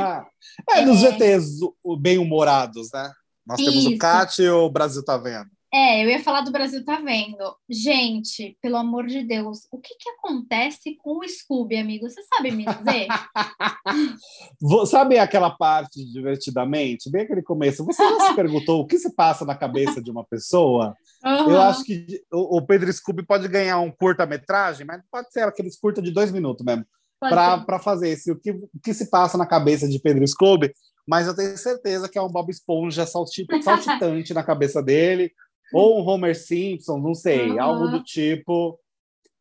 é, 0.70 0.80
é, 0.80 0.86
nos 0.86 1.02
VTs 1.02 1.60
bem-humorados, 2.00 2.92
né? 2.94 3.12
Nós 3.46 3.60
Isso. 3.60 3.70
temos 3.70 3.86
o 3.86 3.98
CAT 3.98 4.42
e 4.42 4.50
o 4.50 4.70
Brasil 4.70 5.04
tá 5.04 5.18
vendo. 5.18 5.50
É, 5.74 6.04
eu 6.06 6.10
ia 6.10 6.22
falar 6.22 6.42
do 6.42 6.52
Brasil 6.52 6.86
tá 6.86 6.98
vendo. 6.98 7.56
Gente, 7.68 8.56
pelo 8.62 8.78
amor 8.78 9.08
de 9.08 9.24
Deus, 9.24 9.68
o 9.72 9.80
que 9.80 9.96
que 9.96 10.08
acontece 10.08 10.96
com 10.98 11.18
o 11.18 11.28
Scooby, 11.28 11.78
amigo? 11.78 12.08
Você 12.08 12.22
sabe 12.32 12.52
me 12.52 12.64
dizer? 12.64 13.08
sabe 14.86 15.18
aquela 15.18 15.50
parte 15.50 16.06
divertidamente? 16.12 17.10
Bem 17.10 17.24
aquele 17.24 17.42
começo. 17.42 17.84
Você 17.86 18.08
já 18.08 18.28
se 18.28 18.36
perguntou 18.38 18.82
o 18.82 18.86
que 18.86 19.00
se 19.00 19.16
passa 19.16 19.46
na 19.46 19.56
cabeça 19.56 20.00
de 20.00 20.12
uma 20.12 20.24
pessoa? 20.24 20.96
Uhum. 21.26 21.50
Eu 21.50 21.62
acho 21.64 21.84
que 21.84 22.22
o 22.32 22.62
Pedro 22.62 22.94
Scooby 22.94 23.26
pode 23.26 23.48
ganhar 23.48 23.80
um 23.80 23.90
curta-metragem, 23.90 24.86
mas 24.86 25.02
pode 25.12 25.34
ser 25.34 25.42
aqueles 25.42 25.76
curta 25.80 26.04
de 26.04 26.12
dois 26.12 26.32
minutos 26.32 26.64
mesmo. 26.64 26.86
Para 27.20 27.80
fazer 27.80 28.10
esse, 28.10 28.32
o 28.32 28.36
que, 28.36 28.52
o 28.52 28.70
que 28.84 28.94
se 28.94 29.10
passa 29.10 29.40
na 29.40 29.48
cabeça 29.48 29.88
de 29.90 29.98
Pedro 29.98 30.28
Scooby, 30.28 30.72
mas 31.08 31.26
eu 31.26 31.36
tenho 31.36 31.58
certeza 31.58 32.08
que 32.08 32.18
é 32.18 32.22
um 32.22 32.30
Bob 32.30 32.50
Esponja 32.50 33.06
saltitante 33.06 34.34
na 34.34 34.44
cabeça 34.44 34.84
dele, 34.84 35.32
ou 35.74 36.00
um 36.00 36.08
Homer 36.08 36.36
Simpson, 36.36 36.98
não 36.98 37.14
sei, 37.14 37.52
uhum. 37.52 37.62
algo 37.62 37.88
do 37.88 38.04
tipo. 38.04 38.80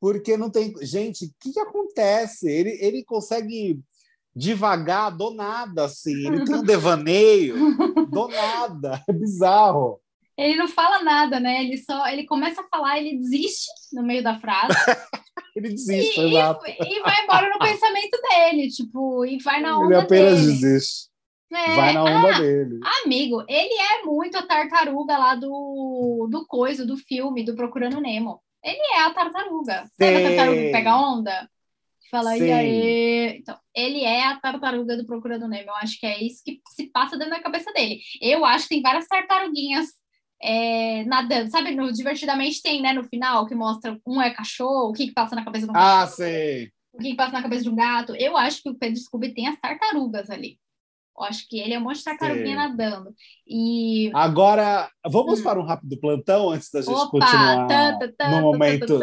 Porque 0.01 0.37
não 0.37 0.51
tem. 0.51 0.75
Gente, 0.83 1.27
o 1.27 1.31
que, 1.41 1.53
que 1.53 1.61
acontece? 1.61 2.51
Ele, 2.51 2.77
ele 2.81 3.05
consegue 3.05 3.81
devagar 4.35 5.17
do 5.17 5.33
nada, 5.33 5.85
assim. 5.85 6.27
Ele 6.27 6.45
tem 6.45 6.57
um 6.57 6.65
devaneio 6.65 7.77
do 8.07 8.29
nada. 8.29 9.03
É 9.09 9.13
bizarro. 9.13 10.01
Ele 10.37 10.57
não 10.57 10.67
fala 10.67 11.03
nada, 11.03 11.39
né? 11.39 11.63
Ele 11.63 11.77
só 11.77 12.09
ele 12.09 12.25
começa 12.25 12.63
a 12.63 12.69
falar, 12.69 12.99
ele 12.99 13.19
desiste 13.19 13.71
no 13.93 14.03
meio 14.03 14.23
da 14.23 14.41
frase. 14.41 14.75
ele 15.55 15.69
desiste, 15.69 16.21
e, 16.21 16.31
exato. 16.31 16.67
E, 16.67 16.71
e, 16.71 17.01
vai 17.01 17.23
embora 17.23 17.51
no 17.51 17.59
pensamento 17.59 18.19
dele, 18.23 18.69
tipo, 18.69 19.25
e 19.27 19.39
vai 19.43 19.61
na 19.61 19.79
onda 19.79 19.95
Ele 19.95 20.03
apenas 20.03 20.41
dele. 20.41 20.53
desiste. 20.53 21.12
É, 21.55 21.77
Vai 21.77 21.93
na 21.93 22.05
onda 22.05 22.37
ah, 22.37 22.39
dele. 22.41 22.81
Amigo, 23.05 23.45
ele 23.47 23.75
é 23.75 24.03
muito 24.05 24.39
a 24.39 24.43
tartaruga 24.43 25.19
lá 25.19 25.35
do, 25.35 26.29
do 26.31 26.47
coisa, 26.47 26.87
do 26.87 26.97
filme, 26.97 27.45
do 27.45 27.55
Procurando 27.55 28.01
Nemo. 28.01 28.41
Ele 28.65 28.81
é 28.95 29.03
a 29.03 29.11
tartaruga. 29.11 29.85
Sim. 29.85 30.05
Sabe 30.05 30.17
a 30.17 30.29
tartaruga 30.29 30.63
que 30.63 30.73
pega 30.73 30.97
onda? 30.97 31.51
Fala, 32.11 32.37
Sim. 32.37 32.45
e 32.45 32.53
aí? 32.53 33.39
Então, 33.39 33.59
ele 33.75 34.05
é 34.05 34.27
a 34.27 34.39
tartaruga 34.39 34.97
do 34.97 35.07
Procurando 35.07 35.49
Nemo. 35.49 35.71
Eu 35.71 35.77
acho 35.77 35.99
que 35.99 36.07
é 36.07 36.23
isso 36.23 36.43
que 36.45 36.61
se 36.75 36.91
passa 36.91 37.19
dentro 37.19 37.35
da 37.35 37.43
cabeça 37.43 37.73
dele. 37.73 38.01
Eu 38.21 38.45
acho 38.45 38.65
que 38.65 38.75
tem 38.75 38.83
várias 38.83 39.07
tartaruguinhas 39.07 39.89
é, 40.43 41.05
nadando. 41.05 41.51
Sabe, 41.51 41.75
no 41.75 41.93
Divertidamente 41.93 42.63
tem, 42.63 42.83
né, 42.83 42.93
no 42.93 43.05
final, 43.05 43.47
que 43.47 43.55
mostra 43.55 43.99
um 44.07 44.21
é 44.21 44.31
cachorro, 44.31 44.91
o 44.91 44.93
que, 44.93 45.07
que 45.07 45.13
passa 45.13 45.35
na 45.35 45.45
cabeça 45.45 45.67
de 45.67 45.73
um 45.73 45.77
ah, 45.77 45.79
cachorro. 45.79 46.03
Ah, 46.03 46.07
sei. 46.07 46.71
O 46.93 46.99
que, 46.99 47.11
que 47.11 47.17
passa 47.17 47.33
na 47.33 47.43
cabeça 47.43 47.63
de 47.63 47.71
um 47.71 47.75
gato. 47.75 48.15
Eu 48.17 48.37
acho 48.37 48.63
que 48.63 48.69
o 48.69 48.75
Pedro 48.75 49.01
Scooby 49.01 49.33
tem 49.33 49.49
as 49.49 49.59
tartarugas 49.59 50.29
ali. 50.29 50.59
Eu 51.19 51.25
acho 51.25 51.47
que 51.49 51.61
ele 51.61 51.75
é 51.75 51.79
um 51.79 51.83
monte 51.83 51.99
de 51.99 52.05
tartaruguinha 52.05 52.57
nadando. 52.57 53.15
E... 53.47 54.11
Agora, 54.15 54.91
vamos 55.07 55.41
hum. 55.41 55.43
para 55.43 55.61
um 55.61 55.65
rápido 55.65 55.99
plantão 56.01 56.51
antes 56.51 56.71
da 56.71 56.81
gente 56.81 56.95
Opa, 56.95 57.11
continuar 57.11 57.99
no 58.31 58.41
momento. 58.41 58.99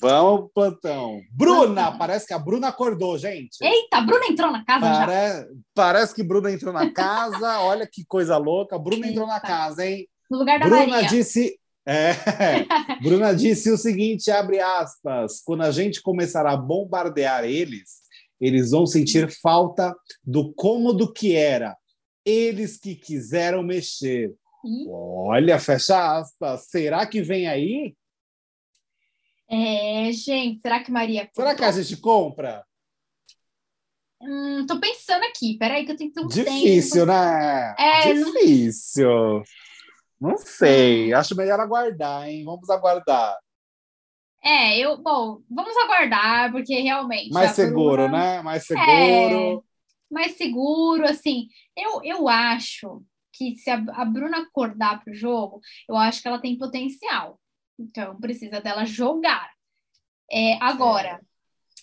Vamos, 0.00 0.50
plantão. 0.54 1.20
Bruna, 1.32 1.96
parece 1.96 2.26
que 2.26 2.34
a 2.34 2.38
Bruna 2.38 2.68
acordou, 2.68 3.16
gente. 3.16 3.56
Eita, 3.62 3.96
a 3.96 4.00
Bruna 4.02 4.26
entrou 4.26 4.52
na 4.52 4.64
casa 4.64 4.80
Pare... 4.80 5.12
já. 5.12 5.46
Parece 5.74 6.14
que 6.14 6.22
Bruna 6.22 6.50
entrou 6.52 6.72
na 6.72 6.92
casa. 6.92 7.60
Olha 7.64 7.88
que 7.90 8.04
coisa 8.06 8.36
louca. 8.36 8.78
Bruna 8.78 9.06
Eita. 9.06 9.08
entrou 9.08 9.26
na 9.26 9.40
casa, 9.40 9.86
hein? 9.86 10.06
No 10.30 10.38
lugar 10.38 10.60
da 10.60 10.66
Bruna 10.66 10.86
Maria. 10.86 11.08
disse... 11.08 11.58
É, 11.86 12.14
Bruna 13.02 13.34
disse 13.34 13.70
o 13.70 13.76
seguinte, 13.76 14.30
abre 14.30 14.58
aspas, 14.58 15.42
quando 15.44 15.64
a 15.64 15.70
gente 15.70 16.00
começar 16.00 16.46
a 16.46 16.56
bombardear 16.56 17.44
eles, 17.44 18.03
eles 18.46 18.70
vão 18.70 18.86
sentir 18.86 19.30
falta 19.40 19.94
do 20.22 20.52
cômodo 20.54 21.12
que 21.12 21.34
era. 21.34 21.76
Eles 22.24 22.76
que 22.78 22.94
quiseram 22.94 23.62
mexer. 23.62 24.34
Olha, 24.88 25.58
fecha 25.58 26.18
aspas. 26.18 26.66
Será 26.68 27.06
que 27.06 27.20
vem 27.22 27.46
aí? 27.46 27.94
É, 29.50 30.10
gente, 30.12 30.60
será 30.60 30.82
que 30.82 30.90
Maria. 30.90 31.28
Será 31.34 31.54
que 31.54 31.64
a 31.64 31.70
gente 31.70 31.96
compra? 31.98 32.64
Hum, 34.20 34.64
tô 34.66 34.80
pensando 34.80 35.22
aqui, 35.24 35.58
peraí, 35.58 35.84
que 35.84 35.92
eu 35.92 35.96
tenho 35.96 36.10
que 36.10 36.14
ter 36.14 36.24
um 36.24 36.28
Difícil, 36.28 37.06
tempo. 37.06 37.12
né? 37.12 37.74
É, 37.78 38.12
Difícil. 38.14 39.42
Não 40.18 40.38
sei. 40.38 41.12
Acho 41.12 41.36
melhor 41.36 41.60
aguardar, 41.60 42.26
hein? 42.26 42.42
Vamos 42.44 42.70
aguardar. 42.70 43.36
É, 44.44 44.78
eu, 44.78 44.98
bom, 44.98 45.40
vamos 45.50 45.74
aguardar, 45.78 46.52
porque 46.52 46.78
realmente. 46.80 47.32
Mais 47.32 47.52
seguro, 47.52 48.02
Bruna- 48.02 48.36
né? 48.36 48.42
Mais 48.42 48.66
seguro. 48.66 48.84
É. 48.84 49.58
mais 50.12 50.36
seguro, 50.36 51.04
assim. 51.04 51.48
Eu, 51.74 52.02
eu 52.04 52.28
acho 52.28 53.02
que 53.32 53.56
se 53.56 53.70
a, 53.70 53.82
a 53.94 54.04
Bruna 54.04 54.42
acordar 54.42 55.02
pro 55.02 55.14
jogo, 55.14 55.60
eu 55.88 55.96
acho 55.96 56.20
que 56.20 56.28
ela 56.28 56.38
tem 56.38 56.58
potencial. 56.58 57.40
Então, 57.78 58.20
precisa 58.20 58.60
dela 58.60 58.84
jogar. 58.84 59.50
É, 60.30 60.58
agora, 60.62 61.20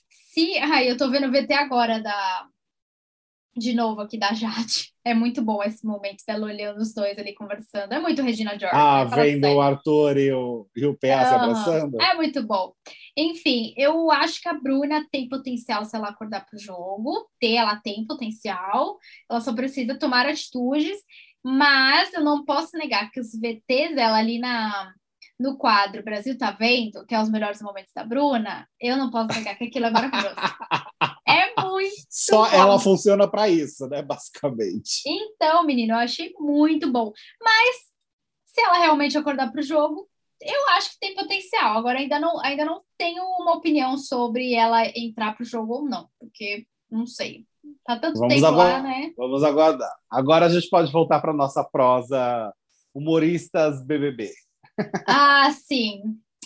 se. 0.09 0.57
Ai, 0.59 0.89
eu 0.89 0.97
tô 0.97 1.09
vendo 1.09 1.27
o 1.27 1.31
VT 1.31 1.53
agora 1.53 1.99
da. 1.99 2.47
De 3.55 3.73
novo 3.73 4.01
aqui 4.01 4.17
da 4.17 4.33
Jade. 4.33 4.91
É 5.03 5.15
muito 5.15 5.41
bom 5.41 5.63
esse 5.63 5.83
momento 5.83 6.23
dela 6.27 6.45
olhando 6.45 6.77
os 6.77 6.93
dois 6.93 7.17
ali 7.17 7.33
conversando. 7.33 7.91
É 7.91 7.99
muito 7.99 8.21
Regina 8.21 8.51
George. 8.51 8.77
Ah, 8.77 9.03
né? 9.03 9.23
Vendo 9.23 9.41
sério. 9.41 9.57
o 9.57 9.59
Arthur 9.59 10.15
e 10.15 10.31
o, 10.31 10.67
e 10.75 10.85
o 10.85 10.93
PA 10.93 11.25
se 11.25 11.33
Aham. 11.33 11.35
abraçando? 11.37 11.99
É 11.99 12.13
muito 12.13 12.43
bom. 12.45 12.71
Enfim, 13.17 13.73
eu 13.75 14.11
acho 14.11 14.39
que 14.39 14.47
a 14.47 14.53
Bruna 14.53 15.03
tem 15.11 15.27
potencial 15.27 15.83
se 15.85 15.95
ela 15.95 16.09
acordar 16.09 16.45
para 16.45 16.55
o 16.55 16.59
jogo. 16.59 17.27
Ter, 17.39 17.55
ela 17.55 17.77
tem 17.77 18.05
potencial. 18.05 18.99
Ela 19.27 19.41
só 19.41 19.51
precisa 19.53 19.97
tomar 19.97 20.27
atitudes. 20.27 20.99
Mas 21.43 22.13
eu 22.13 22.23
não 22.23 22.45
posso 22.45 22.77
negar 22.77 23.09
que 23.09 23.19
os 23.19 23.31
VTs 23.33 23.95
dela 23.95 24.17
ali 24.17 24.37
na, 24.37 24.93
no 25.41 25.57
quadro 25.57 26.03
Brasil 26.03 26.37
tá 26.37 26.51
vendo, 26.51 27.03
que 27.05 27.15
é 27.15 27.21
os 27.21 27.29
melhores 27.29 27.61
momentos 27.61 27.91
da 27.93 28.03
Bruna, 28.03 28.67
eu 28.79 28.95
não 28.95 29.09
posso 29.09 29.33
negar 29.33 29.57
que 29.57 29.63
aquilo 29.63 29.87
é 29.87 29.89
maravilhoso. 29.89 30.35
é 31.27 31.59
muito 31.59 31.70
Só 32.09 32.49
bom. 32.49 32.55
ela 32.55 32.79
funciona 32.79 33.29
para 33.29 33.49
isso, 33.49 33.87
né? 33.87 34.01
Basicamente. 34.01 35.01
Então, 35.05 35.63
menino, 35.65 35.93
eu 35.93 35.99
achei 35.99 36.33
muito 36.39 36.91
bom. 36.91 37.11
Mas 37.41 37.75
se 38.45 38.61
ela 38.61 38.79
realmente 38.79 39.17
acordar 39.17 39.51
para 39.51 39.61
o 39.61 39.63
jogo, 39.63 40.07
eu 40.41 40.69
acho 40.69 40.91
que 40.91 40.99
tem 40.99 41.15
potencial. 41.15 41.77
Agora 41.77 41.99
ainda 41.99 42.19
não, 42.19 42.39
ainda 42.43 42.65
não 42.65 42.81
tenho 42.97 43.23
uma 43.23 43.55
opinião 43.55 43.97
sobre 43.97 44.53
ela 44.53 44.85
entrar 44.95 45.35
para 45.35 45.43
o 45.43 45.45
jogo 45.45 45.73
ou 45.75 45.85
não, 45.85 46.09
porque 46.19 46.65
não 46.89 47.05
sei. 47.05 47.45
Tá 47.85 47.97
tanto 47.97 48.19
Vamos 48.19 48.35
tempo 48.35 48.51
lá, 48.51 48.81
né? 48.81 49.13
Vamos 49.15 49.43
aguardar. 49.43 49.93
Agora 50.09 50.47
a 50.47 50.49
gente 50.49 50.67
pode 50.69 50.91
voltar 50.91 51.21
para 51.21 51.33
nossa 51.33 51.63
prosa 51.63 52.53
humoristas 52.93 53.85
BBB. 53.85 54.31
Ah, 55.07 55.51
sim. 55.51 56.01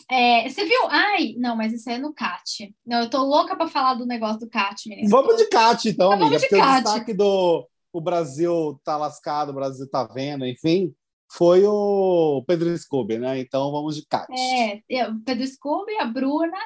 É, 0.10 0.48
você 0.48 0.64
viu? 0.66 0.88
Ai, 0.90 1.34
não, 1.38 1.56
mas 1.56 1.74
isso 1.74 1.90
aí 1.90 1.96
é 1.96 2.00
no 2.00 2.14
CAT. 2.14 2.74
Não, 2.86 3.02
eu 3.02 3.10
tô 3.10 3.24
louca 3.24 3.56
para 3.56 3.68
falar 3.68 3.96
do 3.96 4.06
negócio 4.06 4.40
do 4.40 4.50
CAT, 4.50 4.88
menina. 4.88 5.10
Vamos 5.10 5.38
de 5.38 5.48
Cat, 5.48 5.90
então, 5.90 6.14
Então, 6.14 6.28
amiga, 6.28 6.40
porque 6.40 6.56
o 6.56 6.60
Cat. 6.60 6.84
destaque 6.84 7.14
do 7.14 7.68
o 7.92 8.02
Brasil 8.02 8.80
tá 8.84 8.98
lascado, 8.98 9.50
o 9.50 9.56
Brasil 9.56 9.90
tá 9.90 10.04
vendo, 10.04 10.46
enfim, 10.46 10.94
foi 11.32 11.64
o 11.66 12.44
Pedro 12.46 12.78
Scooby, 12.78 13.18
né? 13.18 13.40
Então 13.40 13.72
vamos 13.72 13.96
de 13.96 14.06
Cat. 14.06 14.28
É, 14.32 14.82
eu- 14.90 15.12
o 15.12 15.20
Pedro 15.22 15.48
Scooby, 15.48 15.96
a 15.98 16.06
Bruna 16.06 16.58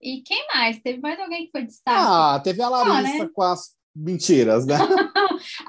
e 0.00 0.22
quem 0.22 0.46
mais? 0.54 0.80
Teve 0.80 1.00
mais 1.00 1.18
alguém 1.20 1.46
que 1.46 1.50
foi 1.52 1.64
destaque? 1.66 1.98
Ah, 2.00 2.40
teve 2.42 2.62
a 2.62 2.68
Larissa 2.68 3.24
né? 3.24 3.30
com 3.34 3.42
as 3.42 3.76
mentiras, 3.94 4.64
né? 4.66 4.76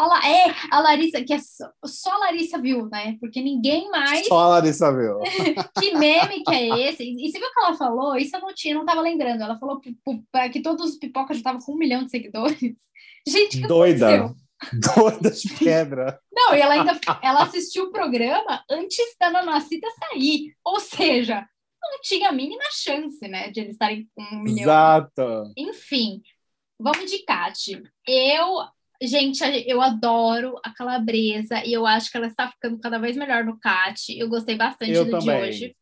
La- 0.07 0.27
é, 0.27 0.55
a 0.71 0.79
Larissa, 0.79 1.23
que 1.23 1.33
é 1.33 1.39
só, 1.39 1.69
só 1.85 2.11
a 2.11 2.17
Larissa 2.19 2.57
viu, 2.59 2.87
né? 2.89 3.17
Porque 3.19 3.41
ninguém 3.41 3.89
mais. 3.89 4.25
Só 4.27 4.37
a 4.39 4.47
Larissa 4.47 4.91
viu. 4.95 5.19
Que 5.79 5.95
meme 5.97 6.43
que 6.43 6.53
é 6.53 6.89
esse? 6.89 7.03
E 7.03 7.31
você 7.31 7.39
viu 7.39 7.47
o 7.47 7.53
que 7.53 7.59
ela 7.59 7.73
falou? 7.75 8.15
Isso 8.17 8.35
eu 8.35 8.41
não 8.41 8.53
tinha, 8.53 8.75
não 8.75 8.85
tava 8.85 9.01
lembrando. 9.01 9.41
Ela 9.43 9.57
falou 9.57 9.79
que 9.79 10.61
todos 10.61 10.91
os 10.91 10.97
pipocas 10.97 11.37
já 11.37 11.41
estavam 11.41 11.59
com 11.61 11.73
um 11.73 11.77
milhão 11.77 12.03
de 12.03 12.11
seguidores. 12.11 12.59
Gente, 13.27 13.61
que 13.61 13.67
Doida. 13.67 14.15
aconteceu? 14.15 14.35
Doida 14.95 15.31
de 15.31 15.53
pedra. 15.55 16.19
Não, 16.33 16.53
e 16.53 16.59
ela 16.59 16.73
ainda 16.73 16.99
ela 17.21 17.43
assistiu 17.43 17.85
o 17.85 17.91
programa 17.91 18.63
antes 18.69 19.15
da 19.19 19.29
Nanacita 19.31 19.87
sair. 19.99 20.53
Ou 20.65 20.79
seja, 20.79 21.47
não 21.81 21.99
tinha 22.01 22.29
a 22.29 22.33
mínima 22.33 22.63
chance, 22.71 23.25
né, 23.27 23.49
de 23.51 23.61
eles 23.61 23.73
estarem 23.73 24.07
com 24.13 24.21
um 24.21 24.41
milhão. 24.41 24.63
Exato. 24.63 25.53
Enfim, 25.57 26.21
vamos 26.77 27.09
de 27.09 27.19
Cat. 27.19 27.81
Eu, 28.05 28.55
gente, 29.01 29.41
eu 29.67 29.81
adoro 29.81 30.59
a 30.63 30.71
calabresa 30.73 31.63
e 31.65 31.73
eu 31.73 31.85
acho 31.85 32.11
que 32.11 32.17
ela 32.17 32.27
está 32.27 32.49
ficando 32.49 32.79
cada 32.79 32.97
vez 32.97 33.15
melhor 33.15 33.43
no 33.43 33.59
Cat. 33.59 34.17
Eu 34.17 34.29
gostei 34.29 34.55
bastante 34.55 34.91
Eu 34.91 35.05
do 35.05 35.19
de 35.19 35.25
também. 35.25 35.41
hoje. 35.41 35.75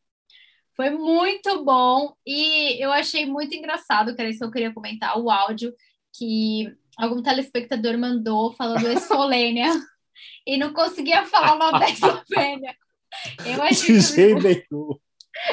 Foi 0.76 0.92
muito 0.92 1.64
bom 1.64 2.14
e 2.26 2.82
eu 2.84 2.92
achei 2.92 3.26
muito 3.26 3.56
engraçado, 3.56 4.16
que 4.16 4.22
era 4.22 4.30
isso 4.30 4.40
que 4.40 4.46
eu 4.46 4.52
queria 4.52 4.74
comentar, 4.74 5.18
o 5.20 5.32
áudio 5.32 5.74
que 6.16 6.72
algum 6.98 7.22
telespectador 7.22 7.98
mandou 7.98 8.54
falando 8.54 8.86
esfolênia 8.92 9.72
e 10.46 10.58
não 10.58 10.74
conseguia 10.74 11.26
falar 11.26 11.56
o 11.56 11.60
nome 11.60 11.80
da. 11.80 11.88
Eu 13.46 13.64
achei 13.64 13.96
De 13.96 14.02
jeito 14.02 14.42
que 14.42 15.07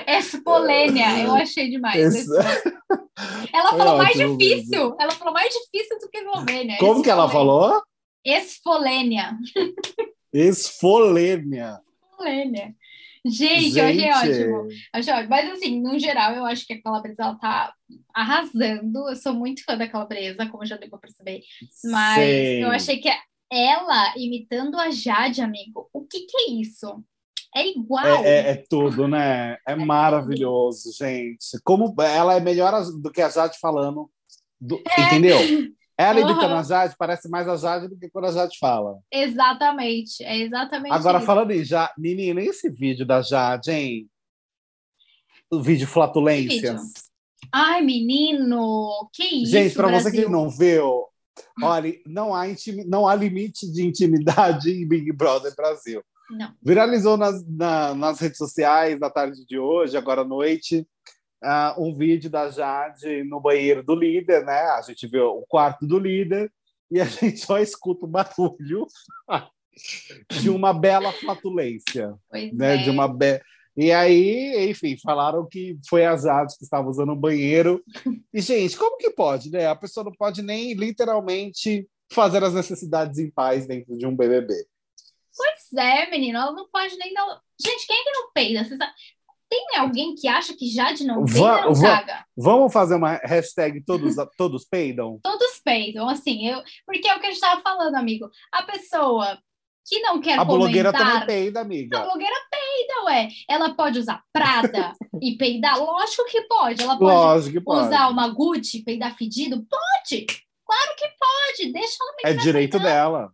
Espolênia, 0.06 1.20
eu 1.24 1.34
achei 1.34 1.70
demais. 1.70 1.96
Esse- 2.14 2.30
Ela 3.52 3.70
falou 3.76 3.98
mais 3.98 4.14
difícil. 4.16 4.96
Ela 5.00 5.10
falou 5.12 5.32
mais 5.32 5.52
difícil 5.54 5.98
do 6.00 6.08
que 6.08 6.18
Eslovênia. 6.18 6.76
Como 6.78 7.02
que 7.02 7.10
ela 7.10 7.26
Esfolênia. 7.26 7.30
falou? 7.70 7.82
Esfolênia. 8.24 9.38
Esfolêmia. 10.32 11.80
Esfolênia. 12.10 12.74
Gente, 13.26 13.78
eu 13.78 13.86
achei 13.86 14.10
ótimo. 14.10 14.68
Ótimo. 14.94 15.28
Mas 15.30 15.50
assim, 15.52 15.80
no 15.80 15.98
geral, 15.98 16.32
eu 16.34 16.44
acho 16.44 16.66
que 16.66 16.74
a 16.74 16.82
Calabresa 16.82 17.22
ela 17.22 17.34
tá 17.36 17.72
arrasando. 18.14 19.08
Eu 19.08 19.16
sou 19.16 19.32
muito 19.32 19.64
fã 19.64 19.78
da 19.78 19.88
Calabresa, 19.88 20.46
como 20.46 20.66
já 20.66 20.76
deu 20.76 20.90
pra 20.90 20.98
perceber. 20.98 21.40
Mas 21.84 22.18
eu 22.60 22.70
achei 22.70 22.98
que 22.98 23.08
ela 23.50 24.12
imitando 24.18 24.78
a 24.78 24.90
Jade, 24.90 25.40
amigo, 25.40 25.88
o 25.92 26.04
que 26.04 26.20
que 26.26 26.36
é 26.36 26.50
isso? 26.60 27.02
É 27.56 27.68
igual. 27.68 28.04
É, 28.04 28.22
é- 28.28 28.50
é 28.50 28.64
tudo, 28.68 29.06
né? 29.06 29.56
É 29.66 29.76
maravilhoso, 29.76 30.92
gente. 30.92 31.58
Como 31.62 31.94
ela 32.02 32.34
é 32.34 32.40
melhor 32.40 32.72
do 33.00 33.10
que 33.10 33.22
a 33.22 33.28
Jade 33.28 33.58
falando. 33.60 34.10
do- 34.60 34.82
Entendeu? 34.98 35.38
Ela 35.96 36.20
imitando 36.20 36.54
a 36.54 36.62
Jade 36.62 36.94
parece 36.98 37.28
mais 37.28 37.46
a 37.48 37.56
Jade 37.56 37.86
do 37.88 37.96
que 37.98 38.08
quando 38.10 38.24
a 38.26 38.32
Jade 38.32 38.58
fala. 38.58 38.98
Exatamente. 39.12 40.24
É 40.24 40.36
exatamente 40.38 40.92
Agora, 40.92 41.18
isso. 41.18 41.26
falando 41.26 41.50
em 41.52 41.62
Jade, 41.64 41.92
menina, 41.98 42.40
e 42.40 42.46
esse 42.48 42.68
vídeo 42.70 43.04
da 43.06 43.20
Jade, 43.22 43.70
hein? 43.70 44.08
O 45.50 45.60
vídeo 45.62 45.86
Flatulências. 45.86 46.80
Ai, 47.52 47.82
menino, 47.82 49.08
que 49.12 49.22
isso, 49.22 49.52
Gente, 49.52 49.74
para 49.74 49.88
você 49.92 50.10
que 50.10 50.26
não 50.26 50.48
viu, 50.48 51.04
olha, 51.62 51.94
não 52.06 52.34
há, 52.34 52.48
intimi- 52.48 52.84
não 52.84 53.06
há 53.06 53.14
limite 53.14 53.70
de 53.70 53.84
intimidade 53.86 54.70
em 54.70 54.88
Big 54.88 55.12
Brother 55.12 55.54
Brasil. 55.54 56.02
Não. 56.30 56.52
Viralizou 56.62 57.16
nas, 57.16 57.46
na- 57.46 57.94
nas 57.94 58.18
redes 58.20 58.38
sociais 58.38 58.98
na 58.98 59.10
tarde 59.10 59.44
de 59.46 59.58
hoje, 59.58 59.96
agora 59.96 60.22
à 60.22 60.24
noite, 60.24 60.86
ah, 61.42 61.74
um 61.78 61.94
vídeo 61.94 62.30
da 62.30 62.48
Jade 62.50 63.22
no 63.24 63.40
banheiro 63.40 63.82
do 63.82 63.94
líder, 63.94 64.44
né? 64.44 64.60
A 64.70 64.80
gente 64.82 65.06
viu 65.06 65.26
o 65.26 65.44
quarto 65.46 65.86
do 65.86 65.98
líder 65.98 66.50
e 66.90 67.00
a 67.00 67.04
gente 67.06 67.38
só 67.38 67.58
escuta 67.58 68.06
o 68.06 68.08
barulho 68.08 68.86
de 70.30 70.48
uma 70.50 70.72
bela 70.72 71.12
flatulência, 71.12 72.14
Pois 72.30 72.52
né? 72.56 72.76
é. 72.76 72.82
De 72.84 72.90
uma 72.90 73.06
be... 73.08 73.40
E 73.76 73.90
aí, 73.90 74.70
enfim, 74.70 74.96
falaram 75.02 75.44
que 75.48 75.76
foi 75.88 76.04
a 76.04 76.16
Jade 76.16 76.56
que 76.56 76.62
estava 76.62 76.88
usando 76.88 77.10
o 77.10 77.16
banheiro. 77.16 77.82
E, 78.32 78.40
gente, 78.40 78.76
como 78.78 78.96
que 78.96 79.10
pode, 79.10 79.50
né? 79.50 79.66
A 79.66 79.74
pessoa 79.74 80.04
não 80.04 80.12
pode 80.12 80.42
nem 80.42 80.74
literalmente 80.74 81.84
fazer 82.12 82.44
as 82.44 82.54
necessidades 82.54 83.18
em 83.18 83.28
paz 83.30 83.66
dentro 83.66 83.98
de 83.98 84.06
um 84.06 84.14
BBB. 84.14 84.54
Pois 85.36 85.84
é, 85.84 86.10
menino, 86.10 86.38
ela 86.38 86.52
não 86.52 86.68
pode 86.70 86.96
nem 86.96 87.12
dar. 87.12 87.40
Gente, 87.60 87.86
quem 87.86 87.96
é 88.00 88.04
que 88.04 88.10
não 88.12 88.32
peida? 88.32 88.64
Você 88.64 88.76
sabe- 88.76 88.92
Tem 89.50 89.76
alguém 89.76 90.14
que 90.14 90.26
acha 90.26 90.54
que 90.56 90.68
Jade 90.70 91.04
não 91.04 91.24
peida 91.24 91.40
Va- 91.40 91.62
não 91.66 91.74
va- 91.74 91.96
caga? 91.98 92.24
Vamos 92.36 92.72
fazer 92.72 92.94
uma 92.96 93.20
hashtag 93.24 93.84
todos, 93.84 94.14
todos 94.36 94.64
peidam? 94.64 95.18
Todos 95.22 95.60
peidam, 95.64 96.08
assim, 96.08 96.48
eu. 96.48 96.62
Porque 96.86 97.06
é 97.08 97.14
o 97.14 97.20
que 97.20 97.26
a 97.26 97.30
gente 97.30 97.36
estava 97.42 97.60
falando, 97.60 97.94
amigo. 97.94 98.28
A 98.52 98.62
pessoa 98.62 99.38
que 99.86 100.00
não 100.00 100.20
quer 100.20 100.38
A 100.38 100.44
blogueira 100.44 100.90
comentar. 100.92 101.12
também 101.20 101.26
peida, 101.26 101.58
A 101.60 101.62
amiga. 101.62 102.00
blogueira 102.00 102.34
peida, 102.50 103.04
ué. 103.04 103.28
Ela 103.48 103.74
pode 103.74 103.98
usar 103.98 104.22
Prada 104.32 104.92
e 105.22 105.36
peidar? 105.36 105.78
Lógico 105.78 106.24
que 106.24 106.40
pode. 106.42 106.82
Ela 106.82 106.98
pode 106.98 107.12
Lógico 107.14 107.52
que 107.58 107.60
pode. 107.60 107.86
usar 107.86 108.08
uma 108.08 108.28
Gucci 108.28 108.78
e 108.78 108.82
peidar 108.84 109.14
fedido? 109.16 109.64
Pode! 109.68 110.24
Claro 110.66 110.96
que 110.96 111.06
pode. 111.06 111.72
Deixa 111.72 111.96
ela 112.00 112.32
É 112.32 112.34
direito 112.34 112.78
dela. 112.80 113.30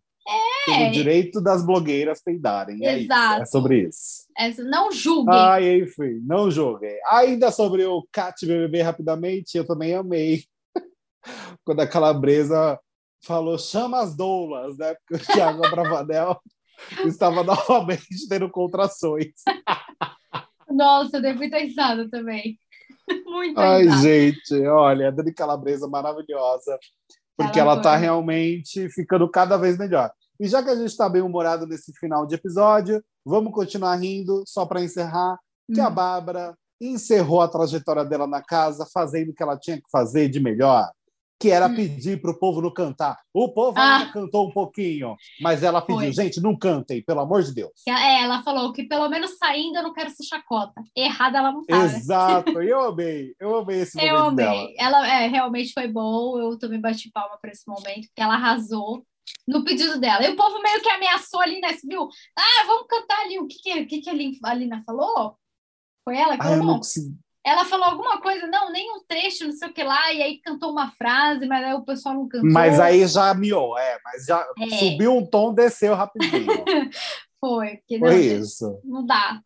É. 0.68 0.84
É. 0.84 0.88
O 0.88 0.92
direito 0.92 1.40
das 1.40 1.64
blogueiras 1.64 2.22
peidarem. 2.22 2.84
É, 2.86 2.94
isso, 2.98 3.04
Exato. 3.04 3.42
é 3.42 3.46
sobre 3.46 3.88
isso. 3.88 4.26
Essa- 4.38 4.62
Não 4.62 4.92
julguem. 4.92 5.34
Ai, 5.34 5.80
enfim, 5.80 6.20
não 6.24 6.50
joguei. 6.50 6.96
Ainda 7.10 7.50
sobre 7.50 7.84
o 7.84 8.06
Cat 8.12 8.46
BBB 8.46 8.82
rapidamente, 8.82 9.56
eu 9.56 9.66
também 9.66 9.94
amei. 9.94 10.44
Quando 11.64 11.80
a 11.80 11.86
calabresa 11.86 12.78
falou, 13.24 13.58
chama 13.58 14.00
as 14.00 14.16
doulas, 14.16 14.76
né? 14.78 14.94
Porque 15.08 15.22
o 15.22 15.26
Thiago 15.34 15.60
Bravanel 15.70 16.40
estava 17.04 17.42
novamente 17.42 18.28
tendo 18.28 18.48
contrações. 18.50 19.32
Nossa, 20.70 21.16
eu 21.16 21.22
dei 21.22 21.32
muita 21.34 21.58
risada 21.58 22.08
também. 22.08 22.58
Muito 23.24 23.58
Ai, 23.58 23.82
risada. 23.82 24.02
gente, 24.02 24.66
olha, 24.68 25.08
a 25.08 25.10
Dani 25.10 25.34
Calabresa 25.34 25.88
maravilhosa, 25.88 26.78
porque 27.36 27.58
ela, 27.58 27.72
ela 27.72 27.82
tá 27.82 27.96
realmente 27.96 28.88
ficando 28.90 29.28
cada 29.28 29.56
vez 29.56 29.76
melhor. 29.76 30.12
E 30.40 30.48
já 30.48 30.62
que 30.62 30.70
a 30.70 30.74
gente 30.74 30.88
está 30.88 31.06
bem 31.06 31.20
humorado 31.20 31.66
nesse 31.66 31.92
final 31.92 32.26
de 32.26 32.34
episódio, 32.34 33.04
vamos 33.24 33.52
continuar 33.52 33.96
rindo, 33.96 34.42
só 34.46 34.64
para 34.64 34.82
encerrar, 34.82 35.38
que 35.72 35.80
hum. 35.80 35.84
a 35.84 35.90
Bárbara 35.90 36.56
encerrou 36.80 37.42
a 37.42 37.48
trajetória 37.48 38.04
dela 38.04 38.26
na 38.26 38.42
casa 38.42 38.88
fazendo 38.92 39.30
o 39.30 39.34
que 39.34 39.42
ela 39.42 39.58
tinha 39.58 39.76
que 39.76 39.90
fazer 39.92 40.30
de 40.30 40.40
melhor 40.40 40.90
que 41.40 41.50
era 41.50 41.66
hum. 41.66 41.74
pedir 41.74 42.20
para 42.20 42.30
o 42.30 42.38
povo 42.38 42.60
não 42.60 42.70
cantar. 42.70 43.18
O 43.32 43.48
povo 43.48 43.78
ah. 43.78 44.10
cantou 44.12 44.46
um 44.46 44.52
pouquinho, 44.52 45.16
mas 45.40 45.62
ela 45.62 45.80
pediu, 45.80 46.02
Foi. 46.02 46.12
gente, 46.12 46.38
não 46.38 46.54
cantem, 46.54 47.02
pelo 47.02 47.20
amor 47.20 47.42
de 47.42 47.54
Deus. 47.54 47.72
É, 47.88 48.22
ela 48.22 48.42
falou 48.42 48.74
que 48.74 48.82
pelo 48.84 49.08
menos 49.08 49.38
saindo 49.38 49.78
eu 49.78 49.82
não 49.82 49.94
quero 49.94 50.10
ser 50.10 50.24
chacota. 50.24 50.82
Errada 50.94 51.38
ela 51.38 51.50
não. 51.50 51.62
Né? 51.62 51.84
Exato, 51.86 52.60
eu 52.60 52.80
amei, 52.82 53.34
eu 53.40 53.56
amei 53.56 53.80
esse 53.80 53.96
momento 53.96 54.14
eu 54.14 54.22
amei. 54.22 54.44
dela. 54.44 54.68
Ela 54.76 55.22
é, 55.22 55.26
realmente 55.28 55.72
foi 55.72 55.88
bom, 55.88 56.38
eu 56.38 56.58
também 56.58 56.78
bati 56.78 57.10
palma 57.10 57.38
para 57.40 57.50
esse 57.50 57.66
momento, 57.66 58.06
porque 58.08 58.20
ela 58.20 58.34
arrasou 58.34 59.02
no 59.46 59.64
pedido 59.64 59.98
dela. 59.98 60.24
E 60.24 60.30
o 60.30 60.36
povo 60.36 60.60
meio 60.62 60.80
que 60.80 60.88
ameaçou 60.88 61.40
ali, 61.40 61.60
né? 61.60 61.76
Viu? 61.84 62.08
Ah, 62.36 62.66
vamos 62.66 62.86
cantar 62.88 63.20
ali. 63.20 63.38
O 63.38 63.46
que, 63.46 63.58
que, 63.58 63.86
que, 63.86 64.00
que 64.00 64.10
a 64.10 64.54
Lina 64.54 64.82
falou? 64.84 65.36
Foi 66.04 66.16
ela 66.16 66.36
que 66.36 66.46
ah, 66.46 66.58
falou? 66.58 66.80
ela 67.44 67.64
falou 67.64 67.86
alguma 67.86 68.20
coisa, 68.20 68.46
não, 68.46 68.70
nem 68.70 68.90
um 68.94 69.02
trecho, 69.06 69.46
não 69.46 69.52
sei 69.52 69.68
o 69.68 69.72
que 69.72 69.82
lá, 69.82 70.12
e 70.12 70.22
aí 70.22 70.40
cantou 70.42 70.70
uma 70.70 70.90
frase, 70.92 71.46
mas 71.46 71.64
aí 71.64 71.74
o 71.74 71.84
pessoal 71.84 72.14
não 72.14 72.28
cantou. 72.28 72.50
Mas 72.50 72.78
aí 72.78 73.06
já 73.06 73.32
miou, 73.34 73.78
é, 73.78 73.98
mas 74.04 74.26
já 74.26 74.46
é. 74.58 74.76
subiu 74.76 75.16
um 75.16 75.24
tom, 75.24 75.54
desceu 75.54 75.94
rapidinho. 75.94 76.46
Foi, 77.40 77.78
porque 77.78 77.98
Foi 77.98 78.10
não, 78.10 78.18
isso. 78.18 78.80
Não 78.84 79.06
dá. 79.06 79.40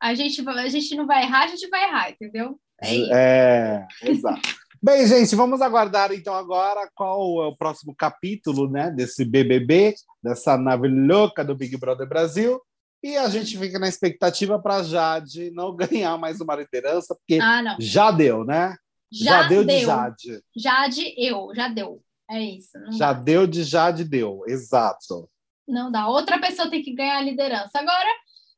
A 0.00 0.14
gente, 0.14 0.48
a 0.48 0.68
gente 0.68 0.94
não 0.94 1.06
vai 1.06 1.24
errar, 1.24 1.44
a 1.44 1.48
gente 1.48 1.68
vai 1.68 1.84
errar, 1.84 2.10
entendeu? 2.10 2.58
É, 2.82 2.96
é 3.12 3.86
exato. 4.02 4.40
Bem, 4.84 5.06
gente, 5.06 5.36
vamos 5.36 5.62
aguardar 5.62 6.12
então 6.12 6.34
agora 6.34 6.90
qual 6.92 7.44
é 7.44 7.46
o 7.46 7.56
próximo 7.56 7.94
capítulo, 7.94 8.68
né, 8.68 8.90
desse 8.90 9.24
BBB, 9.24 9.94
dessa 10.20 10.58
nave 10.58 10.88
louca 10.88 11.44
do 11.44 11.54
Big 11.54 11.76
Brother 11.76 12.08
Brasil. 12.08 12.60
E 13.00 13.16
a 13.16 13.28
gente 13.28 13.56
fica 13.56 13.78
na 13.78 13.88
expectativa 13.88 14.60
para 14.60 14.82
Jade 14.82 15.52
não 15.52 15.70
ganhar 15.76 16.18
mais 16.18 16.40
uma 16.40 16.56
liderança, 16.56 17.14
porque 17.14 17.40
ah, 17.40 17.76
já 17.78 18.10
deu, 18.10 18.44
né? 18.44 18.74
Já, 19.12 19.42
já 19.42 19.48
deu, 19.48 19.64
deu, 19.64 19.78
de 19.78 19.84
Jade. 19.84 20.42
Jade, 20.56 21.14
eu, 21.16 21.54
já 21.54 21.68
deu. 21.68 22.02
É 22.28 22.40
isso. 22.40 22.72
já 22.98 23.12
dá. 23.12 23.20
deu 23.20 23.46
de 23.46 23.62
Jade, 23.62 24.02
deu. 24.02 24.42
Exato. 24.48 25.30
Não 25.68 25.92
dá. 25.92 26.08
Outra 26.08 26.40
pessoa 26.40 26.68
tem 26.68 26.82
que 26.82 26.92
ganhar 26.92 27.18
a 27.18 27.22
liderança. 27.22 27.70
Agora, 27.78 28.10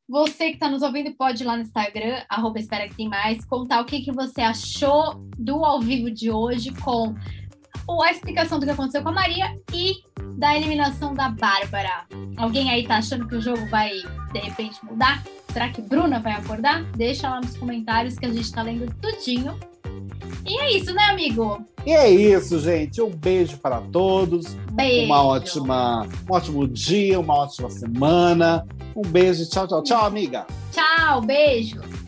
você 0.07 0.49
que 0.49 0.55
está 0.55 0.69
nos 0.69 0.81
ouvindo 0.81 1.11
pode 1.15 1.43
ir 1.43 1.45
lá 1.45 1.55
no 1.55 1.63
Instagram, 1.63 2.23
arroba 2.29 2.59
espera 2.59 2.87
que 2.87 2.95
tem 2.95 3.09
mais, 3.09 3.43
contar 3.45 3.81
o 3.81 3.85
que, 3.85 4.01
que 4.01 4.11
você 4.11 4.41
achou 4.41 5.15
do 5.37 5.65
ao 5.65 5.81
vivo 5.81 6.11
de 6.11 6.29
hoje 6.29 6.71
com 6.71 7.15
a 8.03 8.11
explicação 8.11 8.59
do 8.59 8.65
que 8.65 8.71
aconteceu 8.71 9.01
com 9.03 9.09
a 9.09 9.13
Maria 9.13 9.57
e 9.73 9.95
da 10.37 10.55
eliminação 10.55 11.13
da 11.13 11.29
Bárbara. 11.29 12.05
Alguém 12.37 12.71
aí 12.71 12.85
tá 12.85 12.97
achando 12.97 13.27
que 13.27 13.35
o 13.35 13.41
jogo 13.41 13.65
vai 13.69 13.91
de 14.31 14.39
repente 14.39 14.83
mudar? 14.83 15.23
Será 15.51 15.69
que 15.69 15.81
Bruna 15.81 16.19
vai 16.19 16.33
acordar? 16.33 16.83
Deixa 16.91 17.29
lá 17.29 17.39
nos 17.39 17.57
comentários 17.57 18.17
que 18.17 18.25
a 18.25 18.33
gente 18.33 18.51
tá 18.51 18.61
lendo 18.61 18.93
tudinho. 18.95 19.57
E 20.45 20.59
é 20.59 20.77
isso, 20.77 20.93
né, 20.93 21.03
amigo? 21.05 21.65
E 21.85 21.91
é 21.91 22.09
isso, 22.09 22.59
gente. 22.59 23.01
Um 23.01 23.09
beijo 23.09 23.57
para 23.57 23.81
todos. 23.81 24.53
Beijo. 24.71 25.05
Uma 25.05 25.23
ótima, 25.23 26.07
um 26.29 26.33
ótimo 26.33 26.67
dia, 26.67 27.19
uma 27.19 27.35
ótima 27.35 27.69
semana. 27.69 28.65
Um 28.95 29.01
beijo. 29.01 29.49
Tchau, 29.49 29.67
tchau, 29.67 29.83
tchau, 29.83 30.05
amiga. 30.05 30.45
Tchau, 30.71 31.21
beijo. 31.21 32.04